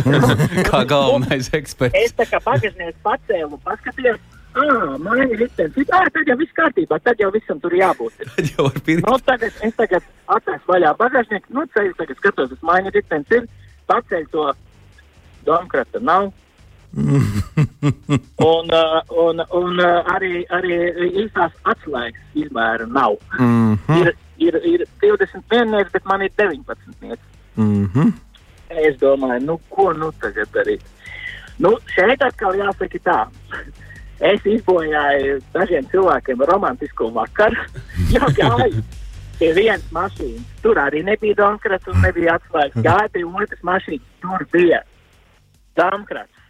Kā 0.70 0.84
galvenais 0.86 1.50
eksperts. 1.58 1.96
es 1.98 2.14
tā 2.14 2.26
kā 2.30 2.38
bagāžnieks 2.44 3.00
pacēlu 3.02 3.58
paskatījos. 3.66 4.20
ah, 4.52 4.94
maiņa 5.00 5.38
ritenis. 5.40 5.88
Ah, 5.96 6.06
tad 6.12 6.28
jau 6.28 6.36
viss 6.38 6.54
kārtībā, 6.54 6.98
tad 7.02 7.20
jau 7.22 7.30
visam 7.34 7.58
tur 7.60 7.72
jābūt. 7.72 8.20
ir. 8.20 8.30
Tad 8.36 8.50
jau 8.52 8.66
var 8.68 8.78
pirkt. 8.84 9.06
Nu, 9.08 9.16
tagad 9.26 9.62
es 9.64 9.74
tagad 9.78 10.02
atvērsu 10.36 10.68
vaļā 10.68 10.92
bagāžnieku, 11.00 11.54
nu, 11.56 11.64
ceļu 11.72 11.96
tagad 11.98 12.20
skatos, 12.20 12.52
uz 12.52 12.66
maiņa 12.68 12.92
ritenis 12.94 13.32
ir, 13.38 13.48
paceļ 13.88 14.28
to 14.34 14.50
domkrata 15.48 16.04
nav. 16.04 16.30
un, 18.52 18.68
uh, 18.70 19.00
un, 19.24 19.42
un 19.50 19.80
uh, 19.82 20.10
arī, 20.14 20.44
arī 20.54 20.76
īstās 21.24 21.54
atslēgas 21.62 22.38
izmēra 22.38 22.86
nav. 22.86 23.16
Mm 23.38 23.78
-hmm. 23.86 24.00
Ir, 24.00 24.14
ir, 24.38 24.58
ir 24.64 24.86
21 25.02 25.70
mērķis, 25.70 25.92
bet 25.92 26.04
man 26.04 26.22
ir 26.22 26.32
19 26.38 26.94
mērķis. 27.00 27.30
Mm 27.56 27.90
-hmm. 27.94 28.12
Es 28.68 28.96
domāju, 29.00 29.44
nu, 29.44 29.60
ko 29.70 29.92
nu 29.92 30.12
tagad 30.20 30.48
darīt? 30.54 30.82
Nu, 31.58 31.76
šeit 31.94 32.22
atkal 32.22 32.54
jāsaka 32.56 32.98
tā. 33.04 33.20
Es 34.20 34.44
izbojāju 34.46 35.40
dažiem 35.52 35.86
cilvēkiem 35.90 36.44
romantisko 36.48 37.10
vakaru. 37.10 37.56
Jā, 38.14 38.26
gāju 38.38 38.82
pie 39.38 39.52
vienas 39.52 39.88
mašīnas. 39.90 40.46
Tur 40.62 40.78
arī 40.78 41.02
nebija 41.04 41.34
domkrats 41.34 41.88
un 41.90 42.00
nebija 42.00 42.38
atslēgas. 42.38 42.84
Gāju 42.86 43.08
pie 43.12 43.24
otras 43.24 43.62
mašīnas. 43.62 44.06
Tur 44.22 44.46
bija 44.52 44.82
domkrats. 45.76 46.41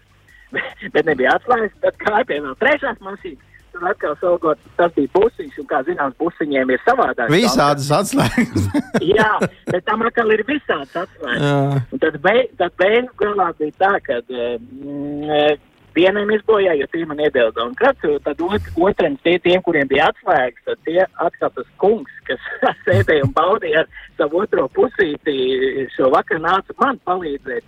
Bet, 0.53 1.07
nebija 1.07 1.39
atslēgas. 1.39 1.75
Tad 1.85 1.99
pie 2.29 2.39
vēl 2.39 2.55
trešās 2.61 3.01
mašīnas. 3.05 3.49
Tur 3.73 3.87
atkal 3.89 4.17
savukārt 4.21 4.61
tas 4.77 4.93
bija 4.93 5.09
busiņš, 5.15 5.55
un 5.63 5.67
kā 5.71 5.79
zināms, 5.87 6.17
busiņiem 6.21 6.75
ir 6.75 6.83
savādāk. 6.85 7.31
Visādas 7.33 7.89
atslēgas. 7.97 8.67
Jā, 9.15 9.31
bet 9.71 9.87
tam 9.89 10.05
atkal 10.05 10.33
ir 10.35 10.45
visāds 10.49 10.93
atslēgas. 10.93 11.87
Tad, 12.03 12.19
beig, 12.25 12.53
tad 12.61 12.77
beigu 12.81 13.17
galā 13.23 13.49
bija 13.57 13.73
tā, 13.81 13.95
ka 14.05 14.21
mm, 14.29 15.57
vienam 15.97 16.31
izbojāja, 16.37 16.77
jo 16.81 16.89
tie 16.93 17.05
man 17.09 17.21
iedeva 17.25 17.65
un 17.65 17.75
kratu, 17.79 18.19
tad 18.27 18.41
ot, 18.45 18.69
otram 18.77 19.17
tie, 19.25 19.39
tiem, 19.45 19.63
kuriem 19.65 19.89
bija 19.89 20.11
atslēgas, 20.13 20.65
tad 20.69 20.85
tie 20.89 21.01
atkal 21.25 21.53
tas 21.57 21.69
kungs, 21.81 22.13
kas 22.29 22.49
sēdēja 22.87 23.25
un 23.29 23.35
baudīja 23.37 23.85
ar 23.85 24.09
savu 24.21 24.45
otro 24.45 24.69
pusīti 24.77 25.89
šo 25.97 26.13
vakaru 26.13 26.45
nāca 26.45 26.77
man 26.81 27.01
palīdzēt. 27.09 27.65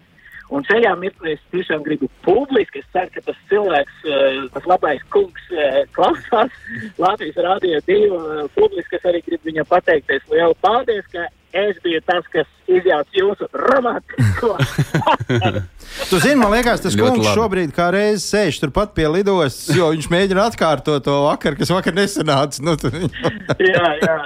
Un 0.53 0.64
šajā 0.68 0.92
mirklī 1.01 1.34
es 1.34 1.45
tiešām 1.55 1.84
gribu 1.86 2.11
publiski, 2.26 2.82
es 2.82 2.88
ceru, 2.92 3.12
ka 3.14 3.22
tas 3.30 3.38
cilvēks, 3.49 4.03
eh, 4.05 4.40
tas 4.53 4.66
labais 4.68 5.01
kungs 5.14 5.47
eh, 5.55 5.80
klausās 5.97 6.53
Latvijas 7.01 7.40
Rādio 7.47 7.80
2 7.86 7.97
eh, 7.97 8.42
publiski, 8.57 8.99
es 8.99 9.09
arī 9.09 9.22
gribu 9.24 9.49
viņam 9.49 9.70
pateikties 9.70 10.26
lielu 10.32 10.57
paldies, 10.61 11.09
ka 11.14 11.30
es 11.55 11.78
biju 11.84 12.01
tas, 12.05 12.26
kas 12.32 12.49
izjauc 12.68 13.16
jūsu 13.16 13.49
romantisko. 13.55 14.57
Tu 16.11 16.18
zini, 16.18 16.34
man 16.40 16.51
liekas, 16.51 16.80
tas 16.82 16.97
kungs 16.99 17.28
šobrīd 17.36 17.70
kā 17.74 17.86
reiz 17.95 18.24
sēž 18.26 18.59
turpat 18.62 18.95
pie 18.97 19.07
lidostas, 19.09 19.76
jo 19.76 19.92
viņš 19.92 20.09
mēģina 20.11 20.49
atkārtot 20.51 21.05
to 21.07 21.14
vakaru, 21.28 21.59
kas 21.61 21.70
vakar 21.70 21.95
nesanāca. 21.95 22.64
Nu, 22.64 22.74
jā, 23.70 23.86
jā. 24.03 24.16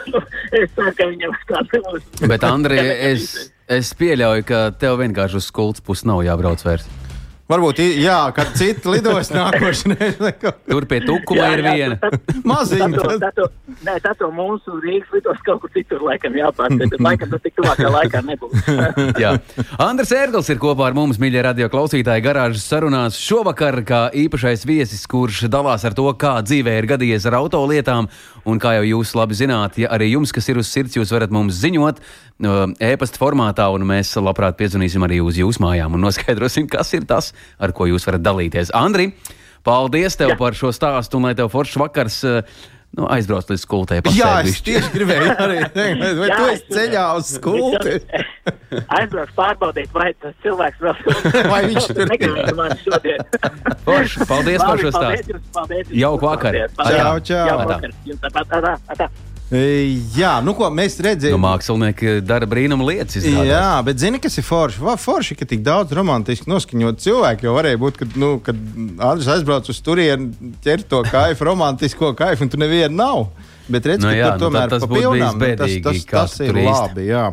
es 0.60 0.70
ceru, 0.76 0.92
ka 0.94 1.08
viņam 1.10 1.36
tāds 1.50 1.74
būs. 1.88 2.06
Bet, 2.30 2.46
Andrej, 2.46 2.92
es, 3.10 3.26
es 3.68 3.94
pieļauju, 3.98 4.46
ka 4.46 4.62
tev 4.78 5.00
vienkārši 5.02 5.40
uz 5.40 5.50
skultas 5.50 5.84
puses 5.84 6.06
nav 6.08 6.24
jābrauc 6.26 6.62
vairs. 6.66 6.86
Varbūt, 7.46 7.78
jā, 8.02 8.32
kad 8.34 8.48
citi 8.58 8.90
lidos 8.90 9.28
nākošais. 9.30 10.16
Tur 10.70 10.86
pie 10.90 10.98
tukuma 11.04 11.52
ir 11.54 11.60
viena. 11.62 12.10
Maziņa. 12.50 13.04
Nē, 13.86 13.94
tā 14.02 14.14
to 14.18 14.32
mūsu 14.34 14.80
Rīgas 14.82 15.12
lidos 15.14 15.38
kaut 15.46 15.60
kur 15.62 15.70
citur 15.70 16.02
laikam 16.02 16.34
bet 16.80 16.96
laikam 16.98 17.30
tas 17.30 17.44
tik 17.44 17.54
tuvākā 17.60 17.92
laikā 17.94 18.24
nebūs. 18.26 18.66
Jā. 19.22 19.36
Andris 19.78 20.10
Ērgls 20.16 20.50
ir 20.50 20.58
kopā 20.62 20.88
ar 20.88 20.98
mums, 20.98 21.20
mīļie 21.22 21.44
radio 21.46 21.70
klausītāji, 21.70 22.24
garāžas 22.26 22.66
sarunās 22.66 23.20
šovakar, 23.22 23.78
kā 23.86 24.02
īpašais 24.26 24.66
viesis, 24.66 25.06
kurš 25.06 25.44
dalās 25.46 25.86
ar 25.86 25.94
to, 25.94 26.08
kā 26.18 26.40
dzīvē 26.42 26.80
ir 26.80 26.90
gadījies 26.96 27.30
ar 27.30 27.38
autolietām. 27.44 28.10
Un 28.46 28.60
kā 28.62 28.76
jau 28.76 28.84
jūs 28.86 29.14
labi 29.18 29.34
zināt, 29.34 29.80
ja 29.82 29.90
arī 29.94 30.12
jums, 30.12 30.30
kas 30.34 30.46
ir 30.52 30.60
uz 30.60 30.68
sirds, 30.70 30.94
jūs 30.94 31.10
varat 31.10 31.32
mums 31.34 31.56
ziņot 31.58 31.98
uh, 31.98 32.60
e-pasta 32.78 33.18
formātā, 33.18 33.66
un 33.74 33.82
mēs 33.88 34.12
labprāt 34.22 34.58
piezvanīsim 34.60 35.02
arī 35.02 35.18
uz 35.24 35.40
jūsu 35.40 35.64
mājām 35.64 35.98
un 35.98 36.06
noskaidrosim, 36.06 36.68
kas 36.70 36.94
ir 36.94 37.08
tas, 37.10 37.32
ar 37.58 37.74
ko 37.74 37.88
jūs 37.90 38.06
varat 38.06 38.22
dalīties. 38.22 38.70
Andri, 38.76 39.10
paldies 39.66 40.14
tev 40.20 40.36
Jā. 40.36 40.38
par 40.38 40.54
šo 40.54 40.70
stāstu, 40.74 41.18
un 41.18 41.26
lai 41.26 41.34
tev 41.38 41.50
foršs 41.50 41.80
vakars 41.82 42.20
uh, 42.28 42.56
nu, 42.96 43.06
aizbrauc 43.12 43.48
līdz 43.50 43.62
skultē. 43.66 43.98
Jā, 44.16 44.30
es 44.46 44.60
tieši 44.64 44.90
gribēju 44.94 45.34
arī 45.42 45.58
teikt, 45.74 46.02
vai 46.20 46.28
Jā, 46.30 46.36
tu 46.38 46.46
es- 46.46 46.60
esi 46.62 46.76
ceļā 46.76 47.04
uz 47.18 47.32
skulti? 47.36 47.96
Aizbrauks 48.98 49.34
pārbaudīt, 49.36 49.90
vai 49.94 50.08
tas 50.22 50.34
cilvēks 50.42 50.80
vēl 50.82 50.96
Vai 51.52 51.60
viņš 51.70 51.86
tur 51.90 52.02
ir? 52.04 52.10
negaidīja 52.12 52.54
mani 52.58 52.76
šodien. 52.82 53.22
Forši, 53.86 54.26
paldies 54.30 54.62
par 54.64 54.80
šo 54.82 54.92
paldies 54.96 55.24
stāstu. 55.26 55.96
Jauku 56.02 56.26
vakaru. 56.30 56.64
Čau, 56.76 57.16
čau. 57.20 57.46
Jauku 57.50 57.68
vakaru. 57.72 57.92
Jums 58.10 58.22
tāpat, 58.24 58.56
atā, 58.60 58.74
atā. 58.94 59.08
E, 59.46 59.58
Jā, 60.18 60.40
nu 60.42 60.56
ko 60.58 60.66
mēs 60.74 60.96
Nu, 60.98 61.04
redzējām. 61.06 61.38
mākslinieki 61.38 62.16
dara 62.26 62.46
brīnumu 62.50 62.82
lietas. 62.88 63.20
izrādās. 63.20 63.46
Jā, 63.46 63.84
bet 63.86 64.00
zini, 64.02 64.18
kas 64.18 64.34
ir 64.38 64.42
forši? 64.42 64.80
Va, 64.82 64.96
forši, 64.98 65.36
ka 65.38 65.46
tik 65.46 65.60
daudz 65.62 65.92
romantiski 65.94 66.50
noskaņot 66.50 66.98
cilvēku. 66.98 67.46
Jo 67.46 67.54
varēja 67.54 67.78
būt, 67.78 68.00
ka, 68.00 68.08
nu, 68.18 68.40
kad 68.42 68.56
Andris 68.98 69.28
aizbrauc 69.30 69.68
uz 69.70 69.78
turieni, 69.86 70.32
ķer 70.64 70.82
to 70.90 71.04
kaifu, 71.06 71.44
romantisko 71.46 72.10
kaifu, 72.18 72.42
un 72.42 72.48
tu 72.50 72.58
nevienu 72.58 72.96
nav. 72.98 73.28
Bet 73.68 73.86
redz, 73.86 74.02
Nu 74.02 74.10
ka 74.10 74.16
jā, 74.18 74.32
tur 74.32 74.38
nu 74.38 74.46
tomēr 74.48 74.68
tad 74.68 74.80
tas 74.80 74.90
būtu 74.90 75.12
bijis 75.14 75.22
nu, 75.22 75.30
tas, 75.30 75.40
bēdīgi, 75.42 75.82
tas, 75.82 76.04
tas 76.10 76.36
tu 76.38 76.44
ir 76.50 76.58
labi. 76.66 77.06
Jā. 77.06 77.24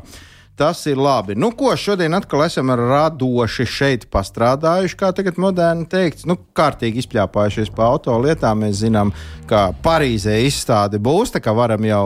Tas 0.55 0.85
ir 0.85 0.97
labi. 1.01 1.33
Nu, 1.35 1.49
ko 1.57 1.71
šodien 1.73 2.13
atkal 2.13 2.43
esam 2.45 2.69
radoši 2.77 3.65
šeit 3.65 4.03
pastrādājuši, 4.13 4.97
kā 4.99 5.09
tagad 5.17 5.39
moderni 5.41 5.87
teikts. 5.89 6.27
Nu, 6.29 6.35
kārtīgi 6.53 7.01
izpļāpājušies 7.01 7.71
pa 7.73 7.87
auto 7.89 8.13
lietām. 8.21 8.61
Mēs 8.61 8.83
zinām, 8.83 9.09
ka 9.49 9.71
Parīzē 9.81 10.35
izstāde 10.45 10.99
būs, 11.01 11.33
tā 11.33 11.41
kā 11.41 11.55
varam 11.57 11.81
jau 11.89 12.05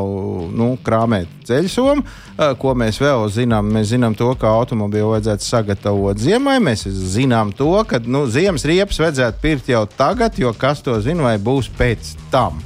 nu, 0.56 0.70
krāmēt 0.80 1.34
ceļsomu. 1.50 2.06
Eh, 2.38 2.54
Ko 2.62 2.72
mēs 2.72 3.02
vēl 3.04 3.28
zinām? 3.36 3.68
Mēs 3.76 3.92
zinām 3.92 4.16
to, 4.16 4.30
ka 4.40 4.56
automobīlu 4.62 5.12
vajadzētu 5.18 5.44
sagatavot 5.44 6.24
ziemai. 6.24 6.56
Mēs 6.64 6.88
zinām 6.88 7.52
to, 7.52 7.74
ka 7.84 8.00
nu, 8.08 8.24
ziemas 8.32 8.64
riepas 8.64 9.04
vajadzētu 9.04 9.44
pirkt 9.44 9.76
jau 9.76 9.84
tagad, 10.00 10.40
jo 10.40 10.56
kas 10.56 10.80
to 10.88 10.96
zina, 11.04 11.28
vai 11.28 11.36
būs 11.36 11.68
pēc 11.76 12.16
tam. 12.32 12.64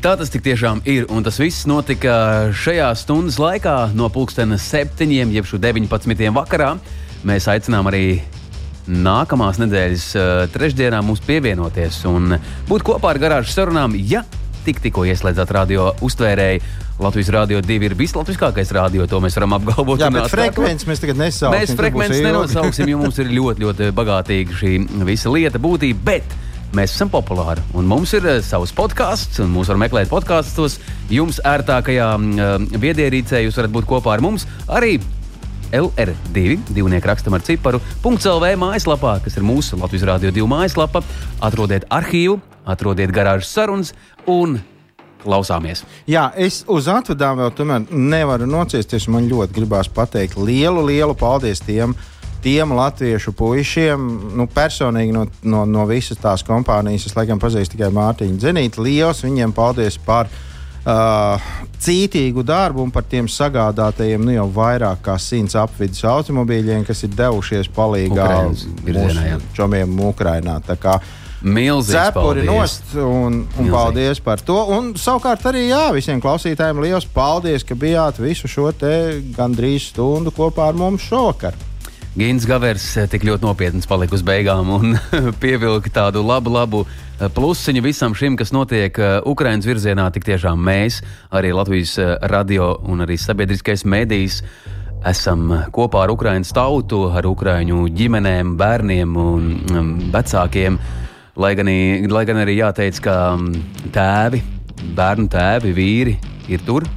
Tā 0.00 0.14
tas 0.16 0.30
tiešām 0.32 0.78
ir, 0.88 1.04
un 1.12 1.20
tas 1.20 1.36
viss 1.36 1.66
notika 1.68 2.48
šajā 2.56 2.86
stundas 2.96 3.36
laikā, 3.36 3.90
no 3.92 4.06
pulkstenes 4.08 4.64
septiņiem, 4.72 5.19
jeb 5.28 5.44
šo 5.44 5.60
19. 5.60 6.30
vakarā. 6.32 6.72
Mēs 7.28 7.50
aicinām 7.52 7.88
arī 7.90 8.22
nākamās 8.88 9.60
nedēļas 9.60 10.06
uh, 10.16 10.28
trešdienā 10.50 11.02
mums 11.04 11.20
pievienoties 11.26 12.00
un 12.08 12.38
būt 12.70 12.86
kopā 12.88 13.12
ar 13.12 13.20
garāžas 13.20 13.52
sarunām, 13.54 13.92
ja 14.08 14.24
tik, 14.64 14.80
tikko 14.84 15.04
ieslēdzat 15.08 15.52
radio 15.56 15.90
uztvērēji. 16.04 16.62
Latvijas 17.00 17.30
Rādio 17.32 17.62
2 17.64 17.86
ir 17.88 17.94
vislatviskākais 17.96 18.72
radio, 18.76 19.06
to 19.08 19.22
mēs 19.24 19.36
varam 19.38 19.54
apgalvot. 19.56 20.02
Jā, 20.02 20.10
bet 20.12 20.28
frekvences 20.32 20.88
mēs 20.88 21.00
tagad 21.00 21.20
nesaucam. 21.20 21.56
Mēs 21.56 21.72
frekvences 21.78 22.20
nenosauksim, 22.24 22.90
jo 22.92 23.00
mums 23.00 23.20
ir 23.22 23.30
ļoti, 23.32 23.64
ļoti 23.64 23.88
bagātīga 23.96 24.58
šī 24.60 24.74
visa 25.08 25.32
lieta, 25.32 25.60
būtība. 25.62 26.04
Bet 26.10 26.36
mēs 26.76 26.94
esam 26.94 27.10
populāri 27.12 27.62
un 27.76 27.88
mums 27.90 28.12
ir 28.16 28.26
uh, 28.26 28.40
savs 28.44 28.74
podkāsts, 28.76 29.40
un 29.42 29.52
mūs 29.54 29.70
var 29.72 29.80
meklēt 29.80 30.10
podkāstos. 30.12 30.78
Jums 31.10 31.40
ērtākajā 31.46 32.10
uh, 32.18 32.52
viedierīcē 32.82 33.44
jūs 33.44 33.58
varat 33.60 33.74
būt 33.74 33.88
kopā 33.90 34.16
ar 34.16 34.24
mums 34.24 34.46
arī. 34.68 34.98
LR2, 35.70 36.56
divnieku 36.74 37.06
rakstam 37.06 37.36
ar 37.36 37.44
ciparu, 37.46 37.78
.CLV 38.02 38.56
mājaslapā, 38.58 39.20
kas 39.22 39.36
ir 39.38 39.46
mūsu 39.46 39.78
Latvijas 39.78 40.08
Rādio 40.08 40.32
2 40.34 40.48
mājaslapa. 40.50 41.04
Atrodiet 41.46 41.86
arhīvu, 41.94 42.40
atrodiet 42.66 43.14
garāžas 43.14 43.52
sarunas 43.54 43.94
un 44.26 44.58
klausāmies. 45.22 45.84
Jā, 46.10 46.28
es 46.36 46.62
uz 46.70 46.88
atvadām 46.90 47.40
vēl 47.40 47.52
tomēr 47.56 47.86
nevaru 47.90 48.48
nociesties. 48.50 49.08
Man 49.12 49.28
ļoti 49.30 49.56
gribās 49.60 49.90
pateikt 49.92 50.38
lielu, 50.40 50.84
lielu 50.88 51.16
paldies 51.18 51.62
tiem. 51.64 51.94
Tiem 52.40 52.72
latviešu 52.72 53.34
puišiem, 53.36 54.04
nu, 54.38 54.46
personīgi 54.48 55.12
no, 55.12 55.26
no, 55.44 55.64
no 55.68 55.84
visas 55.88 56.20
tās 56.20 56.44
kompānijas, 56.46 57.04
es 57.10 57.16
laikam 57.16 57.40
pazīstu 57.42 57.76
tikai 57.76 57.90
Mārtiņu 57.92 58.40
Zenītu. 58.40 58.84
Liels 58.86 59.20
viņiem 59.26 59.52
paldies 59.52 59.98
par 60.06 60.30
uh, 60.32 61.50
cītīgu 61.84 62.44
darbu 62.46 62.84
un 62.86 62.92
par 62.94 63.04
tiem 63.08 63.28
sagādātajiem 63.28 64.24
nu, 64.24 64.34
jau 64.38 64.48
vairāk 64.56 65.04
kā 65.04 65.16
simts 65.20 65.56
apvidus 65.60 66.04
automobīļiem, 66.08 66.84
kas 66.88 67.04
ir 67.04 67.16
devušies 67.16 67.68
mūsu 68.88 69.54
čomiem 69.56 69.96
kā 70.80 70.98
Milzīgs 71.40 72.10
Cepuri 72.10 72.42
nost 72.44 72.90
un, 73.00 73.06
un 73.06 73.38
Milzīgi. 73.40 73.70
paldies 73.72 74.20
par 74.20 74.42
to. 74.44 74.58
Un 74.76 74.92
savukārt 75.00 75.46
arī 75.48 75.70
jā, 75.70 75.86
visiem 75.96 76.20
klausītājiem 76.20 76.82
liels 76.84 77.08
paldies, 77.08 77.64
ka 77.64 77.76
bijāt 77.80 78.20
visu 78.20 78.48
šo 78.50 78.68
te 78.76 78.92
gandrīz 79.36 79.88
stundu 79.88 80.34
kopā 80.36 80.68
ar 80.68 80.76
mums 80.76 81.06
šovakar. 81.08 81.56
Gins 82.18 82.42
Gavers 82.42 82.82
eh, 82.98 83.04
tik 83.06 83.22
ļoti 83.22 83.46
nopietns 83.46 83.86
palika 83.86 84.16
uz 84.16 84.24
beigām 84.26 84.72
un 84.74 84.96
pievilka 85.42 85.92
tādu 85.94 86.24
labu, 86.26 86.50
labu 86.50 86.80
eh, 86.82 87.28
plusiņu 87.30 87.84
visam 87.84 88.16
šim, 88.18 88.34
kas 88.34 88.50
notiek 88.50 88.98
eh, 88.98 89.20
Ukraiņas 89.30 89.68
virzienā. 89.68 90.08
Tik 90.10 90.26
tiešām 90.26 90.58
mēs, 90.58 90.98
arī 91.30 91.52
Latvijas 91.54 91.94
radio 92.32 92.72
un 92.90 93.06
arī 93.06 93.14
sabiedriskais 93.14 93.86
medijs, 93.86 94.40
esam 95.06 95.46
kopā 95.70 96.02
ar 96.02 96.14
Ukraiņas 96.16 96.50
tautu, 96.58 97.04
ar 97.14 97.30
Ukraiņu 97.30 97.86
ģimenēm, 97.94 98.56
bērniem 98.58 99.14
un 99.14 99.50
um, 99.70 99.96
vecākiem. 100.10 100.82
Lai 101.40 101.54
gan, 101.54 101.70
lai 102.10 102.26
gan 102.26 102.42
arī 102.42 102.58
jāteic, 102.58 102.98
ka 103.06 103.20
mm, 103.36 103.86
tēvi, 103.94 104.42
bērnu 104.98 105.30
tēvi, 105.30 105.76
vīri 105.78 106.18
ir 106.50 106.66
tur 106.66 106.90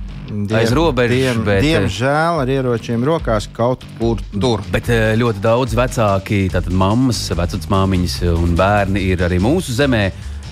aiz 0.58 0.72
robežas. 0.76 1.16
diem, 1.18 1.44
bet, 1.46 1.64
eh, 1.64 1.68
diemžēl 1.68 2.42
ar 2.42 2.48
ieročiem 2.48 3.04
rokās 3.06 3.48
kaut 3.54 3.84
kur 4.00 4.18
tur. 4.32 4.62
Bet 4.72 4.90
eh, 4.90 5.16
ļoti 5.20 5.42
daudz 5.44 5.74
vecāki, 5.78 6.50
tātad 6.54 6.72
mammas, 6.74 7.30
vecmāmiņas 7.30 8.20
un 8.38 8.56
bērni 8.56 9.02
ir 9.14 9.18
arī 9.26 9.40
mūsu 9.40 9.72
zemē. 9.78 10.12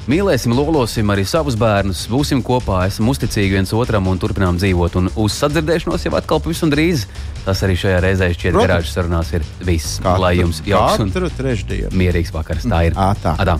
Mīlēsim, 0.10 0.50
lolosim 0.58 1.06
arī 1.14 1.22
savus 1.30 1.54
bērnus, 1.56 2.08
būsim 2.10 2.42
kopā, 2.42 2.88
esam 2.90 3.08
uzticīgi 3.12 3.54
viens 3.54 3.72
otram 3.78 4.08
un 4.10 4.18
turpinām 4.18 4.58
dzīvot. 4.58 4.96
Un 4.98 5.10
uz 5.16 5.36
sadzirdēšanos 5.38 6.08
jau 6.08 6.16
atkal 6.18 6.42
pavisam 6.42 6.72
drīz. 6.74 7.06
Tas 7.46 7.62
arī 7.62 7.76
šajā 7.78 8.00
reizē 8.02 8.32
šķiet, 8.34 8.58
garāžas 8.58 8.96
sarunās 8.98 9.30
ir 9.38 9.46
viss. 9.62 10.00
Katru- 10.02 10.20
Lai 10.26 10.34
jums 10.38 10.62
jauks 10.66 11.00
un 11.00 11.12
mierīgs 11.94 12.34
vakars. 12.34 12.66
Tā 12.66 12.88
ir. 12.88 12.94
Ā, 12.98 13.14
tā. 13.22 13.38
Adā. 13.38 13.60